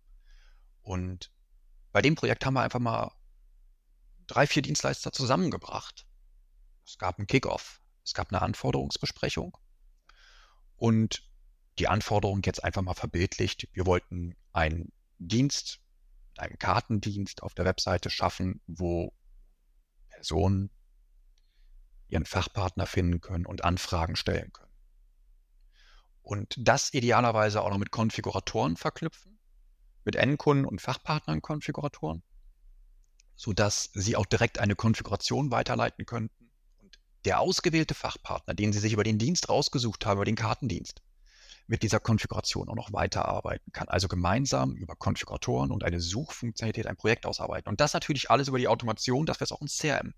Und 0.83 1.33
bei 1.93 2.03
dem 2.03 2.15
Projekt 2.15 2.45
haben 2.45 2.55
wir 2.55 2.63
einfach 2.63 2.81
mal 2.81 3.13
drei, 4.27 4.47
vier 4.47 4.63
Dienstleister 4.63 5.13
zusammengebracht. 5.13 6.07
Es 6.85 6.99
gab 6.99 7.19
einen 7.19 7.27
Kickoff, 7.27 7.81
es 8.05 8.15
gab 8.15 8.33
eine 8.33 8.43
Anforderungsbesprechung 8.43 9.57
und 10.77 11.23
die 11.79 11.89
Anforderung 11.89 12.43
jetzt 12.45 12.63
einfach 12.63 12.83
mal 12.83 12.95
verbildlicht. 12.95 13.69
Wir 13.73 13.87
wollten 13.87 14.37
einen 14.53 14.93
Dienst, 15.19 15.81
einen 16.37 16.59
Kartendienst 16.59 17.43
auf 17.43 17.55
der 17.55 17.65
Webseite 17.65 18.11
schaffen, 18.11 18.61
wo 18.67 19.13
Personen 20.09 20.71
ihren 22.13 22.27
Fachpartner 22.27 22.87
finden 22.87 23.21
können 23.21 23.47
und 23.47 23.65
Anfragen 23.65 24.17
stellen 24.17 24.53
können. 24.53 24.71
Und 26.23 26.55
das 26.59 26.93
idealerweise 26.95 27.63
auch 27.63 27.71
noch 27.71 27.79
mit 27.79 27.91
Konfiguratoren 27.91 28.77
verknüpfen, 28.77 29.39
mit 30.05 30.15
Endkunden 30.15 30.67
und 30.67 30.81
Fachpartnern-Konfiguratoren, 30.81 32.23
sodass 33.35 33.91
Sie 33.95 34.15
auch 34.15 34.27
direkt 34.27 34.59
eine 34.59 34.77
Konfiguration 34.77 35.51
weiterleiten 35.51 36.07
könnten 36.07 36.51
und 36.81 37.01
der 37.25 37.41
ausgewählte 37.41 37.95
Fachpartner, 37.95 38.55
den 38.55 38.73
Sie 38.73 38.79
sich 38.79 38.93
über 38.93 39.05
den 39.05 39.19
Dienst 39.19 39.49
rausgesucht 39.49 40.07
haben, 40.07 40.19
über 40.19 40.25
den 40.25 40.37
Kartendienst, 40.37 41.03
mit 41.67 41.83
dieser 41.83 41.99
Konfiguration 41.99 42.69
auch 42.69 42.77
noch 42.77 42.93
weiterarbeiten 42.93 43.73
kann. 43.73 43.89
Also 43.89 44.07
gemeinsam 44.07 44.77
über 44.77 44.95
Konfiguratoren 44.95 45.71
und 45.71 45.83
eine 45.83 46.01
Suchfunktionalität 46.01 46.87
ein 46.87 46.97
Projekt 46.97 47.25
ausarbeiten. 47.25 47.69
Und 47.69 47.81
das 47.81 47.95
natürlich 47.95 48.31
alles 48.31 48.49
über 48.49 48.59
die 48.59 48.69
Automation, 48.69 49.27
dass 49.27 49.41
wir 49.41 49.45
es 49.45 49.53
auch 49.53 49.63
ins 49.63 49.79
CRM 49.79 50.13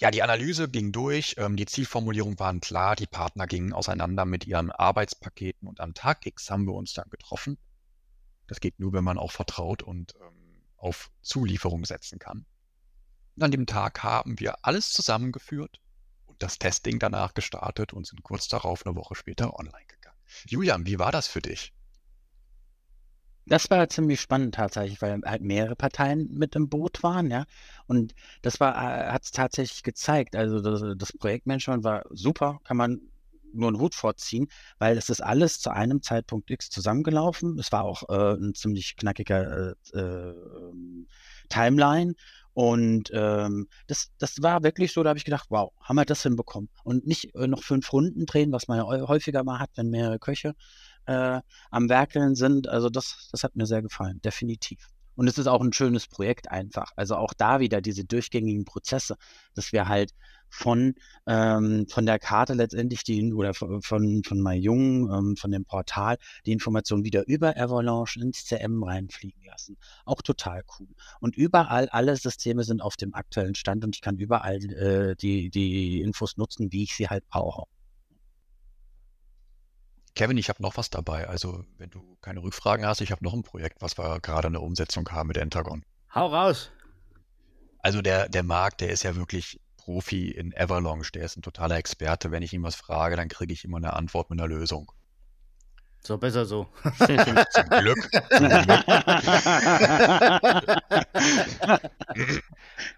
ja, 0.00 0.10
die 0.10 0.22
Analyse 0.22 0.68
ging 0.68 0.92
durch, 0.92 1.36
ähm, 1.38 1.56
die 1.56 1.66
Zielformulierungen 1.66 2.38
waren 2.38 2.60
klar, 2.60 2.96
die 2.96 3.06
Partner 3.06 3.46
gingen 3.46 3.72
auseinander 3.72 4.24
mit 4.24 4.46
ihren 4.46 4.70
Arbeitspaketen 4.70 5.68
und 5.68 5.80
am 5.80 5.94
Tag 5.94 6.26
X 6.26 6.50
haben 6.50 6.66
wir 6.66 6.74
uns 6.74 6.92
dann 6.92 7.08
getroffen. 7.10 7.58
Das 8.48 8.60
geht 8.60 8.80
nur, 8.80 8.92
wenn 8.92 9.04
man 9.04 9.18
auch 9.18 9.32
vertraut 9.32 9.82
und 9.82 10.14
ähm, 10.20 10.62
auf 10.76 11.10
Zulieferung 11.22 11.84
setzen 11.84 12.18
kann. 12.18 12.44
Und 13.36 13.42
an 13.44 13.50
dem 13.50 13.66
Tag 13.66 14.02
haben 14.02 14.40
wir 14.40 14.64
alles 14.64 14.92
zusammengeführt 14.92 15.80
und 16.26 16.42
das 16.42 16.58
Testing 16.58 16.98
danach 16.98 17.34
gestartet 17.34 17.92
und 17.92 18.06
sind 18.06 18.22
kurz 18.22 18.48
darauf 18.48 18.84
eine 18.84 18.96
Woche 18.96 19.14
später 19.14 19.58
online 19.58 19.86
gegangen. 19.86 20.18
Julian, 20.46 20.86
wie 20.86 20.98
war 20.98 21.12
das 21.12 21.28
für 21.28 21.40
dich? 21.40 21.72
Das 23.46 23.68
war 23.70 23.88
ziemlich 23.88 24.20
spannend 24.20 24.54
tatsächlich, 24.54 25.02
weil 25.02 25.20
halt 25.24 25.42
mehrere 25.42 25.74
Parteien 25.76 26.28
mit 26.32 26.54
im 26.54 26.68
Boot 26.68 27.02
waren, 27.02 27.30
ja. 27.30 27.44
Und 27.86 28.14
das 28.42 28.60
war, 28.60 28.74
äh, 28.74 29.10
hat 29.10 29.24
es 29.24 29.32
tatsächlich 29.32 29.82
gezeigt. 29.82 30.36
Also 30.36 30.60
das, 30.60 30.82
das 30.96 31.12
Projektmanagement 31.12 31.82
war 31.84 32.04
super, 32.10 32.60
kann 32.64 32.76
man 32.76 33.00
nur 33.52 33.68
einen 33.68 33.80
Hut 33.80 33.94
vorziehen, 33.94 34.48
weil 34.78 34.96
es 34.96 35.08
ist 35.10 35.22
alles 35.22 35.60
zu 35.60 35.70
einem 35.70 36.02
Zeitpunkt 36.02 36.50
X 36.50 36.70
zusammengelaufen. 36.70 37.58
Es 37.58 37.72
war 37.72 37.84
auch 37.84 38.08
äh, 38.08 38.34
ein 38.34 38.54
ziemlich 38.54 38.96
knackiger 38.96 39.74
äh, 39.92 39.98
äh, 39.98 40.34
Timeline. 41.48 42.14
Und 42.54 43.10
ähm, 43.14 43.68
das, 43.86 44.10
das 44.18 44.42
war 44.42 44.62
wirklich 44.62 44.92
so, 44.92 45.02
da 45.02 45.10
habe 45.10 45.18
ich 45.18 45.24
gedacht, 45.24 45.46
wow, 45.48 45.72
haben 45.80 45.96
wir 45.96 46.04
das 46.04 46.22
hinbekommen. 46.22 46.68
Und 46.84 47.06
nicht 47.06 47.34
äh, 47.34 47.46
noch 47.46 47.62
fünf 47.62 47.92
Runden 47.92 48.26
drehen, 48.26 48.52
was 48.52 48.68
man 48.68 48.78
ja 48.78 48.84
häufiger 48.84 49.42
mal 49.42 49.58
hat, 49.58 49.70
wenn 49.76 49.88
mehrere 49.88 50.18
Köche 50.18 50.54
äh, 51.06 51.40
am 51.70 51.88
Werkeln 51.88 52.34
sind. 52.34 52.68
Also 52.68 52.90
das, 52.90 53.28
das 53.32 53.44
hat 53.44 53.56
mir 53.56 53.66
sehr 53.66 53.82
gefallen, 53.82 54.20
definitiv. 54.22 54.88
Und 55.14 55.28
es 55.28 55.38
ist 55.38 55.46
auch 55.46 55.60
ein 55.60 55.72
schönes 55.72 56.06
Projekt 56.06 56.50
einfach. 56.50 56.92
Also 56.96 57.16
auch 57.16 57.34
da 57.34 57.60
wieder 57.60 57.80
diese 57.80 58.04
durchgängigen 58.04 58.64
Prozesse, 58.64 59.16
dass 59.54 59.72
wir 59.72 59.88
halt 59.88 60.14
von, 60.48 60.94
ähm, 61.26 61.86
von 61.88 62.06
der 62.06 62.18
Karte 62.18 62.54
letztendlich 62.54 63.04
die, 63.04 63.32
oder 63.32 63.54
von, 63.54 63.82
von 63.82 64.22
MyJung, 64.30 65.10
ähm, 65.12 65.36
von 65.36 65.50
dem 65.50 65.64
Portal, 65.64 66.16
die 66.46 66.52
Informationen 66.52 67.04
wieder 67.04 67.26
über 67.26 67.56
Avalanche 67.56 68.20
ins 68.20 68.44
CM 68.44 68.82
reinfliegen 68.82 69.42
lassen. 69.44 69.76
Auch 70.04 70.22
total 70.22 70.62
cool. 70.78 70.88
Und 71.20 71.36
überall, 71.36 71.88
alle 71.90 72.16
Systeme 72.16 72.64
sind 72.64 72.82
auf 72.82 72.96
dem 72.96 73.14
aktuellen 73.14 73.54
Stand 73.54 73.84
und 73.84 73.96
ich 73.96 74.02
kann 74.02 74.18
überall 74.18 74.56
äh, 74.56 75.16
die, 75.16 75.50
die 75.50 76.00
Infos 76.00 76.36
nutzen, 76.36 76.72
wie 76.72 76.84
ich 76.84 76.94
sie 76.94 77.08
halt 77.08 77.26
brauche. 77.28 77.64
Kevin, 80.14 80.36
ich 80.36 80.48
habe 80.48 80.62
noch 80.62 80.76
was 80.76 80.90
dabei. 80.90 81.28
Also, 81.28 81.64
wenn 81.78 81.90
du 81.90 82.16
keine 82.20 82.42
Rückfragen 82.42 82.86
hast, 82.86 83.00
ich 83.00 83.10
habe 83.12 83.24
noch 83.24 83.32
ein 83.32 83.42
Projekt, 83.42 83.80
was 83.80 83.96
wir 83.98 84.20
gerade 84.20 84.48
in 84.48 84.52
der 84.52 84.62
Umsetzung 84.62 85.08
haben 85.10 85.28
mit 85.28 85.36
Entagon. 85.36 85.84
Hau 86.14 86.26
raus! 86.26 86.70
Also, 87.78 88.02
der, 88.02 88.28
der 88.28 88.42
Marc, 88.42 88.78
der 88.78 88.90
ist 88.90 89.02
ja 89.02 89.16
wirklich 89.16 89.58
Profi 89.78 90.30
in 90.30 90.52
Everlonge. 90.52 91.08
Der 91.14 91.24
ist 91.24 91.36
ein 91.36 91.42
totaler 91.42 91.76
Experte. 91.76 92.30
Wenn 92.30 92.42
ich 92.42 92.52
ihn 92.52 92.62
was 92.62 92.76
frage, 92.76 93.16
dann 93.16 93.28
kriege 93.28 93.52
ich 93.52 93.64
immer 93.64 93.78
eine 93.78 93.94
Antwort 93.94 94.30
mit 94.30 94.38
einer 94.38 94.48
Lösung. 94.48 94.92
So, 96.04 96.18
besser 96.18 96.44
so. 96.44 96.66
Zum 96.98 97.68
Glück. 97.68 98.10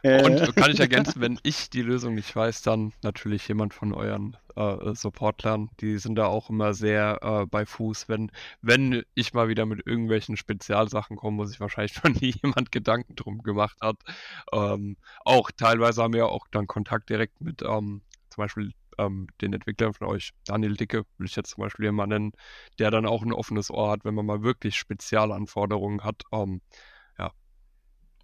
Und 0.03 0.57
kann 0.57 0.71
ich 0.71 0.81
ergänzen, 0.81 1.21
wenn 1.21 1.39
ich 1.43 1.69
die 1.69 1.83
Lösung 1.83 2.15
nicht 2.15 2.35
weiß, 2.35 2.63
dann 2.63 2.95
natürlich 3.03 3.47
jemand 3.49 3.75
von 3.75 3.93
euren 3.93 4.39
äh, 4.57 4.95
Supportlern. 4.95 5.69
Die 5.81 5.99
sind 5.99 6.15
da 6.17 6.27
auch 6.27 6.49
immer 6.49 6.73
sehr 6.73 7.19
äh, 7.23 7.47
bei 7.47 7.67
Fuß. 7.67 8.09
Wenn, 8.09 8.31
wenn 8.63 9.05
ich 9.15 9.35
mal 9.35 9.49
wieder 9.49 9.67
mit 9.67 9.87
irgendwelchen 9.87 10.39
Spezialsachen 10.39 11.17
komme, 11.17 11.37
muss 11.37 11.53
ich 11.53 11.61
wahrscheinlich 11.61 11.95
noch 12.05 12.11
nie 12.11 12.35
jemand 12.43 12.73
Gedanken 12.73 13.17
drum 13.17 13.43
gemacht 13.43 13.77
hat. 13.83 13.97
Ähm, 14.53 14.97
auch 15.25 15.51
teilweise 15.51 16.03
haben 16.03 16.15
wir 16.15 16.29
auch 16.29 16.47
dann 16.51 16.67
Kontakt 16.67 17.11
direkt 17.11 17.41
mit 17.43 17.61
ähm, 17.63 18.01
zum 18.31 18.43
Beispiel 18.43 18.73
ähm, 18.99 19.27
den 19.41 19.53
Entwicklern 19.53 19.95
von 19.95 20.09
euch, 20.09 20.31
Daniel 20.47 20.77
Dicke, 20.77 21.05
will 21.19 21.27
ich 21.27 21.37
jetzt 21.37 21.51
zum 21.51 21.63
Beispiel 21.63 21.87
jemanden 21.87 22.15
nennen, 22.15 22.33
der 22.79 22.91
dann 22.91 23.07
auch 23.07 23.23
ein 23.23 23.33
offenes 23.33 23.71
Ohr 23.71 23.91
hat, 23.91 24.05
wenn 24.05 24.15
man 24.15 24.27
mal 24.27 24.43
wirklich 24.43 24.77
Spezialanforderungen 24.77 26.05
hat. 26.05 26.23
Ähm, 26.33 26.61
ja. 27.19 27.33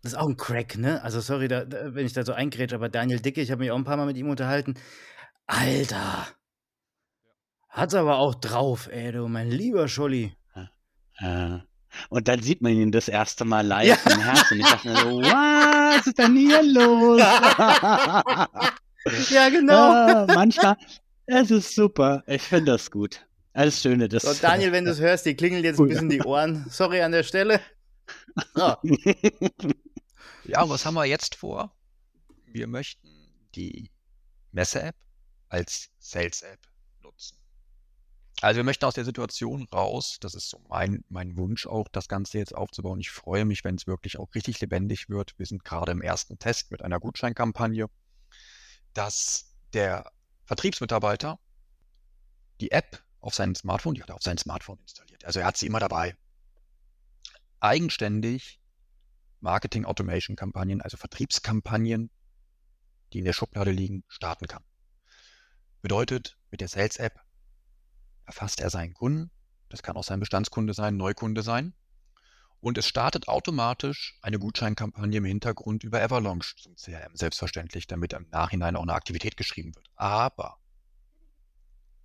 Das 0.03 0.13
ist 0.13 0.19
auch 0.19 0.29
ein 0.29 0.37
Crack, 0.37 0.79
ne? 0.79 1.03
Also 1.03 1.21
sorry, 1.21 1.49
da, 1.49 1.65
da, 1.65 1.95
wenn 1.95 2.07
ich 2.07 2.13
da 2.13 2.25
so 2.25 2.33
eingrätsche, 2.33 2.75
aber 2.75 2.89
Daniel 2.89 3.21
Dicke, 3.21 3.41
ich 3.41 3.51
habe 3.51 3.61
mich 3.61 3.71
auch 3.71 3.77
ein 3.79 3.85
paar 3.85 3.97
Mal 3.97 4.07
mit 4.07 4.17
ihm 4.17 4.29
unterhalten. 4.29 4.75
Alter! 5.47 6.27
Hat's 7.69 7.95
aber 7.95 8.19
auch 8.19 8.35
drauf, 8.35 8.89
ey, 8.91 9.13
du, 9.13 9.29
mein 9.29 9.49
lieber 9.49 9.87
Scholli. 9.89 10.35
Ja. 11.21 11.65
Und 12.09 12.29
dann 12.29 12.43
sieht 12.43 12.63
man 12.63 12.73
ihn 12.73 12.93
das 12.93 13.09
erste 13.09 13.45
Mal 13.45 13.67
live 13.67 14.05
ja. 14.05 14.13
im 14.13 14.21
Herz 14.21 14.51
und 14.51 14.61
ich 14.61 14.67
dachte 14.67 14.89
mir 14.89 14.97
so, 14.97 15.23
was 15.23 16.07
ist 16.07 16.19
denn 16.19 16.37
hier 16.37 16.63
los? 16.63 17.21
ja, 19.31 19.49
genau. 19.49 19.93
Ja, 19.93 20.27
manchmal, 20.29 20.77
es 21.27 21.51
ist 21.51 21.75
super. 21.75 22.23
Ich 22.27 22.43
finde 22.43 22.73
das 22.73 22.91
gut. 22.91 23.27
Alles 23.53 23.81
Schöne. 23.81 24.09
Das, 24.09 24.23
so, 24.23 24.35
Daniel, 24.35 24.73
wenn 24.73 24.85
du 24.87 24.91
es 24.91 25.01
hörst, 25.01 25.27
die 25.27 25.35
klingeln 25.35 25.65
jetzt 25.65 25.81
ein 25.81 25.89
bisschen 25.89 26.09
die 26.09 26.23
Ohren. 26.23 26.67
Sorry 26.71 27.01
an 27.01 27.13
der 27.13 27.23
Stelle. 27.23 27.61
Oh. 28.55 28.75
ja, 30.45 30.69
was 30.69 30.87
haben 30.87 30.95
wir 30.95 31.05
jetzt 31.05 31.35
vor? 31.35 31.73
Wir 32.47 32.67
möchten 32.67 33.09
die 33.55 33.91
Messe-App 34.53 34.97
als 35.49 35.91
Sales-App 35.99 36.61
nutzen. 37.03 37.37
Also 38.41 38.57
wir 38.59 38.65
möchten 38.65 38.85
aus 38.87 38.95
der 38.95 39.05
Situation 39.05 39.69
raus, 39.73 40.17
das 40.21 40.35
ist 40.35 40.49
so 40.49 40.61
mein, 40.69 41.05
mein 41.09 41.37
Wunsch 41.37 41.67
auch, 41.67 41.89
das 41.89 42.09
Ganze 42.09 42.39
jetzt 42.39 42.55
aufzubauen. 42.55 42.99
Ich 43.01 43.11
freue 43.11 43.45
mich, 43.45 43.65
wenn 43.65 43.75
es 43.75 43.87
wirklich 43.87 44.19
auch 44.19 44.35
richtig 44.35 44.61
lebendig 44.61 45.09
wird. 45.09 45.39
Wir 45.39 45.47
sind 45.47 45.65
gerade 45.65 45.93
im 45.93 46.01
ersten 46.01 46.39
Test 46.39 46.71
mit 46.71 46.83
einer 46.83 47.01
Gutscheinkampagne, 47.01 47.87
dass 48.95 49.55
der 49.73 50.11
Vertriebsmitarbeiter 50.45 51.39
die 52.61 52.71
App 52.73 53.03
auf 53.21 53.35
seinem 53.35 53.55
Smartphone, 53.55 53.95
die 53.95 54.03
hat 54.03 54.11
er 54.11 54.17
auf 54.17 54.23
seinem 54.23 54.39
Smartphone 54.39 54.79
installiert. 54.81 55.25
Also 55.25 55.41
er 55.41 55.47
hat 55.47 55.57
sie 55.57 55.67
immer 55.67 55.81
dabei. 55.81 56.17
Eigenständig 57.61 58.61
Marketing 59.41 59.85
Automation 59.85 60.37
Kampagnen, 60.37 60.83
also 60.83 60.97
Vertriebskampagnen, 60.97 62.11
die 63.13 63.19
in 63.19 63.25
der 63.25 63.33
Schublade 63.33 63.71
liegen, 63.71 64.05
starten 64.09 64.47
kann. 64.47 64.63
Bedeutet, 65.83 66.37
mit 66.51 66.61
der 66.61 66.69
Sales 66.69 66.97
App 66.99 67.21
erfasst 68.27 68.61
er 68.61 68.71
seinen 68.71 68.95
Kunden. 68.95 69.31
Das 69.69 69.83
kann 69.83 69.97
auch 69.97 70.05
sein 70.05 70.21
Bestandskunde 70.21 70.75
sein, 70.75 70.97
Neukunde 70.97 71.43
sein. 71.43 71.75
Und 72.61 72.77
es 72.77 72.87
startet 72.87 73.27
automatisch 73.27 74.19
eine 74.21 74.39
Gutscheinkampagne 74.39 75.19
im 75.19 75.25
Hintergrund 75.25 75.83
über 75.83 76.03
Everlaunch 76.03 76.57
zum 76.57 76.77
CRM, 76.77 77.17
selbstverständlich, 77.17 77.87
damit 77.87 78.13
im 78.13 78.29
Nachhinein 78.31 78.77
auch 78.77 78.83
eine 78.83 78.93
Aktivität 78.93 79.39
geschrieben 79.39 79.75
wird. 79.75 79.91
Aber 79.97 80.59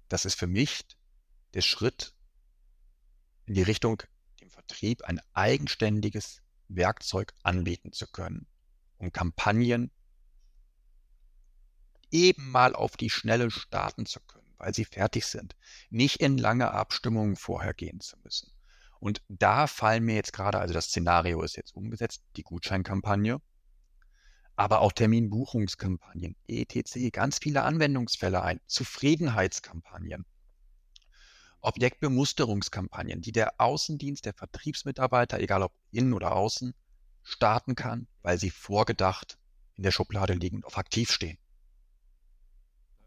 das 0.08 0.24
ist 0.24 0.40
für 0.40 0.48
mich 0.48 0.86
der 1.54 1.62
Schritt 1.62 2.16
in 3.46 3.54
die 3.54 3.64
Richtung, 3.64 4.02
dem 4.40 4.50
Vertrieb 4.50 5.04
ein 5.04 5.20
eigenständiges 5.34 6.42
Werkzeug 6.70 7.34
anbieten 7.44 7.92
zu 7.92 8.08
können, 8.08 8.48
um 8.98 9.12
Kampagnen 9.12 9.92
eben 12.12 12.50
mal 12.50 12.76
auf 12.76 12.96
die 12.96 13.10
Schnelle 13.10 13.52
starten 13.52 14.06
zu 14.06 14.22
können, 14.22 14.54
weil 14.58 14.74
sie 14.74 14.86
fertig 14.86 15.26
sind, 15.26 15.56
nicht 15.90 16.22
in 16.22 16.38
lange 16.38 16.72
Abstimmungen 16.72 17.36
vorher 17.36 17.74
gehen 17.74 18.00
zu 18.00 18.18
müssen. 18.24 18.55
Und 19.06 19.22
da 19.30 19.68
fallen 19.68 20.04
mir 20.04 20.16
jetzt 20.16 20.34
gerade, 20.34 20.58
also 20.58 20.74
das 20.74 20.86
Szenario 20.86 21.44
ist 21.44 21.56
jetzt 21.58 21.76
umgesetzt, 21.76 22.24
die 22.38 22.42
Gutscheinkampagne, 22.42 23.40
aber 24.56 24.82
auch 24.82 24.92
Terminbuchungskampagnen, 24.94 26.36
etc., 26.48 27.12
ganz 27.12 27.38
viele 27.38 27.62
Anwendungsfälle 27.62 28.42
ein, 28.42 28.60
Zufriedenheitskampagnen, 28.66 30.26
Objektbemusterungskampagnen, 31.62 33.22
die 33.22 33.32
der 33.32 33.54
Außendienst, 33.62 34.26
der 34.26 34.34
Vertriebsmitarbeiter, 34.34 35.40
egal 35.40 35.62
ob 35.62 35.74
innen 35.92 36.14
oder 36.14 36.36
außen, 36.36 36.74
starten 37.22 37.76
kann, 37.76 38.08
weil 38.24 38.40
sie 38.40 38.50
vorgedacht 38.50 39.38
in 39.76 39.84
der 39.84 39.92
Schublade 39.92 40.34
liegen 40.34 40.56
und 40.56 40.66
auf 40.66 40.80
aktiv 40.80 41.12
stehen. 41.12 41.38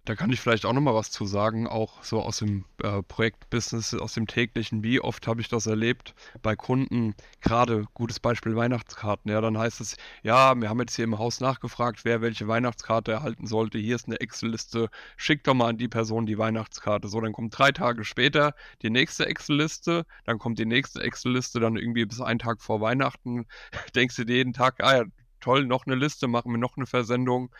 Da 0.08 0.14
kann 0.14 0.32
ich 0.32 0.40
vielleicht 0.40 0.64
auch 0.64 0.72
noch 0.72 0.80
mal 0.80 0.94
was 0.94 1.10
zu 1.10 1.26
sagen, 1.26 1.66
auch 1.66 2.02
so 2.02 2.22
aus 2.22 2.38
dem 2.38 2.64
äh, 2.82 3.02
Projektbusiness, 3.02 3.92
aus 3.92 4.14
dem 4.14 4.26
täglichen. 4.26 4.82
Wie 4.82 5.02
oft 5.02 5.26
habe 5.26 5.42
ich 5.42 5.48
das 5.48 5.66
erlebt 5.66 6.14
bei 6.40 6.56
Kunden? 6.56 7.14
Gerade 7.42 7.84
gutes 7.92 8.18
Beispiel 8.18 8.56
Weihnachtskarten. 8.56 9.30
Ja, 9.30 9.42
dann 9.42 9.58
heißt 9.58 9.82
es, 9.82 9.98
ja, 10.22 10.58
wir 10.58 10.70
haben 10.70 10.80
jetzt 10.80 10.96
hier 10.96 11.04
im 11.04 11.18
Haus 11.18 11.40
nachgefragt, 11.40 12.06
wer 12.06 12.22
welche 12.22 12.48
Weihnachtskarte 12.48 13.12
erhalten 13.12 13.46
sollte. 13.46 13.76
Hier 13.76 13.96
ist 13.96 14.06
eine 14.06 14.18
Excel-Liste. 14.18 14.88
Schickt 15.18 15.46
doch 15.46 15.52
mal 15.52 15.68
an 15.68 15.76
die 15.76 15.88
Person 15.88 16.24
die 16.24 16.38
Weihnachtskarte. 16.38 17.06
So, 17.08 17.20
dann 17.20 17.34
kommt 17.34 17.58
drei 17.58 17.70
Tage 17.70 18.02
später 18.06 18.54
die 18.80 18.88
nächste 18.88 19.26
Excel-Liste. 19.26 20.06
Dann 20.24 20.38
kommt 20.38 20.58
die 20.58 20.64
nächste 20.64 21.02
Excel-Liste 21.02 21.60
dann 21.60 21.76
irgendwie 21.76 22.06
bis 22.06 22.22
einen 22.22 22.38
Tag 22.38 22.62
vor 22.62 22.80
Weihnachten. 22.80 23.44
Denkst 23.94 24.16
du 24.16 24.24
dir 24.24 24.36
jeden 24.36 24.54
Tag, 24.54 24.82
ah 24.82 24.96
ja, 24.96 25.04
toll, 25.40 25.66
noch 25.66 25.86
eine 25.86 25.96
Liste, 25.96 26.28
machen 26.28 26.50
wir 26.50 26.58
noch 26.58 26.78
eine 26.78 26.86
Versendung 26.86 27.50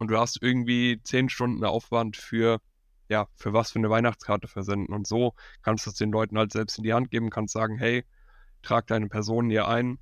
und 0.00 0.08
du 0.08 0.18
hast 0.18 0.42
irgendwie 0.42 1.00
zehn 1.04 1.28
Stunden 1.28 1.62
Aufwand 1.62 2.16
für, 2.16 2.60
ja, 3.08 3.28
für 3.36 3.52
was 3.52 3.70
für 3.70 3.78
eine 3.78 3.90
Weihnachtskarte 3.90 4.48
versenden. 4.48 4.94
Und 4.94 5.06
so 5.06 5.34
kannst 5.62 5.86
du 5.86 5.90
es 5.90 5.96
den 5.96 6.10
Leuten 6.10 6.38
halt 6.38 6.52
selbst 6.52 6.78
in 6.78 6.84
die 6.84 6.94
Hand 6.94 7.10
geben, 7.10 7.28
kannst 7.28 7.52
sagen, 7.52 7.76
hey, 7.78 8.04
trag 8.62 8.86
deine 8.86 9.08
Personen 9.08 9.50
hier 9.50 9.68
ein, 9.68 9.98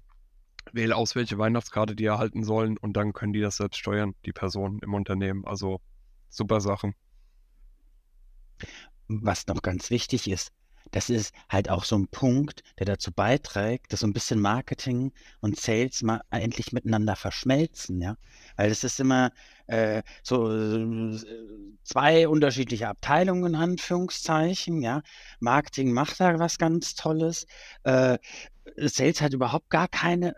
wähle 0.73 0.95
aus, 0.95 1.17
welche 1.17 1.37
Weihnachtskarte 1.37 1.97
die 1.97 2.05
erhalten 2.05 2.45
sollen 2.45 2.79
und 2.79 2.97
dann 2.97 3.13
können 3.13 3.33
die 3.33 3.41
das 3.41 3.57
selbst 3.57 3.79
steuern, 3.79 4.15
die 4.25 4.33
Personen 4.33 4.79
im 4.83 4.95
Unternehmen. 4.95 5.45
Also 5.45 5.81
super 6.29 6.61
Sachen. 6.61 6.95
Was 9.09 9.49
noch 9.49 9.63
ganz 9.63 9.91
wichtig 9.91 10.31
ist, 10.31 10.53
das 10.91 11.11
ist 11.11 11.35
halt 11.49 11.69
auch 11.71 11.85
so 11.85 11.97
ein 11.97 12.09
Punkt, 12.09 12.63
der 12.79 12.87
dazu 12.87 13.13
beiträgt, 13.13 13.93
dass 13.93 14.01
so 14.01 14.07
ein 14.07 14.13
bisschen 14.13 14.41
Marketing 14.41 15.13
und 15.41 15.59
Sales 15.59 16.03
mal 16.03 16.21
endlich 16.31 16.73
miteinander 16.73 17.17
verschmelzen, 17.17 18.01
ja. 18.01 18.17
Weil 18.57 18.71
es 18.71 18.85
ist 18.85 19.01
immer 19.01 19.33
äh, 19.67 20.03
so 20.23 20.51
äh, 20.51 21.19
zwei 21.85 22.29
unterschiedliche 22.29 22.89
Abteilungen, 22.89 23.55
in 23.55 23.61
Anführungszeichen, 23.61 24.83
ja. 24.83 25.03
Marketing 25.41 25.93
macht 25.93 26.21
da 26.21 26.39
was 26.39 26.59
ganz 26.59 26.95
Tolles. 26.95 27.47
Äh, 27.85 28.19
Sales 28.77 29.21
hat 29.21 29.33
überhaupt 29.33 29.71
gar 29.71 29.89
keine 29.89 30.35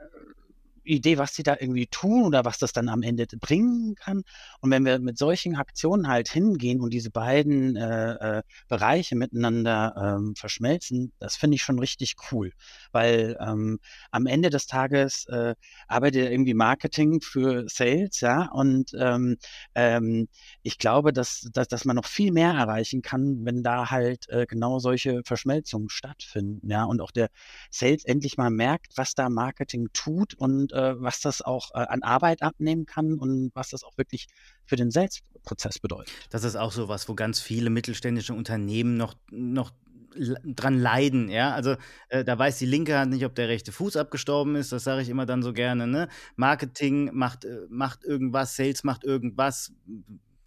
Idee, 0.85 1.19
was 1.19 1.35
sie 1.35 1.43
da 1.43 1.57
irgendwie 1.59 1.87
tun 1.87 2.25
oder 2.25 2.45
was 2.45 2.59
das 2.59 2.73
dann 2.73 2.89
am 2.89 3.03
Ende 3.03 3.27
bringen 3.39 3.95
kann. 3.95 4.23
Und 4.61 4.71
wenn 4.71 4.85
wir 4.85 4.99
mit 4.99 5.19
solchen 5.19 5.57
Aktionen 5.57 6.09
halt 6.09 6.29
hingehen 6.29 6.81
und 6.81 6.93
diese 6.93 7.11
beiden 7.11 7.77
äh, 7.77 8.39
äh, 8.39 8.43
Bereiche 8.69 9.17
miteinander 9.17 9.95
ähm, 10.19 10.35
verschmelzen, 10.37 11.13
das 11.19 11.37
finde 11.37 11.57
ich 11.57 11.63
schon 11.63 11.79
richtig 11.79 12.17
cool, 12.31 12.53
weil 12.93 13.37
ähm, 13.41 13.79
am 14.11 14.27
Ende 14.27 14.51
des 14.51 14.67
Tages 14.67 15.27
äh, 15.27 15.55
arbeitet 15.89 16.31
irgendwie 16.31 16.55
Marketing 16.55 17.21
für 17.21 17.69
Sales, 17.69 18.21
ja, 18.21 18.51
und 18.53 18.93
ähm, 18.99 19.37
ähm, 19.75 20.29
ich 20.63 20.79
glaube, 20.79 21.13
dass, 21.13 21.49
dass, 21.53 21.69
dass 21.69 21.85
man 21.85 21.97
noch 21.97 22.07
viel 22.07 22.33
mehr 22.33 22.53
erreichen 22.53 23.03
kann, 23.03 23.45
wenn 23.45 23.63
da 23.63 23.91
halt 23.91 24.29
äh, 24.29 24.47
genau 24.47 24.79
solche 24.79 25.23
Verschmelzungen 25.25 25.89
stattfinden, 25.89 26.69
ja, 26.69 26.85
und 26.85 27.01
auch 27.01 27.11
der 27.11 27.29
Sales 27.71 28.05
endlich 28.05 28.37
mal 28.37 28.51
merkt, 28.51 28.97
was 28.97 29.15
da 29.15 29.29
Marketing 29.29 29.89
tut 29.93 30.35
und 30.35 30.70
äh, 30.73 31.01
was 31.01 31.21
das 31.21 31.43
auch 31.43 31.71
äh, 31.75 31.79
an 31.79 32.03
Arbeit 32.03 32.43
abnehmen 32.43 32.87
kann 32.87 33.15
und 33.19 33.51
was 33.55 33.71
das 33.71 33.85
auch 33.85 33.97
wirklich 33.97 34.27
für 34.65 34.77
den 34.77 34.91
Sales-Prozess 34.91 35.79
bedeutet. 35.79 36.13
Das 36.31 36.45
ist 36.45 36.57
auch 36.57 36.73
so 36.73 36.89
was, 36.89 37.09
wo 37.09 37.15
ganz 37.15 37.41
viele 37.41 37.71
mittelständische 37.71 38.35
Unternehmen 38.35 38.97
noch, 38.97 39.15
noch 39.31 39.73
dran 40.15 40.79
leiden, 40.79 41.29
ja. 41.29 41.55
Also 41.55 41.77
äh, 42.09 42.25
da 42.25 42.39
weiß 42.39 42.59
die 42.59 42.67
linke 42.67 42.99
Hand 42.99 43.13
nicht, 43.13 43.25
ob 43.25 43.35
der 43.35 43.49
rechte 43.49 43.73
Fuß 43.73 43.97
abgestorben 43.97 44.57
ist, 44.57 44.73
das 44.73 44.85
sage 44.85 45.03
ich 45.03 45.09
immer 45.09 45.27
dann 45.27 45.43
so 45.43 45.53
gerne, 45.53 45.87
ne? 45.87 46.09
Marketing 46.37 47.11
macht, 47.13 47.45
äh, 47.45 47.67
macht 47.69 48.05
irgendwas, 48.05 48.57
Sales 48.57 48.85
macht 48.85 49.05
irgendwas. 49.05 49.73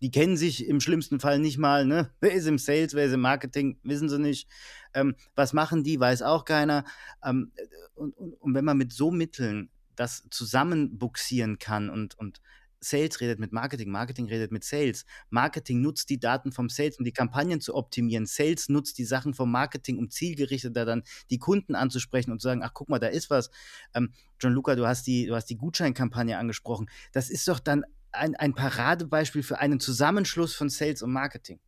Die 0.01 0.11
kennen 0.11 0.35
sich 0.35 0.67
im 0.67 0.81
schlimmsten 0.81 1.19
Fall 1.19 1.39
nicht 1.39 1.57
mal, 1.57 1.85
ne? 1.85 2.11
Wer 2.19 2.33
ist 2.33 2.47
im 2.47 2.57
Sales, 2.57 2.93
wer 2.93 3.05
ist 3.05 3.13
im 3.13 3.21
Marketing, 3.21 3.77
wissen 3.83 4.09
sie 4.09 4.19
nicht. 4.19 4.49
Ähm, 4.93 5.15
was 5.35 5.53
machen 5.53 5.83
die, 5.83 5.99
weiß 5.99 6.21
auch 6.23 6.45
keiner. 6.45 6.83
Ähm, 7.23 7.51
und, 7.95 8.15
und, 8.17 8.33
und 8.33 8.53
wenn 8.53 8.65
man 8.65 8.77
mit 8.77 8.91
so 8.91 9.11
Mitteln 9.11 9.69
das 9.95 10.27
zusammenbuxieren 10.29 11.59
kann 11.59 11.89
und, 11.89 12.17
und 12.17 12.41
Sales 12.83 13.21
redet 13.21 13.39
mit 13.39 13.53
Marketing, 13.53 13.89
Marketing 13.89 14.27
redet 14.27 14.51
mit 14.51 14.63
Sales. 14.63 15.05
Marketing 15.29 15.81
nutzt 15.81 16.09
die 16.09 16.19
Daten 16.19 16.51
vom 16.51 16.69
Sales, 16.69 16.97
um 16.99 17.05
die 17.05 17.13
Kampagnen 17.13 17.61
zu 17.61 17.75
optimieren. 17.75 18.25
Sales 18.25 18.69
nutzt 18.69 18.97
die 18.97 19.05
Sachen 19.05 19.33
vom 19.33 19.51
Marketing, 19.51 19.97
um 19.97 20.09
zielgerichteter 20.09 20.85
dann 20.85 21.03
die 21.29 21.39
Kunden 21.39 21.75
anzusprechen 21.75 22.31
und 22.31 22.41
zu 22.41 22.47
sagen, 22.47 22.63
ach 22.63 22.73
guck 22.73 22.89
mal, 22.89 22.99
da 22.99 23.07
ist 23.07 23.29
was. 23.29 23.49
Ähm, 23.93 24.13
John 24.39 24.53
Luca, 24.53 24.75
du 24.75 24.85
hast 24.85 25.07
die, 25.07 25.25
du 25.25 25.35
hast 25.35 25.45
die 25.45 25.57
Gutscheinkampagne 25.57 26.37
angesprochen. 26.37 26.89
Das 27.13 27.29
ist 27.29 27.47
doch 27.47 27.59
dann 27.59 27.85
ein, 28.11 28.35
ein 28.35 28.53
Paradebeispiel 28.53 29.43
für 29.43 29.59
einen 29.59 29.79
Zusammenschluss 29.79 30.53
von 30.53 30.69
Sales 30.69 31.01
und 31.01 31.11
Marketing. 31.11 31.59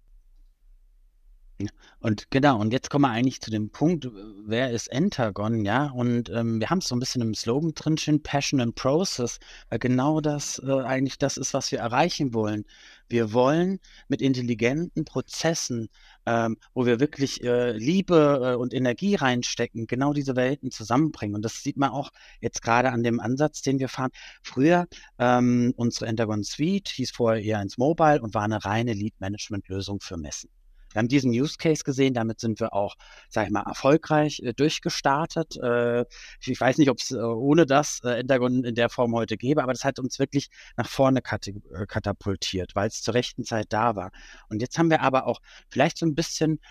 Und 1.99 2.29
genau, 2.31 2.59
und 2.59 2.73
jetzt 2.73 2.89
kommen 2.89 3.03
wir 3.03 3.11
eigentlich 3.11 3.39
zu 3.41 3.49
dem 3.49 3.69
Punkt, 3.69 4.09
wer 4.45 4.71
ist 4.71 4.87
Entagon, 4.87 5.63
ja? 5.63 5.85
Und 5.91 6.29
ähm, 6.29 6.59
wir 6.59 6.69
haben 6.69 6.79
es 6.79 6.87
so 6.87 6.95
ein 6.95 6.99
bisschen 6.99 7.21
im 7.21 7.33
Slogan 7.33 7.73
drinstehen, 7.73 8.21
Passion 8.21 8.59
and 8.59 8.75
Process, 8.75 9.39
weil 9.69 9.79
genau 9.79 10.19
das 10.19 10.59
äh, 10.59 10.71
eigentlich 10.81 11.17
das 11.17 11.37
ist, 11.37 11.53
was 11.53 11.71
wir 11.71 11.79
erreichen 11.79 12.33
wollen. 12.33 12.65
Wir 13.07 13.31
wollen 13.33 13.79
mit 14.07 14.21
intelligenten 14.21 15.05
Prozessen, 15.05 15.87
ähm, 16.25 16.57
wo 16.73 16.85
wir 16.85 16.99
wirklich 16.99 17.43
äh, 17.43 17.71
Liebe 17.71 18.53
äh, 18.53 18.55
und 18.55 18.73
Energie 18.73 19.15
reinstecken, 19.15 19.87
genau 19.87 20.11
diese 20.11 20.35
Welten 20.35 20.71
zusammenbringen. 20.71 21.35
Und 21.35 21.43
das 21.45 21.63
sieht 21.63 21.77
man 21.77 21.91
auch 21.91 22.11
jetzt 22.41 22.61
gerade 22.61 22.91
an 22.91 23.03
dem 23.03 23.19
Ansatz, 23.19 23.61
den 23.61 23.79
wir 23.79 23.89
fahren. 23.89 24.11
Früher, 24.43 24.87
ähm, 25.19 25.73
unsere 25.77 26.07
Entagon 26.07 26.43
Suite 26.43 26.89
hieß 26.89 27.11
vorher 27.11 27.41
eher 27.43 27.61
ins 27.61 27.77
Mobile 27.77 28.21
und 28.21 28.33
war 28.33 28.43
eine 28.43 28.63
reine 28.65 28.93
Lead-Management-Lösung 28.93 30.01
für 30.01 30.17
Messen. 30.17 30.49
Wir 30.95 30.99
haben 31.01 31.09
diesen 31.09 31.31
Use 31.31 31.57
Case 31.57 31.83
gesehen, 31.83 32.13
damit 32.13 32.39
sind 32.39 32.61
wir 32.61 32.73
auch, 32.73 32.95
sag 33.27 33.47
ich 33.47 33.51
mal, 33.51 33.63
erfolgreich 33.63 34.39
äh, 34.39 34.53
durchgestartet. 34.53 35.57
Äh, 35.57 36.05
ich 36.39 36.59
weiß 36.59 36.77
nicht, 36.77 36.89
ob 36.89 36.99
es 36.99 37.11
äh, 37.11 37.17
ohne 37.17 37.65
das 37.65 37.99
äh, 38.05 38.21
in 38.21 38.75
der 38.75 38.89
Form 38.89 39.13
heute 39.13 39.35
gäbe, 39.35 39.61
aber 39.61 39.73
das 39.73 39.83
hat 39.83 39.99
uns 39.99 40.19
wirklich 40.19 40.49
nach 40.77 40.87
vorne 40.87 41.21
kat 41.21 41.47
äh, 41.47 41.53
katapultiert, 41.85 42.75
weil 42.75 42.87
es 42.87 43.01
zur 43.01 43.13
rechten 43.13 43.43
Zeit 43.43 43.67
da 43.73 43.97
war. 43.97 44.11
Und 44.47 44.61
jetzt 44.61 44.77
haben 44.77 44.89
wir 44.89 45.01
aber 45.01 45.27
auch 45.27 45.41
vielleicht 45.69 45.97
so 45.97 46.05
ein 46.05 46.15
bisschen 46.15 46.61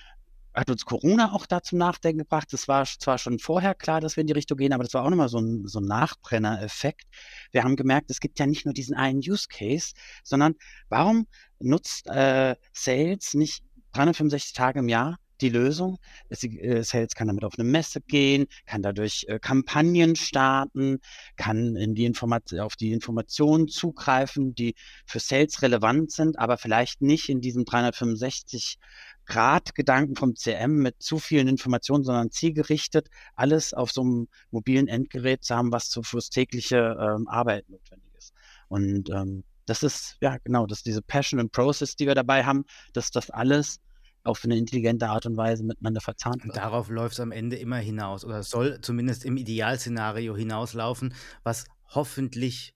hat 0.54 0.70
uns 0.70 0.86
Corona 0.86 1.32
auch 1.32 1.44
da 1.46 1.62
zum 1.62 1.78
Nachdenken 1.78 2.20
gebracht. 2.20 2.52
Das 2.52 2.68
war 2.68 2.84
zwar 2.86 3.18
schon 3.18 3.40
vorher 3.40 3.74
klar, 3.74 4.00
dass 4.00 4.16
wir 4.16 4.20
in 4.22 4.28
die 4.28 4.32
Richtung 4.32 4.56
gehen, 4.56 4.72
aber 4.72 4.84
das 4.84 4.94
war 4.94 5.04
auch 5.04 5.10
nochmal 5.10 5.28
so 5.28 5.38
ein, 5.38 5.66
so 5.66 5.80
ein 5.80 5.84
Nachbrenner-Effekt. 5.84 7.08
Wir 7.50 7.64
haben 7.64 7.76
gemerkt, 7.76 8.10
es 8.10 8.20
gibt 8.20 8.38
ja 8.38 8.46
nicht 8.46 8.64
nur 8.64 8.72
diesen 8.72 8.94
einen 8.94 9.18
Use 9.18 9.48
Case, 9.48 9.94
sondern 10.22 10.54
warum 10.88 11.26
nutzt 11.58 12.06
äh, 12.06 12.54
Sales 12.72 13.34
nicht 13.34 13.64
365 13.94 14.52
Tage 14.52 14.80
im 14.80 14.88
Jahr 14.88 15.18
die 15.40 15.48
Lösung. 15.48 15.98
Äh, 16.28 16.82
Sales 16.82 17.14
kann 17.14 17.28
damit 17.28 17.44
auf 17.44 17.54
eine 17.58 17.68
Messe 17.68 18.00
gehen, 18.00 18.46
kann 18.66 18.82
dadurch 18.82 19.26
äh, 19.28 19.38
Kampagnen 19.38 20.16
starten, 20.16 21.00
kann 21.36 21.76
in 21.76 21.94
die 21.94 22.10
auf 22.58 22.76
die 22.76 22.92
Informationen 22.92 23.68
zugreifen, 23.68 24.54
die 24.54 24.74
für 25.06 25.20
Sales 25.20 25.62
relevant 25.62 26.12
sind, 26.12 26.38
aber 26.38 26.58
vielleicht 26.58 27.02
nicht 27.02 27.28
in 27.28 27.40
diesem 27.40 27.64
365 27.64 28.78
Grad 29.26 29.74
Gedanken 29.74 30.16
vom 30.16 30.36
CM 30.36 30.76
mit 30.76 31.02
zu 31.02 31.18
vielen 31.18 31.48
Informationen, 31.48 32.04
sondern 32.04 32.30
zielgerichtet 32.30 33.08
alles 33.34 33.72
auf 33.72 33.90
so 33.90 34.02
einem 34.02 34.28
mobilen 34.50 34.86
Endgerät 34.86 35.44
zu 35.44 35.56
haben, 35.56 35.72
was 35.72 35.88
fürs 36.02 36.28
tägliche 36.28 36.96
ähm, 37.00 37.26
Arbeit 37.28 37.68
notwendig 37.70 38.12
ist. 38.18 38.34
Und 38.68 39.08
ähm, 39.10 39.44
das 39.66 39.82
ist, 39.82 40.16
ja, 40.20 40.38
genau, 40.44 40.66
dass 40.66 40.82
diese 40.82 41.02
Passion 41.02 41.40
and 41.40 41.52
Process, 41.52 41.96
die 41.96 42.06
wir 42.06 42.14
dabei 42.14 42.44
haben, 42.44 42.64
dass 42.92 43.10
das 43.10 43.30
alles 43.30 43.80
auf 44.24 44.42
eine 44.44 44.56
intelligente 44.56 45.08
Art 45.08 45.26
und 45.26 45.36
Weise 45.36 45.64
miteinander 45.64 46.00
verzahnt 46.00 46.44
wird. 46.44 46.54
Und 46.54 46.56
darauf 46.56 46.88
läuft 46.88 47.14
es 47.14 47.20
am 47.20 47.30
Ende 47.30 47.56
immer 47.56 47.76
hinaus 47.76 48.24
oder 48.24 48.42
soll 48.42 48.80
zumindest 48.80 49.24
im 49.24 49.36
Idealszenario 49.36 50.34
hinauslaufen, 50.34 51.14
was 51.42 51.66
hoffentlich, 51.88 52.74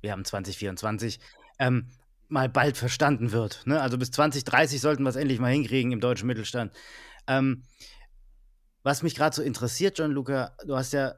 wir 0.00 0.12
haben 0.12 0.24
2024, 0.24 1.20
ähm, 1.60 1.88
mal 2.28 2.48
bald 2.48 2.76
verstanden 2.76 3.30
wird. 3.30 3.62
Ne? 3.66 3.80
Also 3.80 3.98
bis 3.98 4.10
2030 4.10 4.80
sollten 4.80 5.04
wir 5.04 5.10
es 5.10 5.16
endlich 5.16 5.38
mal 5.38 5.52
hinkriegen 5.52 5.92
im 5.92 6.00
deutschen 6.00 6.26
Mittelstand. 6.26 6.72
Ähm, 7.28 7.62
was 8.82 9.04
mich 9.04 9.14
gerade 9.14 9.36
so 9.36 9.42
interessiert, 9.42 9.98
John 9.98 10.10
Luca, 10.10 10.56
du 10.66 10.76
hast 10.76 10.92
ja, 10.92 11.14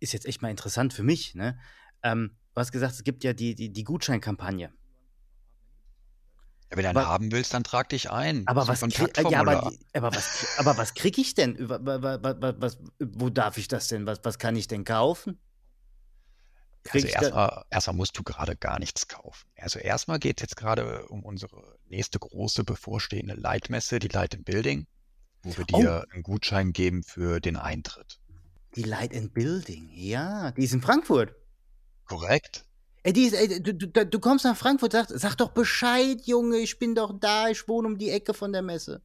ist 0.00 0.12
jetzt 0.12 0.26
echt 0.26 0.42
mal 0.42 0.50
interessant 0.50 0.92
für 0.92 1.04
mich, 1.04 1.34
ne? 1.36 1.58
Ähm, 2.02 2.36
du 2.54 2.60
hast 2.60 2.72
gesagt, 2.72 2.94
es 2.94 3.04
gibt 3.04 3.24
ja 3.24 3.32
die, 3.32 3.54
die, 3.54 3.70
die 3.70 3.84
Gutscheinkampagne. 3.84 4.72
Ja, 6.70 6.76
wenn 6.76 6.82
du 6.82 6.88
einen 6.90 7.08
haben 7.08 7.32
willst, 7.32 7.54
dann 7.54 7.64
trag 7.64 7.88
dich 7.90 8.10
ein. 8.10 8.46
Aber 8.46 8.66
was, 8.66 8.80
ja, 8.80 9.40
aber, 9.40 9.72
aber 9.92 10.14
was, 10.14 10.58
aber 10.58 10.76
was 10.76 10.94
kriege 10.94 11.20
ich 11.20 11.34
denn? 11.34 11.56
Was, 11.58 12.78
wo 13.00 13.30
darf 13.30 13.58
ich 13.58 13.68
das 13.68 13.88
denn? 13.88 14.06
Was, 14.06 14.20
was 14.24 14.38
kann 14.38 14.56
ich 14.56 14.66
denn 14.66 14.84
kaufen? 14.84 15.38
also 16.90 17.06
erstmal, 17.06 17.64
erstmal 17.70 17.96
musst 17.96 18.18
du 18.18 18.22
gerade 18.22 18.56
gar 18.56 18.78
nichts 18.78 19.08
kaufen. 19.08 19.46
Also 19.56 19.78
erstmal 19.78 20.18
geht 20.18 20.38
es 20.38 20.42
jetzt 20.42 20.56
gerade 20.56 21.06
um 21.06 21.22
unsere 21.22 21.78
nächste 21.88 22.18
große 22.18 22.64
bevorstehende 22.64 23.34
Leitmesse, 23.34 23.98
die 23.98 24.08
Light 24.08 24.34
in 24.34 24.44
Building, 24.44 24.86
wo 25.42 25.56
wir 25.56 25.64
dir 25.64 26.04
oh. 26.04 26.12
einen 26.12 26.22
Gutschein 26.22 26.72
geben 26.72 27.02
für 27.02 27.40
den 27.40 27.56
Eintritt. 27.56 28.20
Die 28.76 28.82
Light 28.82 29.12
in 29.12 29.30
Building, 29.30 29.88
ja, 29.92 30.50
die 30.52 30.64
ist 30.64 30.74
in 30.74 30.82
Frankfurt. 30.82 31.34
Korrekt. 32.06 32.64
Ey, 33.02 33.12
die 33.12 33.24
ist, 33.24 33.34
ey, 33.34 33.62
du, 33.62 33.74
du, 33.74 34.06
du, 34.06 34.18
kommst 34.18 34.44
nach 34.44 34.56
Frankfurt, 34.56 34.92
sag, 34.92 35.08
sag 35.10 35.34
doch 35.34 35.50
Bescheid, 35.50 36.22
Junge, 36.24 36.56
ich 36.56 36.78
bin 36.78 36.94
doch 36.94 37.18
da, 37.18 37.48
ich 37.48 37.68
wohne 37.68 37.88
um 37.88 37.98
die 37.98 38.10
Ecke 38.10 38.32
von 38.32 38.52
der 38.52 38.62
Messe. 38.62 39.02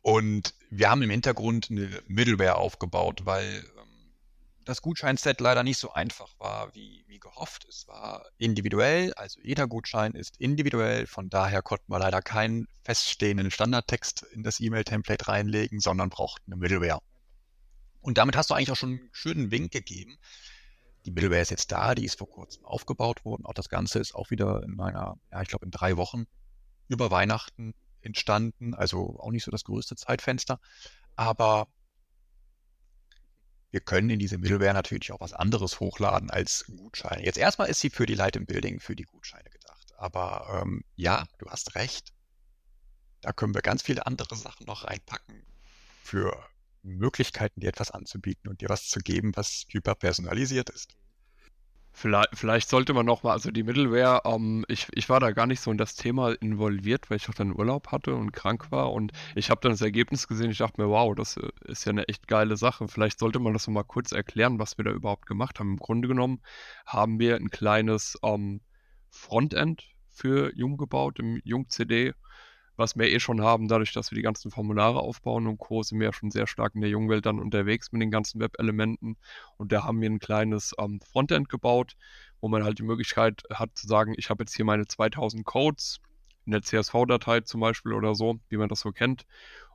Und 0.00 0.54
wir 0.70 0.88
haben 0.88 1.02
im 1.02 1.10
Hintergrund 1.10 1.68
eine 1.70 1.90
Middleware 2.06 2.56
aufgebaut, 2.56 3.22
weil 3.24 3.64
ähm, 3.78 4.14
das 4.64 4.80
Gutscheinset 4.80 5.40
leider 5.40 5.62
nicht 5.62 5.78
so 5.78 5.92
einfach 5.92 6.38
war, 6.38 6.74
wie, 6.74 7.04
wie 7.06 7.18
gehofft. 7.18 7.66
Es 7.68 7.86
war 7.86 8.24
individuell, 8.38 9.12
also 9.14 9.40
jeder 9.42 9.66
Gutschein 9.66 10.12
ist 10.12 10.36
individuell, 10.38 11.06
von 11.06 11.28
daher 11.28 11.60
konnten 11.60 11.92
wir 11.92 11.98
leider 11.98 12.22
keinen 12.22 12.66
feststehenden 12.82 13.50
Standardtext 13.50 14.22
in 14.32 14.42
das 14.42 14.58
E-Mail-Template 14.60 15.28
reinlegen, 15.28 15.80
sondern 15.80 16.08
brauchten 16.08 16.52
eine 16.52 16.60
Middleware. 16.60 17.00
Und 18.00 18.16
damit 18.18 18.36
hast 18.36 18.50
du 18.50 18.54
eigentlich 18.54 18.70
auch 18.70 18.76
schon 18.76 18.90
einen 18.90 19.08
schönen 19.12 19.50
Wink 19.50 19.72
gegeben. 19.72 20.16
Die 21.06 21.12
Middleware 21.12 21.40
ist 21.40 21.50
jetzt 21.50 21.70
da, 21.70 21.94
die 21.94 22.04
ist 22.04 22.18
vor 22.18 22.28
kurzem 22.28 22.64
aufgebaut 22.64 23.24
worden. 23.24 23.46
Auch 23.46 23.54
das 23.54 23.68
Ganze 23.68 24.00
ist 24.00 24.14
auch 24.14 24.30
wieder 24.30 24.62
in 24.64 24.74
meiner, 24.74 25.16
ja, 25.30 25.40
ich 25.40 25.48
glaube 25.48 25.64
in 25.64 25.70
drei 25.70 25.96
Wochen 25.96 26.24
über 26.88 27.12
Weihnachten 27.12 27.74
entstanden. 28.00 28.74
Also 28.74 29.18
auch 29.20 29.30
nicht 29.30 29.44
so 29.44 29.52
das 29.52 29.62
größte 29.62 29.94
Zeitfenster. 29.94 30.58
Aber 31.14 31.68
wir 33.70 33.80
können 33.80 34.10
in 34.10 34.18
diese 34.18 34.38
Middleware 34.38 34.74
natürlich 34.74 35.12
auch 35.12 35.20
was 35.20 35.32
anderes 35.32 35.78
hochladen 35.78 36.30
als 36.30 36.64
Gutscheine. 36.66 37.24
Jetzt 37.24 37.38
erstmal 37.38 37.68
ist 37.68 37.80
sie 37.80 37.90
für 37.90 38.06
die 38.06 38.14
Light 38.14 38.34
im 38.34 38.46
Building, 38.46 38.80
für 38.80 38.96
die 38.96 39.04
Gutscheine 39.04 39.48
gedacht. 39.48 39.92
Aber 39.96 40.62
ähm, 40.62 40.82
ja, 40.96 41.24
du 41.38 41.46
hast 41.48 41.76
recht. 41.76 42.12
Da 43.20 43.32
können 43.32 43.54
wir 43.54 43.62
ganz 43.62 43.82
viele 43.82 44.06
andere 44.06 44.34
Sachen 44.34 44.66
noch 44.66 44.84
reinpacken 44.84 45.46
für 46.02 46.36
Möglichkeiten, 46.86 47.60
dir 47.60 47.68
etwas 47.68 47.90
anzubieten 47.90 48.48
und 48.48 48.60
dir 48.60 48.68
was 48.68 48.88
zu 48.88 49.00
geben, 49.00 49.32
was 49.34 49.66
hyperpersonalisiert 49.70 50.70
ist. 50.70 50.96
Vielleicht, 51.98 52.28
vielleicht 52.34 52.68
sollte 52.68 52.92
man 52.92 53.06
nochmal, 53.06 53.32
also 53.32 53.50
die 53.50 53.62
Middleware, 53.62 54.20
ähm, 54.26 54.66
ich, 54.68 54.86
ich 54.92 55.08
war 55.08 55.18
da 55.18 55.30
gar 55.30 55.46
nicht 55.46 55.62
so 55.62 55.70
in 55.70 55.78
das 55.78 55.96
Thema 55.96 56.32
involviert, 56.42 57.08
weil 57.08 57.16
ich 57.16 57.26
auch 57.30 57.34
dann 57.34 57.56
Urlaub 57.56 57.90
hatte 57.90 58.14
und 58.14 58.32
krank 58.32 58.70
war 58.70 58.92
und 58.92 59.12
ich 59.34 59.48
habe 59.48 59.62
dann 59.62 59.72
das 59.72 59.80
Ergebnis 59.80 60.28
gesehen, 60.28 60.50
ich 60.50 60.58
dachte 60.58 60.78
mir, 60.78 60.90
wow, 60.90 61.14
das 61.14 61.38
äh, 61.38 61.48
ist 61.64 61.86
ja 61.86 61.92
eine 61.92 62.06
echt 62.06 62.28
geile 62.28 62.58
Sache. 62.58 62.86
Vielleicht 62.86 63.18
sollte 63.18 63.38
man 63.38 63.54
das 63.54 63.66
nochmal 63.66 63.84
kurz 63.84 64.12
erklären, 64.12 64.58
was 64.58 64.76
wir 64.76 64.84
da 64.84 64.90
überhaupt 64.90 65.24
gemacht 65.24 65.58
haben. 65.58 65.70
Im 65.70 65.78
Grunde 65.78 66.06
genommen 66.06 66.42
haben 66.84 67.18
wir 67.18 67.36
ein 67.36 67.48
kleines 67.48 68.18
ähm, 68.22 68.60
Frontend 69.08 69.84
für 70.10 70.54
Jung 70.54 70.76
gebaut, 70.76 71.18
im 71.18 71.40
Jung 71.44 71.70
CD 71.70 72.12
was 72.76 72.96
wir 72.96 73.10
eh 73.10 73.20
schon 73.20 73.40
haben, 73.40 73.68
dadurch, 73.68 73.92
dass 73.92 74.10
wir 74.10 74.16
die 74.16 74.22
ganzen 74.22 74.50
Formulare 74.50 75.00
aufbauen 75.00 75.46
und 75.46 75.58
Co. 75.58 75.82
sind 75.82 75.98
wir 75.98 76.06
ja 76.06 76.12
schon 76.12 76.30
sehr 76.30 76.46
stark 76.46 76.74
in 76.74 76.82
der 76.82 76.90
Jungwelt 76.90 77.26
dann 77.26 77.38
unterwegs 77.38 77.92
mit 77.92 78.02
den 78.02 78.10
ganzen 78.10 78.40
Web-Elementen. 78.40 79.16
Und 79.56 79.72
da 79.72 79.84
haben 79.84 80.00
wir 80.00 80.10
ein 80.10 80.18
kleines 80.18 80.74
ähm, 80.78 81.00
Frontend 81.00 81.48
gebaut, 81.48 81.96
wo 82.40 82.48
man 82.48 82.64
halt 82.64 82.78
die 82.78 82.84
Möglichkeit 82.84 83.42
hat 83.52 83.76
zu 83.76 83.86
sagen, 83.86 84.14
ich 84.16 84.30
habe 84.30 84.42
jetzt 84.44 84.54
hier 84.54 84.64
meine 84.64 84.86
2000 84.86 85.44
Codes 85.44 86.00
in 86.44 86.52
der 86.52 86.62
CSV-Datei 86.62 87.40
zum 87.40 87.60
Beispiel 87.60 87.92
oder 87.92 88.14
so, 88.14 88.38
wie 88.48 88.56
man 88.56 88.68
das 88.68 88.80
so 88.80 88.92
kennt. 88.92 89.26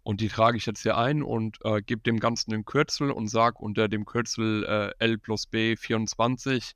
Und 0.04 0.22
die 0.22 0.30
trage 0.30 0.58
ich 0.58 0.66
jetzt 0.66 0.82
hier 0.82 0.98
ein 0.98 1.22
und 1.22 1.60
äh, 1.64 1.82
gebe 1.82 2.02
dem 2.02 2.20
Ganzen 2.20 2.54
einen 2.54 2.66
Kürzel 2.66 3.12
und 3.12 3.28
sage 3.28 3.58
unter 3.60 3.88
dem 3.88 4.06
Kürzel 4.06 4.66
äh, 4.66 5.04
L 5.04 5.18
plus 5.18 5.46
B 5.46 5.76
24 5.76 6.74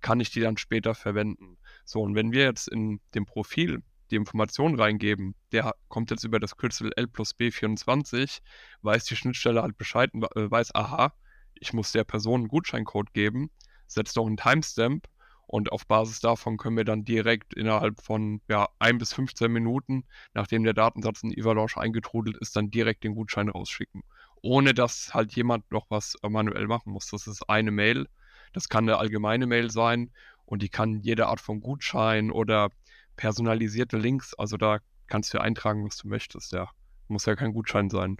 kann 0.00 0.20
ich 0.20 0.30
die 0.30 0.40
dann 0.40 0.58
später 0.58 0.94
verwenden. 0.94 1.56
So, 1.84 2.02
und 2.02 2.14
wenn 2.14 2.32
wir 2.32 2.44
jetzt 2.44 2.68
in 2.68 3.00
dem 3.14 3.24
Profil 3.24 3.82
die 4.10 4.16
Information 4.16 4.78
reingeben, 4.78 5.34
der 5.52 5.74
kommt 5.88 6.10
jetzt 6.10 6.24
über 6.24 6.40
das 6.40 6.56
Kürzel 6.56 6.92
L 6.96 7.06
plus 7.08 7.34
B24, 7.34 8.40
weiß 8.82 9.04
die 9.04 9.16
Schnittstelle 9.16 9.62
halt 9.62 9.76
Bescheid 9.78 10.10
äh, 10.14 10.50
weiß, 10.50 10.74
aha, 10.74 11.12
ich 11.54 11.72
muss 11.72 11.92
der 11.92 12.04
Person 12.04 12.42
einen 12.42 12.48
Gutscheincode 12.48 13.12
geben, 13.12 13.50
setzt 13.86 14.16
doch 14.16 14.26
einen 14.26 14.36
Timestamp 14.36 15.06
und 15.46 15.70
auf 15.70 15.86
Basis 15.86 16.20
davon 16.20 16.56
können 16.56 16.76
wir 16.76 16.84
dann 16.84 17.04
direkt 17.04 17.54
innerhalb 17.54 18.00
von 18.00 18.40
ja, 18.48 18.68
1 18.78 18.98
bis 18.98 19.12
15 19.12 19.50
Minuten, 19.50 20.04
nachdem 20.34 20.64
der 20.64 20.74
Datensatz 20.74 21.22
in 21.22 21.32
Evalanche 21.32 21.80
eingetrudelt 21.80 22.36
ist, 22.38 22.56
dann 22.56 22.70
direkt 22.70 23.04
den 23.04 23.14
Gutschein 23.14 23.48
rausschicken. 23.48 24.02
Ohne 24.42 24.74
dass 24.74 25.14
halt 25.14 25.34
jemand 25.34 25.70
noch 25.70 25.86
was 25.88 26.16
äh, 26.22 26.28
manuell 26.28 26.66
machen 26.66 26.92
muss. 26.92 27.08
Das 27.08 27.26
ist 27.26 27.48
eine 27.48 27.70
Mail. 27.70 28.06
Das 28.52 28.68
kann 28.68 28.84
eine 28.84 28.98
allgemeine 28.98 29.46
Mail 29.46 29.70
sein 29.70 30.10
und 30.44 30.62
die 30.62 30.68
kann 30.68 31.00
jede 31.00 31.26
Art 31.26 31.40
von 31.40 31.60
Gutschein 31.60 32.30
oder 32.30 32.70
personalisierte 33.16 33.96
Links. 33.98 34.34
Also 34.34 34.56
da 34.56 34.78
kannst 35.06 35.32
du 35.34 35.38
eintragen, 35.38 35.86
was 35.86 35.98
du 35.98 36.08
möchtest, 36.08 36.52
ja. 36.52 36.70
Muss 37.08 37.26
ja 37.26 37.36
kein 37.36 37.52
Gutschein 37.52 37.90
sein. 37.90 38.16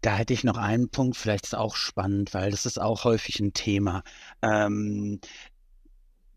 Da 0.00 0.16
hätte 0.16 0.32
ich 0.32 0.42
noch 0.42 0.56
einen 0.56 0.88
Punkt, 0.88 1.16
vielleicht 1.16 1.44
ist 1.44 1.54
auch 1.54 1.76
spannend, 1.76 2.34
weil 2.34 2.50
das 2.50 2.66
ist 2.66 2.80
auch 2.80 3.04
häufig 3.04 3.38
ein 3.38 3.52
Thema. 3.52 4.02
Ähm, 4.42 5.20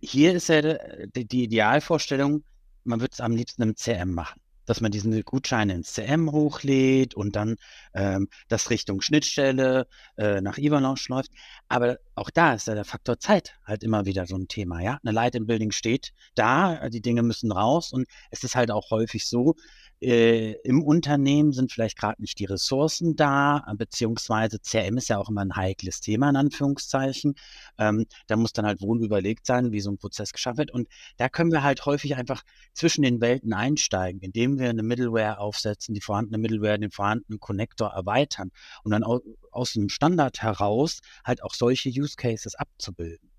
hier 0.02 0.34
ist 0.34 0.50
ja 0.50 0.62
die, 0.62 1.26
die 1.26 1.44
Idealvorstellung, 1.44 2.44
man 2.84 3.00
würde 3.00 3.14
es 3.14 3.22
am 3.22 3.32
liebsten 3.32 3.64
im 3.64 3.76
CM 3.76 4.14
machen. 4.14 4.40
Dass 4.66 4.82
man 4.82 4.92
diesen 4.92 5.22
Gutschein 5.24 5.70
ins 5.70 5.94
CM 5.94 6.32
hochlädt 6.32 7.14
und 7.16 7.36
dann 7.36 7.56
ähm, 7.94 8.28
das 8.48 8.70
Richtung 8.70 9.02
Schnittstelle 9.02 9.88
äh, 10.18 10.42
nach 10.42 10.58
Evalanche 10.58 11.12
läuft. 11.12 11.32
Aber 11.68 11.98
auch 12.16 12.30
da 12.30 12.54
ist 12.54 12.68
ja 12.68 12.76
der 12.76 12.86
Faktor 12.86 13.20
Zeit 13.20 13.56
halt 13.66 13.84
immer 13.84 14.06
wieder 14.06 14.26
so 14.26 14.36
ein 14.38 14.48
Thema. 14.48 14.82
Ja, 14.82 15.00
eine 15.04 15.12
Light 15.12 15.36
im 15.36 15.48
Building 15.48 15.72
steht 15.72 16.14
da, 16.36 16.90
die 16.90 17.02
Dinge 17.02 17.24
müssen 17.24 17.52
raus 17.52 17.92
und 17.92 18.08
es 18.32 18.44
ist 18.44 18.56
halt 18.56 18.72
auch 18.72 18.92
häufig 18.92 19.28
so, 19.28 19.56
äh, 20.02 20.54
im 20.64 20.84
Unternehmen 20.84 21.52
sind 21.54 21.72
vielleicht 21.72 21.98
gerade 21.98 22.22
nicht 22.22 22.40
die 22.40 22.46
Ressourcen 22.46 23.16
da, 23.16 23.66
beziehungsweise 23.78 24.60
CRM 24.60 24.98
ist 24.98 25.10
ja 25.10 25.18
auch 25.18 25.30
immer 25.30 25.42
ein 25.42 25.56
heikles 25.56 26.02
Thema 26.02 26.30
in 26.30 26.36
Anführungszeichen. 26.36 27.36
Ähm, 27.78 28.06
da 28.28 28.36
muss 28.36 28.54
dann 28.54 28.66
halt 28.66 28.82
wohl 28.82 29.04
überlegt 29.04 29.46
sein, 29.46 29.72
wie 29.72 29.80
so 29.80 29.92
ein 29.92 29.98
Prozess 29.98 30.32
geschaffen 30.32 30.60
wird. 30.60 30.72
Und 30.72 30.88
da 31.18 31.30
können 31.30 31.52
wir 31.52 31.64
halt 31.64 31.86
häufig 31.86 32.16
einfach 32.16 32.44
zwischen 32.74 33.04
den 33.04 33.22
Welten 33.22 33.54
einsteigen, 33.54 34.22
indem 34.22 34.60
wir 34.60 34.70
eine 34.70 34.84
Middleware 34.84 35.40
aufsetzen, 35.40 35.94
die 35.94 36.02
vorhandene 36.02 36.38
Middleware, 36.38 36.80
den 36.80 36.92
vorhandenen 36.92 37.40
Connector 37.40 37.90
erweitern 37.90 38.52
und 38.84 38.92
dann 38.92 39.04
aus 39.04 39.76
einem 39.76 39.90
Standard 39.90 40.42
heraus 40.42 41.00
halt 41.24 41.44
auch 41.44 41.54
solche 41.54 41.90
Use 41.90 42.16
Cases 42.16 42.56
abzubilden. 42.56 43.35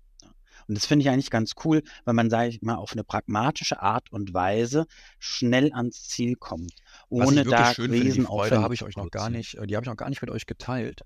Und 0.67 0.75
das 0.75 0.85
finde 0.85 1.03
ich 1.03 1.09
eigentlich 1.09 1.29
ganz 1.29 1.53
cool, 1.63 1.81
weil 2.03 2.13
man, 2.13 2.29
sage 2.29 2.49
ich 2.49 2.61
mal, 2.61 2.75
auf 2.75 2.91
eine 2.91 3.03
pragmatische 3.03 3.81
Art 3.81 4.11
und 4.11 4.33
Weise 4.33 4.85
schnell 5.17 5.71
ans 5.73 6.03
Ziel 6.03 6.35
kommt, 6.35 6.73
ohne 7.09 7.43
da 7.43 7.73
schön 7.73 7.91
finde, 7.91 8.11
die 8.13 8.21
Freude 8.21 8.61
habe 8.61 8.73
ich 8.73 8.83
euch 8.83 8.97
noch 8.97 9.09
gar 9.09 9.29
nicht, 9.29 9.53
die 9.53 9.75
habe 9.75 9.83
ich 9.83 9.89
noch 9.89 9.95
gar 9.95 10.09
nicht 10.09 10.21
mit 10.21 10.31
euch 10.31 10.45
geteilt. 10.45 11.01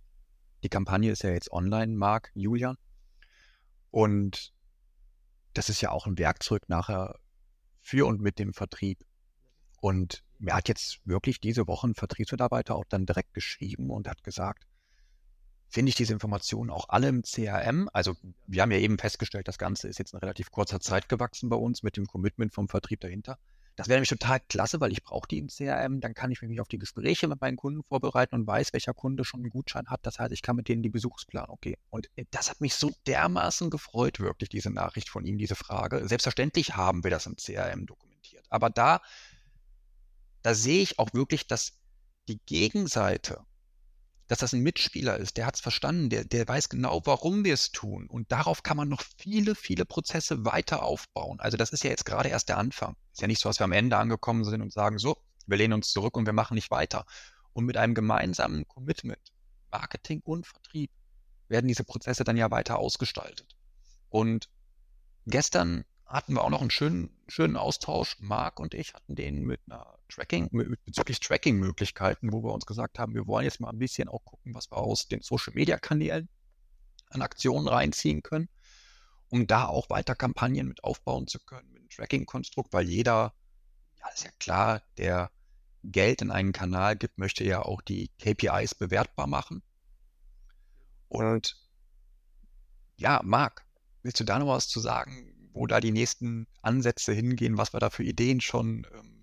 Die 0.63 0.69
Kampagne 0.69 1.11
ist 1.11 1.23
ja 1.23 1.31
jetzt 1.31 1.51
online, 1.51 1.95
Marc, 1.95 2.31
Julian. 2.33 2.77
Und 3.91 4.53
das 5.53 5.69
ist 5.69 5.81
ja 5.81 5.91
auch 5.91 6.07
ein 6.07 6.17
Werkzeug 6.17 6.69
nachher 6.69 7.19
für 7.81 8.07
und 8.07 8.21
mit 8.21 8.39
dem 8.39 8.53
Vertrieb. 8.53 9.03
Und 9.79 10.23
mir 10.39 10.55
hat 10.55 10.69
jetzt 10.69 10.99
wirklich 11.05 11.39
diese 11.39 11.67
Woche 11.67 11.87
ein 11.87 11.95
Vertriebsmitarbeiter 11.95 12.75
auch 12.75 12.85
dann 12.87 13.05
direkt 13.05 13.33
geschrieben 13.33 13.89
und 13.89 14.07
hat 14.07 14.23
gesagt, 14.23 14.65
finde 15.71 15.89
ich 15.89 15.95
diese 15.95 16.13
Informationen 16.13 16.69
auch 16.69 16.89
alle 16.89 17.07
im 17.07 17.23
CRM. 17.23 17.89
Also 17.93 18.15
wir 18.45 18.61
haben 18.61 18.71
ja 18.71 18.77
eben 18.77 18.97
festgestellt, 18.97 19.47
das 19.47 19.57
Ganze 19.57 19.87
ist 19.87 19.99
jetzt 19.99 20.13
in 20.13 20.19
relativ 20.19 20.51
kurzer 20.51 20.81
Zeit 20.81 21.07
gewachsen 21.07 21.49
bei 21.49 21.55
uns 21.55 21.81
mit 21.81 21.95
dem 21.95 22.05
Commitment 22.05 22.53
vom 22.53 22.67
Vertrieb 22.67 22.99
dahinter. 22.99 23.37
Das 23.77 23.87
wäre 23.87 23.97
nämlich 23.97 24.09
total 24.09 24.41
klasse, 24.41 24.81
weil 24.81 24.91
ich 24.91 25.01
brauche 25.01 25.27
die 25.29 25.37
im 25.37 25.47
CRM. 25.47 26.01
Dann 26.01 26.13
kann 26.13 26.29
ich 26.29 26.41
mich 26.41 26.59
auf 26.59 26.67
die 26.67 26.77
Gespräche 26.77 27.29
mit 27.29 27.39
meinen 27.39 27.55
Kunden 27.55 27.83
vorbereiten 27.83 28.35
und 28.35 28.45
weiß, 28.45 28.73
welcher 28.73 28.93
Kunde 28.93 29.23
schon 29.23 29.39
einen 29.39 29.49
Gutschein 29.49 29.87
hat. 29.87 30.01
Das 30.03 30.19
heißt, 30.19 30.33
ich 30.33 30.41
kann 30.41 30.57
mit 30.57 30.67
denen 30.67 30.83
die 30.83 30.89
Besuchsplanung 30.89 31.57
gehen. 31.61 31.79
Und 31.89 32.09
äh, 32.17 32.25
das 32.31 32.49
hat 32.49 32.59
mich 32.59 32.75
so 32.75 32.91
dermaßen 33.07 33.69
gefreut, 33.69 34.19
wirklich, 34.19 34.49
diese 34.49 34.71
Nachricht 34.71 35.07
von 35.07 35.25
ihm, 35.25 35.37
diese 35.37 35.55
Frage. 35.55 36.05
Selbstverständlich 36.05 36.75
haben 36.75 37.05
wir 37.05 37.11
das 37.11 37.25
im 37.25 37.37
CRM 37.37 37.85
dokumentiert. 37.85 38.45
Aber 38.49 38.69
da, 38.69 39.01
da 40.41 40.53
sehe 40.53 40.81
ich 40.81 40.99
auch 40.99 41.13
wirklich, 41.13 41.47
dass 41.47 41.79
die 42.27 42.39
Gegenseite 42.45 43.45
dass 44.31 44.39
das 44.39 44.53
ein 44.53 44.61
Mitspieler 44.61 45.17
ist, 45.17 45.35
der 45.35 45.45
hat 45.45 45.55
es 45.55 45.61
verstanden, 45.61 46.09
der, 46.09 46.23
der 46.23 46.47
weiß 46.47 46.69
genau, 46.69 47.01
warum 47.03 47.43
wir 47.43 47.53
es 47.53 47.73
tun. 47.73 48.07
Und 48.07 48.31
darauf 48.31 48.63
kann 48.63 48.77
man 48.77 48.87
noch 48.87 49.03
viele, 49.17 49.55
viele 49.55 49.83
Prozesse 49.83 50.45
weiter 50.45 50.83
aufbauen. 50.83 51.41
Also 51.41 51.57
das 51.57 51.71
ist 51.71 51.83
ja 51.83 51.89
jetzt 51.89 52.05
gerade 52.05 52.29
erst 52.29 52.47
der 52.47 52.57
Anfang. 52.57 52.95
Ist 53.11 53.19
ja 53.19 53.27
nicht 53.27 53.41
so, 53.41 53.49
dass 53.49 53.59
wir 53.59 53.65
am 53.65 53.73
Ende 53.73 53.97
angekommen 53.97 54.45
sind 54.45 54.61
und 54.61 54.71
sagen, 54.71 54.99
so, 54.99 55.17
wir 55.47 55.57
lehnen 55.57 55.73
uns 55.73 55.91
zurück 55.91 56.15
und 56.15 56.25
wir 56.25 56.31
machen 56.31 56.55
nicht 56.55 56.71
weiter. 56.71 57.05
Und 57.51 57.65
mit 57.65 57.75
einem 57.75 57.93
gemeinsamen 57.93 58.65
Commitment, 58.69 59.33
Marketing 59.69 60.21
und 60.23 60.47
Vertrieb, 60.47 60.91
werden 61.49 61.67
diese 61.67 61.83
Prozesse 61.83 62.23
dann 62.23 62.37
ja 62.37 62.49
weiter 62.51 62.79
ausgestaltet. 62.79 63.57
Und 64.07 64.47
gestern 65.27 65.83
hatten 66.11 66.33
wir 66.33 66.43
auch 66.43 66.49
noch 66.49 66.61
einen 66.61 66.71
schönen, 66.71 67.09
schönen 67.27 67.55
Austausch. 67.55 68.17
Marc 68.19 68.59
und 68.59 68.73
ich 68.73 68.93
hatten 68.93 69.15
den 69.15 69.43
mit 69.43 69.61
einer 69.67 69.97
Tracking, 70.09 70.49
mit, 70.51 70.83
bezüglich 70.83 71.19
Tracking-Möglichkeiten, 71.19 72.33
wo 72.33 72.43
wir 72.43 72.53
uns 72.53 72.65
gesagt 72.65 72.99
haben, 72.99 73.13
wir 73.13 73.27
wollen 73.27 73.45
jetzt 73.45 73.61
mal 73.61 73.69
ein 73.69 73.79
bisschen 73.79 74.09
auch 74.09 74.23
gucken, 74.25 74.53
was 74.53 74.69
wir 74.71 74.77
aus 74.77 75.07
den 75.07 75.21
Social-Media-Kanälen 75.21 76.27
an 77.09 77.21
Aktionen 77.21 77.67
reinziehen 77.67 78.23
können, 78.23 78.49
um 79.29 79.47
da 79.47 79.67
auch 79.67 79.89
weiter 79.89 80.15
Kampagnen 80.15 80.67
mit 80.67 80.83
aufbauen 80.83 81.27
zu 81.27 81.39
können, 81.39 81.69
mit 81.69 81.79
einem 81.79 81.89
Tracking-Konstrukt, 81.89 82.73
weil 82.73 82.87
jeder, 82.87 83.33
ja, 83.99 84.09
ist 84.13 84.25
ja 84.25 84.31
klar, 84.39 84.81
der 84.97 85.31
Geld 85.83 86.21
in 86.21 86.31
einen 86.31 86.51
Kanal 86.51 86.95
gibt, 86.95 87.17
möchte 87.17 87.43
ja 87.43 87.61
auch 87.61 87.81
die 87.81 88.09
KPIs 88.19 88.75
bewertbar 88.75 89.27
machen. 89.27 89.63
Und 91.07 91.57
ja, 92.97 93.21
Marc, 93.23 93.65
willst 94.03 94.19
du 94.19 94.23
da 94.23 94.39
noch 94.39 94.47
was 94.47 94.67
zu 94.67 94.79
sagen? 94.79 95.40
Wo 95.53 95.67
da 95.67 95.79
die 95.79 95.91
nächsten 95.91 96.47
Ansätze 96.61 97.13
hingehen, 97.13 97.57
was 97.57 97.73
wir 97.73 97.79
da 97.79 97.89
für 97.89 98.03
Ideen 98.03 98.41
schon 98.41 98.87
ähm, 98.93 99.21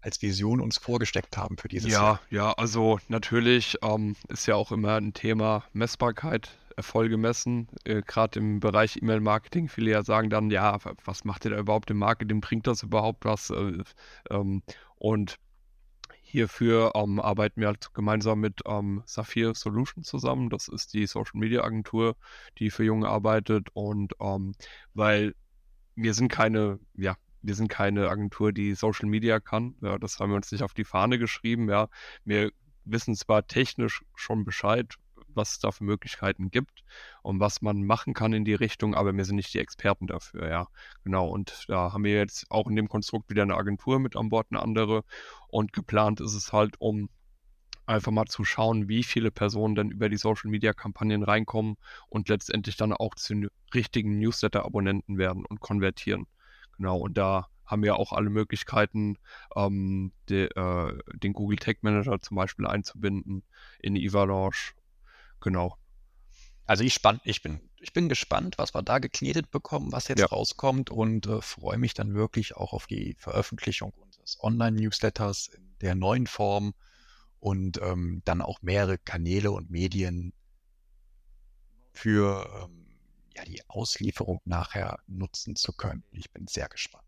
als 0.00 0.22
Vision 0.22 0.60
uns 0.60 0.78
vorgesteckt 0.78 1.36
haben 1.36 1.58
für 1.58 1.68
dieses 1.68 1.92
ja, 1.92 2.00
Jahr. 2.00 2.20
Ja, 2.30 2.36
ja, 2.36 2.52
also 2.52 3.00
natürlich 3.08 3.76
ähm, 3.82 4.14
ist 4.28 4.46
ja 4.46 4.54
auch 4.54 4.70
immer 4.70 4.96
ein 4.96 5.12
Thema 5.14 5.64
Messbarkeit, 5.72 6.56
Erfolge 6.76 7.16
messen, 7.16 7.68
äh, 7.84 8.02
gerade 8.02 8.38
im 8.38 8.60
Bereich 8.60 8.96
E-Mail-Marketing. 8.96 9.68
Viele 9.68 9.90
ja 9.90 10.04
sagen 10.04 10.30
dann, 10.30 10.50
ja, 10.50 10.78
was 11.04 11.24
macht 11.24 11.44
ihr 11.44 11.50
da 11.50 11.58
überhaupt 11.58 11.90
im 11.90 11.96
Marketing? 11.96 12.40
Bringt 12.40 12.66
das 12.66 12.82
überhaupt 12.82 13.24
was? 13.24 13.50
Äh, 13.50 13.82
ähm, 14.30 14.62
und 14.96 15.38
Hierfür 16.28 16.92
ähm, 16.94 17.20
arbeiten 17.20 17.60
wir 17.60 17.68
halt 17.68 17.94
gemeinsam 17.94 18.40
mit 18.40 18.60
ähm, 18.66 19.02
Saphir 19.06 19.54
Solutions 19.54 20.06
zusammen. 20.08 20.50
Das 20.50 20.68
ist 20.68 20.92
die 20.92 21.06
Social 21.06 21.38
Media 21.38 21.62
Agentur, 21.62 22.16
die 22.58 22.70
für 22.70 22.84
Junge 22.84 23.08
arbeitet. 23.08 23.68
Und 23.72 24.12
ähm, 24.20 24.52
weil 24.92 25.34
wir 25.96 26.14
sind 26.14 26.28
keine, 26.28 26.78
ja, 26.94 27.16
wir 27.42 27.54
sind 27.54 27.68
keine 27.68 28.08
Agentur, 28.08 28.52
die 28.52 28.74
Social 28.74 29.08
Media 29.08 29.40
kann. 29.40 29.74
Ja, 29.80 29.98
das 29.98 30.20
haben 30.20 30.30
wir 30.30 30.36
uns 30.36 30.52
nicht 30.52 30.62
auf 30.62 30.74
die 30.74 30.84
Fahne 30.84 31.18
geschrieben. 31.18 31.68
Ja, 31.68 31.88
wir 32.24 32.52
wissen 32.84 33.14
zwar 33.16 33.46
technisch 33.46 34.04
schon 34.14 34.44
Bescheid, 34.44 34.94
was 35.34 35.52
es 35.52 35.58
da 35.58 35.70
für 35.70 35.84
Möglichkeiten 35.84 36.50
gibt 36.50 36.84
und 37.22 37.40
was 37.40 37.62
man 37.62 37.84
machen 37.84 38.14
kann 38.14 38.32
in 38.32 38.44
die 38.44 38.54
Richtung, 38.54 38.94
aber 38.94 39.14
wir 39.14 39.24
sind 39.24 39.36
nicht 39.36 39.52
die 39.52 39.58
Experten 39.58 40.06
dafür, 40.06 40.48
ja. 40.48 40.68
Genau. 41.04 41.28
Und 41.28 41.66
da 41.68 41.92
haben 41.92 42.04
wir 42.04 42.14
jetzt 42.14 42.50
auch 42.50 42.68
in 42.68 42.76
dem 42.76 42.88
Konstrukt 42.88 43.28
wieder 43.30 43.42
eine 43.42 43.56
Agentur 43.56 43.98
mit 43.98 44.16
an 44.16 44.28
Bord, 44.28 44.46
eine 44.50 44.62
andere. 44.62 45.04
Und 45.48 45.72
geplant 45.72 46.20
ist 46.20 46.34
es 46.34 46.52
halt, 46.52 46.76
um 46.80 47.08
einfach 47.86 48.12
mal 48.12 48.26
zu 48.26 48.44
schauen, 48.44 48.88
wie 48.88 49.02
viele 49.02 49.30
Personen 49.30 49.74
dann 49.74 49.90
über 49.90 50.08
die 50.08 50.16
Social 50.16 50.50
Media 50.50 50.72
Kampagnen 50.72 51.22
reinkommen 51.22 51.76
und 52.08 52.28
letztendlich 52.28 52.76
dann 52.76 52.92
auch 52.92 53.14
zu 53.14 53.48
richtigen 53.74 54.18
Newsletter-Abonnenten 54.18 55.18
werden 55.18 55.44
und 55.46 55.60
konvertieren. 55.60 56.26
Genau, 56.76 56.98
und 56.98 57.16
da 57.16 57.48
haben 57.64 57.82
wir 57.82 57.96
auch 57.96 58.12
alle 58.12 58.30
Möglichkeiten, 58.30 59.18
ähm, 59.56 60.12
de, 60.28 60.48
äh, 60.54 60.98
den 61.14 61.32
Google 61.32 61.58
Tag 61.58 61.82
Manager 61.82 62.20
zum 62.20 62.36
Beispiel 62.36 62.66
einzubinden 62.66 63.42
in 63.80 63.96
Evalanche. 63.96 64.74
Genau. 65.40 65.76
Also 66.64 66.84
ich, 66.84 66.94
spann, 66.94 67.20
ich, 67.24 67.42
bin, 67.42 67.60
ich 67.78 67.92
bin 67.92 68.08
gespannt, 68.08 68.58
was 68.58 68.74
wir 68.74 68.82
da 68.82 68.98
geknetet 68.98 69.50
bekommen, 69.50 69.92
was 69.92 70.08
jetzt 70.08 70.20
ja. 70.20 70.26
rauskommt 70.26 70.90
und 70.90 71.26
äh, 71.26 71.40
freue 71.40 71.78
mich 71.78 71.94
dann 71.94 72.14
wirklich 72.14 72.56
auch 72.56 72.72
auf 72.72 72.86
die 72.86 73.14
Veröffentlichung 73.18 73.92
unseres 73.92 74.38
Online-Newsletters 74.42 75.48
in 75.48 75.76
der 75.80 75.94
neuen 75.94 76.26
Form 76.26 76.74
und 77.40 77.80
ähm, 77.82 78.22
dann 78.24 78.42
auch 78.42 78.62
mehrere 78.62 78.98
Kanäle 78.98 79.50
und 79.50 79.70
Medien 79.70 80.32
für 81.92 82.48
ähm, 82.62 82.86
ja, 83.36 83.44
die 83.44 83.60
Auslieferung 83.68 84.40
nachher 84.44 84.98
nutzen 85.06 85.56
zu 85.56 85.72
können. 85.72 86.04
Ich 86.12 86.30
bin 86.30 86.46
sehr 86.46 86.68
gespannt. 86.68 87.04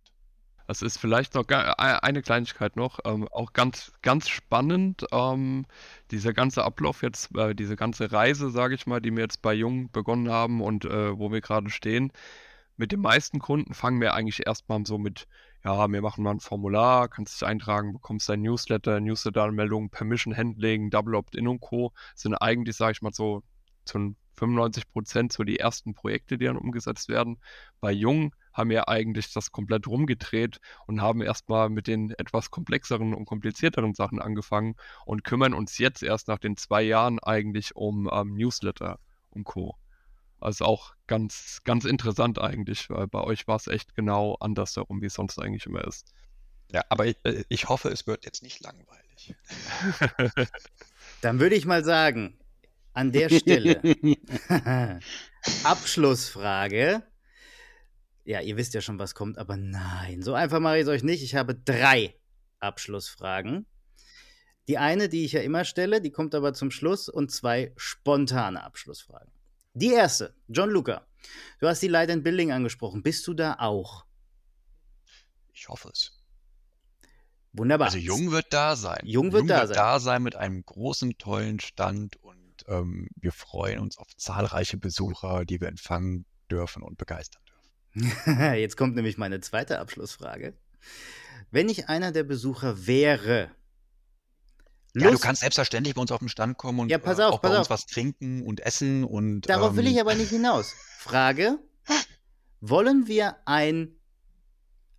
Das 0.69 0.83
ist 0.83 0.99
vielleicht 0.99 1.35
noch 1.35 1.49
eine 1.49 2.21
Kleinigkeit 2.21 2.77
noch, 2.77 3.01
ähm, 3.07 3.27
auch 3.29 3.55
ganz, 3.55 3.91
ganz 4.03 4.29
spannend. 4.29 5.07
Ähm, 5.13 5.65
dieser 6.11 6.35
ganze 6.35 6.63
Ablauf 6.63 7.03
jetzt, 7.03 7.35
äh, 7.35 7.55
diese 7.55 7.75
ganze 7.75 8.13
Reise, 8.13 8.51
sage 8.51 8.75
ich 8.75 8.87
mal, 8.87 9.01
die 9.01 9.11
wir 9.11 9.23
jetzt 9.23 9.41
bei 9.41 9.55
Jung 9.55 9.91
begonnen 9.91 10.29
haben 10.29 10.61
und 10.61 10.85
äh, 10.85 11.19
wo 11.19 11.33
wir 11.33 11.41
gerade 11.41 11.71
stehen. 11.71 12.13
Mit 12.77 12.93
den 12.93 13.01
meisten 13.01 13.39
Kunden 13.39 13.73
fangen 13.73 14.03
wir 14.03 14.13
eigentlich 14.13 14.47
erstmal 14.47 14.85
so 14.85 14.99
mit 14.99 15.27
ja, 15.69 15.87
wir 15.93 16.01
machen 16.01 16.25
mal 16.25 16.31
ein 16.31 16.41
Formular, 16.41 17.09
kannst 17.09 17.35
dich 17.35 17.47
eintragen, 17.47 17.93
bekommst 17.93 18.27
dein 18.31 18.41
Newsletter, 18.41 19.01
Newsletter-Anmeldung, 19.01 19.91
Permission 19.91 20.35
Handling, 20.35 20.89
Double 20.89 21.15
Opt-in 21.15 21.47
und 21.47 21.61
Co. 21.61 21.93
sind 22.15 22.35
eigentlich, 22.37 22.75
sage 22.75 22.93
ich 22.93 23.03
mal 23.03 23.13
so, 23.13 23.43
zu 23.85 24.15
95 24.39 24.91
Prozent 24.91 25.31
so 25.31 25.45
die 25.45 25.59
ersten 25.59 25.93
Projekte, 25.93 26.39
die 26.39 26.47
dann 26.47 26.57
umgesetzt 26.57 27.11
werden. 27.11 27.39
Bei 27.83 27.93
Jung 27.93 28.35
haben 28.55 28.71
wir 28.71 28.89
eigentlich 28.89 29.31
das 29.35 29.53
komplett 29.53 29.87
rumgedreht 29.87 30.59
und 30.87 31.03
haben 31.03 31.21
erstmal 31.21 31.69
mit 31.69 31.87
den 31.87 32.13
etwas 32.13 32.51
komplexeren 32.51 33.13
und 33.13 33.27
komplizierteren 33.27 33.93
Sachen 33.93 34.23
angefangen 34.23 34.75
und 35.05 35.23
kümmern 35.23 35.53
uns 35.53 35.77
jetzt 35.77 36.03
erst 36.03 36.29
nach 36.29 36.39
den 36.39 36.57
zwei 36.57 36.81
Jahren 36.81 37.19
eigentlich 37.19 37.77
um 37.77 38.09
ähm, 38.11 38.33
Newsletter 38.37 39.01
und 39.29 39.45
Co. 39.45 39.77
Also 40.41 40.65
auch 40.65 40.95
ganz, 41.07 41.61
ganz 41.65 41.85
interessant 41.85 42.39
eigentlich, 42.39 42.91
weil 42.91 43.09
bei 43.09 43.21
euch 43.21 43.49
war 43.49 43.57
es 43.57 43.67
echt 43.67 43.95
genau 43.95 44.37
andersherum, 44.41 45.03
wie 45.03 45.07
es 45.07 45.15
sonst 45.15 45.39
eigentlich 45.39 45.67
immer 45.67 45.85
ist. 45.85 46.13
Ja, 46.71 46.83
aber 46.89 47.07
ich, 47.07 47.17
äh, 47.25 47.45
ich 47.49 47.69
hoffe, 47.69 47.89
es 47.89 48.07
wird 48.07 48.25
jetzt 48.25 48.43
nicht 48.43 48.61
langweilig. 48.61 49.35
Dann 51.23 51.41
würde 51.41 51.57
ich 51.57 51.67
mal 51.67 51.85
sagen, 51.85 52.39
an 52.93 53.11
der 53.13 53.31
Stelle 53.31 53.81
Abschlussfrage. 55.65 57.03
Ja, 58.25 58.41
ihr 58.41 58.57
wisst 58.57 58.75
ja 58.75 58.81
schon, 58.81 58.99
was 58.99 59.15
kommt, 59.15 59.39
aber 59.39 59.57
nein, 59.57 60.23
so 60.23 60.35
einfach 60.35 60.61
mache 60.61 60.77
ich 60.77 60.83
es 60.83 60.89
euch 60.89 61.03
nicht. 61.03 61.23
Ich 61.23 61.35
habe 61.35 61.55
drei 61.55 62.15
Abschlussfragen. 62.61 63.67
Die 64.69 64.77
eine, 64.77 65.09
die 65.09 65.25
ich 65.25 65.33
ja 65.33 65.41
immer 65.41 65.65
stelle, 65.65 66.03
die 66.03 66.11
kommt 66.11 66.35
aber 66.35 66.53
zum 66.53 66.71
Schluss 66.71 67.09
und 67.09 67.31
zwei 67.31 67.73
spontane 67.77 68.63
Abschlussfragen. 68.63 69.33
Die 69.79 69.93
erste, 69.93 70.35
John 70.49 70.71
Luca. 70.71 71.07
Du 71.61 71.69
hast 71.69 71.81
die 71.81 71.89
Light 71.89 72.11
and 72.11 72.25
Building 72.25 72.51
angesprochen. 72.51 73.05
Bist 73.05 73.25
du 73.29 73.35
da 73.35 73.55
auch? 73.61 74.05
Ich 75.53 75.69
hoffe 75.69 75.91
es. 75.93 76.21
Wunderbar. 77.53 77.87
Also 77.87 77.99
Jung 77.99 78.33
wird 78.33 78.53
da 78.53 78.75
sein. 78.75 79.01
Jung 79.05 79.33
wird, 79.33 79.49
da, 79.49 79.61
wird 79.61 79.69
sein. 79.69 79.77
da 79.77 80.01
sein 80.01 80.23
mit 80.25 80.35
einem 80.35 80.65
großen, 80.65 81.17
tollen 81.19 81.61
Stand 81.61 82.17
und 82.17 82.65
ähm, 82.67 83.09
wir 83.15 83.31
freuen 83.31 83.79
uns 83.79 83.99
auf 83.99 84.09
zahlreiche 84.17 84.79
Besucher, 84.79 85.45
die 85.45 85.61
wir 85.61 85.69
empfangen 85.69 86.27
dürfen 86.51 86.83
und 86.83 86.99
begeistern 86.99 87.43
dürfen. 87.95 88.55
Jetzt 88.57 88.77
kommt 88.77 88.97
nämlich 88.97 89.17
meine 89.17 89.41
zweite 89.41 89.79
Abschlussfrage. 89.79 90.55
Wenn 91.53 91.69
ich 91.69 91.89
einer 91.89 92.11
der 92.11 92.25
Besucher 92.25 92.89
wäre, 92.89 93.53
ja, 95.01 95.11
du 95.11 95.19
kannst 95.19 95.41
selbstverständlich 95.41 95.95
bei 95.95 96.01
uns 96.01 96.11
auf 96.13 96.21
den 96.21 96.29
Stand 96.29 96.59
kommen 96.59 96.81
und 96.81 96.91
ja, 96.91 96.99
pass 96.99 97.19
äh, 97.19 97.23
auf, 97.23 97.35
auch 97.35 97.41
pass 97.41 97.51
bei 97.51 97.57
auf. 97.57 97.61
uns 97.61 97.71
was 97.71 97.87
trinken 97.87 98.43
und 98.43 98.61
essen 98.61 99.05
und. 99.05 99.49
Darauf 99.49 99.71
ähm, 99.71 99.77
will 99.77 99.87
ich 99.87 100.01
aber 100.01 100.15
nicht 100.15 100.31
hinaus. 100.31 100.75
Frage: 100.99 101.59
Wollen 102.61 103.07
wir 103.07 103.37
ein 103.47 103.97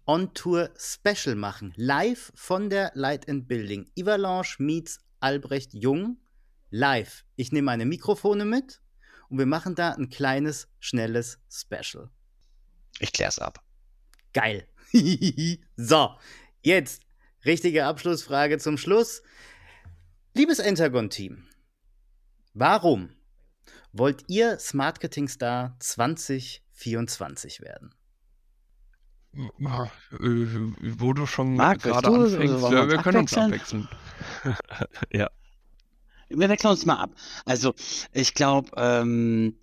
On-Tour-Special 0.05 1.35
machen? 1.35 1.73
Live 1.75 2.31
von 2.35 2.69
der 2.69 2.91
Light 2.95 3.29
and 3.29 3.47
Building. 3.47 3.89
Ivalanche 3.95 4.61
meets 4.61 4.99
Albrecht 5.19 5.73
Jung. 5.73 6.17
Live. 6.71 7.25
Ich 7.35 7.51
nehme 7.51 7.65
meine 7.65 7.85
Mikrofone 7.85 8.45
mit 8.45 8.81
und 9.29 9.39
wir 9.39 9.45
machen 9.45 9.75
da 9.75 9.91
ein 9.91 10.09
kleines, 10.09 10.67
schnelles 10.79 11.39
Special. 11.49 12.09
Ich 12.99 13.11
klär's 13.11 13.39
ab. 13.39 13.63
Geil. 14.33 14.67
so, 15.75 16.15
jetzt 16.61 17.01
richtige 17.45 17.85
Abschlussfrage 17.85 18.57
zum 18.57 18.77
Schluss. 18.77 19.21
Liebes 20.39 20.59
Entagon-Team, 20.59 21.43
warum 22.53 23.09
wollt 23.91 24.23
ihr 24.29 24.57
Smartketing 24.57 25.27
Star 25.27 25.75
2024 25.79 27.59
werden? 27.59 27.93
Wo 29.33 31.11
du 31.11 31.25
schon 31.25 31.55
Marc, 31.55 31.81
gerade 31.81 32.07
du, 32.07 32.23
anfängst, 32.23 32.53
also 32.53 32.73
ja, 32.73 32.87
wir 32.87 32.99
können 32.99 33.17
uns 33.17 33.33
abwechseln? 33.33 33.89
abwechseln. 34.45 34.57
ja. 35.11 35.29
Wir 36.29 36.47
wechseln 36.47 36.71
uns 36.71 36.85
mal 36.85 36.99
ab. 36.99 37.11
Also, 37.43 37.73
ich 38.13 38.33
glaube, 38.33 38.71
ähm, 38.77 39.57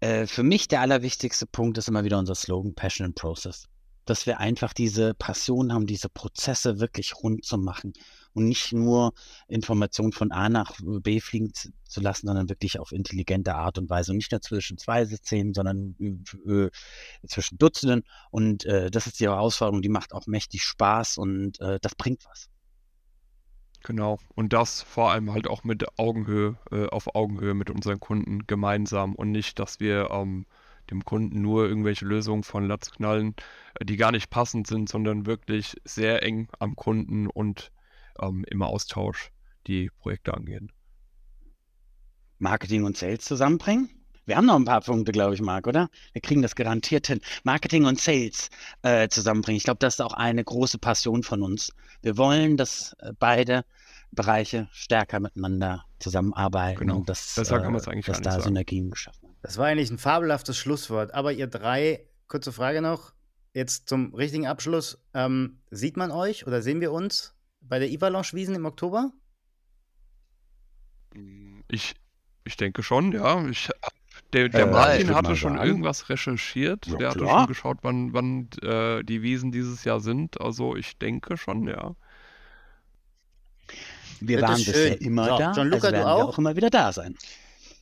äh, 0.00 0.26
für 0.26 0.42
mich 0.42 0.66
der 0.66 0.80
allerwichtigste 0.80 1.46
Punkt 1.46 1.78
ist 1.78 1.86
immer 1.86 2.02
wieder 2.02 2.18
unser 2.18 2.34
Slogan 2.34 2.74
Passion 2.74 3.04
and 3.04 3.14
Process. 3.14 3.68
Dass 4.06 4.24
wir 4.24 4.40
einfach 4.40 4.72
diese 4.72 5.12
Passion 5.14 5.72
haben, 5.72 5.86
diese 5.86 6.08
Prozesse 6.08 6.80
wirklich 6.80 7.16
rund 7.16 7.44
zu 7.44 7.58
machen 7.58 7.92
und 8.32 8.46
nicht 8.46 8.72
nur 8.72 9.12
Informationen 9.48 10.12
von 10.12 10.32
A 10.32 10.48
nach 10.48 10.74
B 10.82 11.20
fliegen 11.20 11.52
zu 11.52 12.00
lassen, 12.00 12.26
sondern 12.26 12.48
wirklich 12.48 12.78
auf 12.78 12.92
intelligente 12.92 13.54
Art 13.54 13.78
und 13.78 13.90
Weise 13.90 14.12
und 14.12 14.18
nicht 14.18 14.30
nur 14.30 14.40
zwischen 14.40 14.78
zwei 14.78 15.04
Systemen, 15.04 15.54
sondern 15.54 15.96
äh, 16.46 16.68
zwischen 17.26 17.58
Dutzenden. 17.58 18.04
Und 18.30 18.64
äh, 18.64 18.90
das 18.90 19.06
ist 19.06 19.20
die 19.20 19.24
Herausforderung, 19.24 19.82
die 19.82 19.88
macht 19.88 20.12
auch 20.12 20.26
mächtig 20.26 20.62
Spaß 20.62 21.18
und 21.18 21.60
äh, 21.60 21.78
das 21.80 21.94
bringt 21.94 22.24
was. 22.26 22.48
Genau. 23.86 24.18
Und 24.34 24.52
das 24.52 24.82
vor 24.82 25.12
allem 25.12 25.32
halt 25.32 25.46
auch 25.46 25.62
mit 25.62 25.98
Augenhöhe, 25.98 26.58
äh, 26.72 26.86
auf 26.88 27.14
Augenhöhe 27.14 27.54
mit 27.54 27.70
unseren 27.70 28.00
Kunden 28.00 28.46
gemeinsam 28.46 29.14
und 29.14 29.30
nicht, 29.30 29.58
dass 29.60 29.78
wir 29.78 30.10
ähm, 30.10 30.44
dem 30.90 31.04
Kunden 31.04 31.40
nur 31.40 31.66
irgendwelche 31.66 32.04
Lösungen 32.04 32.42
von 32.42 32.66
Latz 32.66 32.90
knallen, 32.90 33.34
äh, 33.74 33.84
die 33.84 33.96
gar 33.96 34.12
nicht 34.12 34.30
passend 34.30 34.66
sind, 34.66 34.88
sondern 34.88 35.26
wirklich 35.26 35.76
sehr 35.84 36.22
eng 36.22 36.48
am 36.58 36.76
Kunden 36.76 37.26
und 37.26 37.70
ähm, 38.20 38.44
im 38.48 38.62
Austausch 38.62 39.30
die 39.66 39.90
Projekte 39.98 40.34
angehen. 40.34 40.72
Marketing 42.38 42.84
und 42.84 42.96
Sales 42.96 43.24
zusammenbringen? 43.24 43.90
Wir 44.26 44.36
haben 44.36 44.46
noch 44.46 44.56
ein 44.56 44.64
paar 44.64 44.80
Punkte, 44.80 45.12
glaube 45.12 45.34
ich, 45.34 45.40
Marc, 45.40 45.68
oder? 45.68 45.88
Wir 46.12 46.20
kriegen 46.20 46.42
das 46.42 46.56
garantiert 46.56 47.06
hin. 47.06 47.20
Marketing 47.44 47.84
und 47.84 48.00
Sales 48.00 48.50
äh, 48.82 49.08
zusammenbringen. 49.08 49.56
Ich 49.56 49.64
glaube, 49.64 49.78
das 49.78 49.94
ist 49.94 50.00
auch 50.00 50.14
eine 50.14 50.42
große 50.42 50.78
Passion 50.78 51.22
von 51.22 51.42
uns. 51.42 51.72
Wir 52.02 52.16
wollen, 52.16 52.56
dass 52.56 52.94
äh, 52.98 53.12
beide 53.18 53.64
Bereiche 54.10 54.68
stärker 54.72 55.20
miteinander 55.20 55.84
zusammenarbeiten 56.00 56.80
genau. 56.80 56.96
und 56.98 57.08
dass, 57.08 57.34
Besser 57.36 57.60
kann 57.60 57.76
eigentlich 57.76 58.06
dass 58.06 58.20
da 58.20 58.32
sagen. 58.32 58.44
Synergien 58.44 58.90
geschaffen. 58.90 59.25
Das 59.46 59.58
war 59.58 59.66
eigentlich 59.66 59.92
ein 59.92 59.98
fabelhaftes 59.98 60.58
Schlusswort. 60.58 61.14
Aber 61.14 61.32
ihr 61.32 61.46
drei, 61.46 62.04
kurze 62.26 62.50
Frage 62.50 62.82
noch, 62.82 63.12
jetzt 63.54 63.88
zum 63.88 64.12
richtigen 64.12 64.48
Abschluss. 64.48 64.98
Ähm, 65.14 65.60
sieht 65.70 65.96
man 65.96 66.10
euch 66.10 66.48
oder 66.48 66.62
sehen 66.62 66.80
wir 66.80 66.90
uns 66.90 67.32
bei 67.60 67.78
der 67.78 67.88
Ivalanche 67.88 68.34
Wiesen 68.34 68.56
im 68.56 68.64
Oktober? 68.66 69.12
Ich, 71.68 71.94
ich 72.42 72.56
denke 72.56 72.82
schon, 72.82 73.12
ja. 73.12 73.46
Ich, 73.48 73.70
der 74.32 74.48
der 74.48 74.66
Äh, 74.66 74.70
Martin 74.70 75.14
hatte 75.14 75.36
schon 75.36 75.54
sagen. 75.58 75.68
irgendwas 75.68 76.08
recherchiert. 76.08 76.86
Ja, 76.88 76.96
der 76.96 77.08
hatte 77.10 77.20
klar. 77.20 77.38
schon 77.38 77.46
geschaut, 77.46 77.78
wann, 77.82 78.12
wann 78.12 78.48
äh, 78.62 79.04
die 79.04 79.22
Wiesen 79.22 79.52
dieses 79.52 79.84
Jahr 79.84 80.00
sind. 80.00 80.40
Also 80.40 80.74
ich 80.74 80.98
denke 80.98 81.36
schon, 81.36 81.68
ja. 81.68 81.94
Wir 84.20 84.40
Das 84.40 84.50
waren 84.50 84.64
bisher 84.64 85.00
immer 85.00 85.28
So, 85.28 85.38
da, 85.38 85.52
Gianluca, 85.52 85.86
also 85.86 85.90
du 85.90 85.92
werden 85.92 86.08
auch? 86.08 86.18
wir 86.18 86.28
auch 86.28 86.38
immer 86.38 86.56
wieder 86.56 86.70
da 86.70 86.92
sein. 86.92 87.16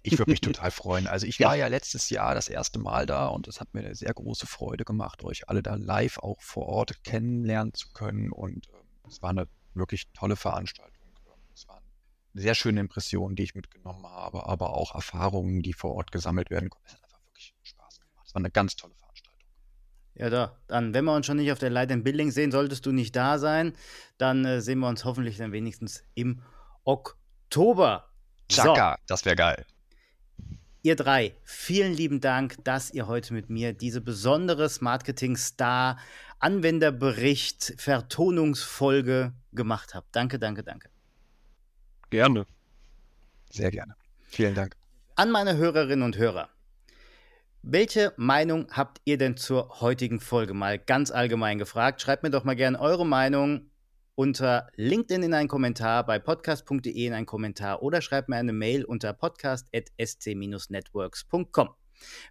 Ich 0.04 0.18
würde 0.18 0.30
mich 0.30 0.40
total 0.42 0.70
freuen. 0.70 1.06
Also 1.06 1.26
ich 1.26 1.38
Ja. 1.38 1.48
war 1.48 1.56
ja 1.56 1.66
letztes 1.66 2.10
Jahr 2.10 2.34
das 2.34 2.48
erste 2.48 2.78
Mal 2.78 3.06
da 3.06 3.26
und 3.26 3.48
es 3.48 3.60
hat 3.60 3.72
mir 3.72 3.80
eine 3.80 3.94
sehr 3.94 4.12
große 4.12 4.46
Freude 4.46 4.84
gemacht, 4.84 5.24
euch 5.24 5.48
alle 5.48 5.62
da 5.62 5.74
live 5.74 6.18
auch 6.18 6.40
vor 6.40 6.66
Ort 6.66 7.02
kennenlernen 7.04 7.72
zu 7.72 7.88
können. 7.92 8.30
Und 8.30 8.68
ähm, 8.68 8.86
es 9.08 9.22
war 9.22 9.30
eine 9.30 9.48
wirklich 9.72 10.10
tolle 10.12 10.36
Veranstaltung. 10.36 10.92
Es 11.54 11.66
waren 11.66 11.82
sehr 12.34 12.54
schöne 12.54 12.80
Impressionen, 12.80 13.34
die 13.34 13.44
ich 13.44 13.54
mitgenommen 13.54 14.06
habe, 14.06 14.46
aber 14.46 14.74
auch 14.74 14.94
Erfahrungen, 14.94 15.62
die 15.62 15.72
vor 15.72 15.94
Ort 15.94 16.12
gesammelt 16.12 16.50
werden 16.50 16.68
konnten. 16.68 16.86
Es 16.86 16.94
hat 16.94 17.04
einfach 17.04 17.24
wirklich 17.24 17.54
Spaß 17.62 18.00
gemacht. 18.00 18.26
Es 18.26 18.34
war 18.34 18.40
eine 18.40 18.50
ganz 18.50 18.76
tolle 18.76 18.94
Veranstaltung. 18.94 19.48
Ja, 20.16 20.30
da. 20.30 20.58
Dann, 20.68 20.92
wenn 20.94 21.04
wir 21.04 21.14
uns 21.14 21.26
schon 21.26 21.38
nicht 21.38 21.50
auf 21.50 21.58
der 21.58 21.70
Light 21.70 21.90
and 21.90 22.04
Building 22.04 22.30
sehen, 22.30 22.52
solltest 22.52 22.84
du 22.86 22.92
nicht 22.92 23.16
da 23.16 23.38
sein, 23.38 23.74
dann 24.18 24.44
äh, 24.44 24.60
sehen 24.60 24.80
wir 24.80 24.88
uns 24.88 25.04
hoffentlich 25.04 25.38
dann 25.38 25.52
wenigstens 25.52 26.04
im 26.14 26.42
Oktober. 26.84 28.10
So, 28.50 28.62
Chaka, 28.62 28.98
das 29.06 29.24
wäre 29.24 29.36
geil. 29.36 29.64
Ihr 30.84 30.96
drei, 30.96 31.34
vielen 31.42 31.94
lieben 31.94 32.20
Dank, 32.20 32.62
dass 32.62 32.92
ihr 32.92 33.08
heute 33.08 33.32
mit 33.32 33.48
mir 33.48 33.72
diese 33.72 34.00
besondere 34.00 34.68
Smartketing 34.68 35.36
Star 35.36 35.98
Anwenderbericht 36.38 37.74
Vertonungsfolge 37.78 39.32
gemacht 39.52 39.94
habt. 39.94 40.14
Danke, 40.14 40.38
danke, 40.38 40.62
danke. 40.62 40.90
Gerne. 42.10 42.46
Sehr 43.50 43.70
gerne. 43.70 43.96
Vielen 44.28 44.54
Dank. 44.54 44.76
An 45.16 45.30
meine 45.30 45.56
Hörerinnen 45.56 46.02
und 46.02 46.18
Hörer. 46.18 46.50
Welche 47.62 48.12
Meinung 48.18 48.66
habt 48.70 49.00
ihr 49.04 49.16
denn 49.16 49.38
zur 49.38 49.80
heutigen 49.80 50.20
Folge? 50.20 50.52
Mal 50.52 50.78
ganz 50.78 51.10
allgemein 51.10 51.58
gefragt. 51.58 52.02
Schreibt 52.02 52.22
mir 52.22 52.30
doch 52.30 52.44
mal 52.44 52.56
gerne 52.56 52.78
eure 52.78 53.06
Meinung 53.06 53.70
unter 54.14 54.68
LinkedIn 54.76 55.22
in 55.22 55.34
einen 55.34 55.48
Kommentar, 55.48 56.06
bei 56.06 56.18
podcast.de 56.18 56.92
in 56.92 57.12
einen 57.12 57.26
Kommentar 57.26 57.82
oder 57.82 58.00
schreibt 58.00 58.28
mir 58.28 58.36
eine 58.36 58.52
Mail 58.52 58.84
unter 58.84 59.12
podcast.sc-networks.com. 59.12 61.70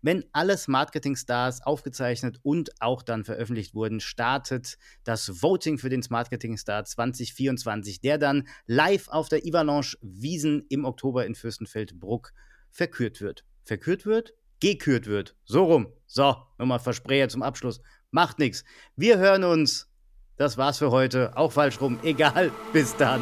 Wenn 0.01 0.25
alle 0.33 0.57
Marketing 0.67 1.15
Stars 1.15 1.61
aufgezeichnet 1.61 2.39
und 2.43 2.81
auch 2.81 3.01
dann 3.01 3.23
veröffentlicht 3.23 3.73
wurden, 3.73 3.99
startet 3.99 4.77
das 5.03 5.41
Voting 5.41 5.77
für 5.77 5.89
den 5.89 6.03
Marketing 6.09 6.57
Star 6.57 6.85
2024, 6.85 8.01
der 8.01 8.17
dann 8.17 8.47
live 8.65 9.07
auf 9.07 9.29
der 9.29 9.45
Ivalanche 9.45 9.97
Wiesen 10.01 10.65
im 10.69 10.85
Oktober 10.85 11.25
in 11.25 11.35
Fürstenfeldbruck 11.35 12.33
verkürt 12.69 13.21
wird. 13.21 13.45
Verkürt 13.63 14.05
wird? 14.05 14.33
Gekürt 14.59 15.07
wird. 15.07 15.35
So 15.45 15.65
rum. 15.65 15.93
So, 16.05 16.35
nochmal 16.57 16.79
Versprecher 16.79 17.29
zum 17.29 17.43
Abschluss. 17.43 17.81
Macht 18.11 18.39
nichts. 18.39 18.63
Wir 18.95 19.17
hören 19.17 19.43
uns. 19.43 19.92
Das 20.37 20.57
war's 20.57 20.79
für 20.79 20.91
heute. 20.91 21.31
Auch 21.35 21.51
falsch 21.51 21.79
rum. 21.79 21.99
Egal. 22.03 22.51
Bis 22.71 22.95
dann. 22.95 23.21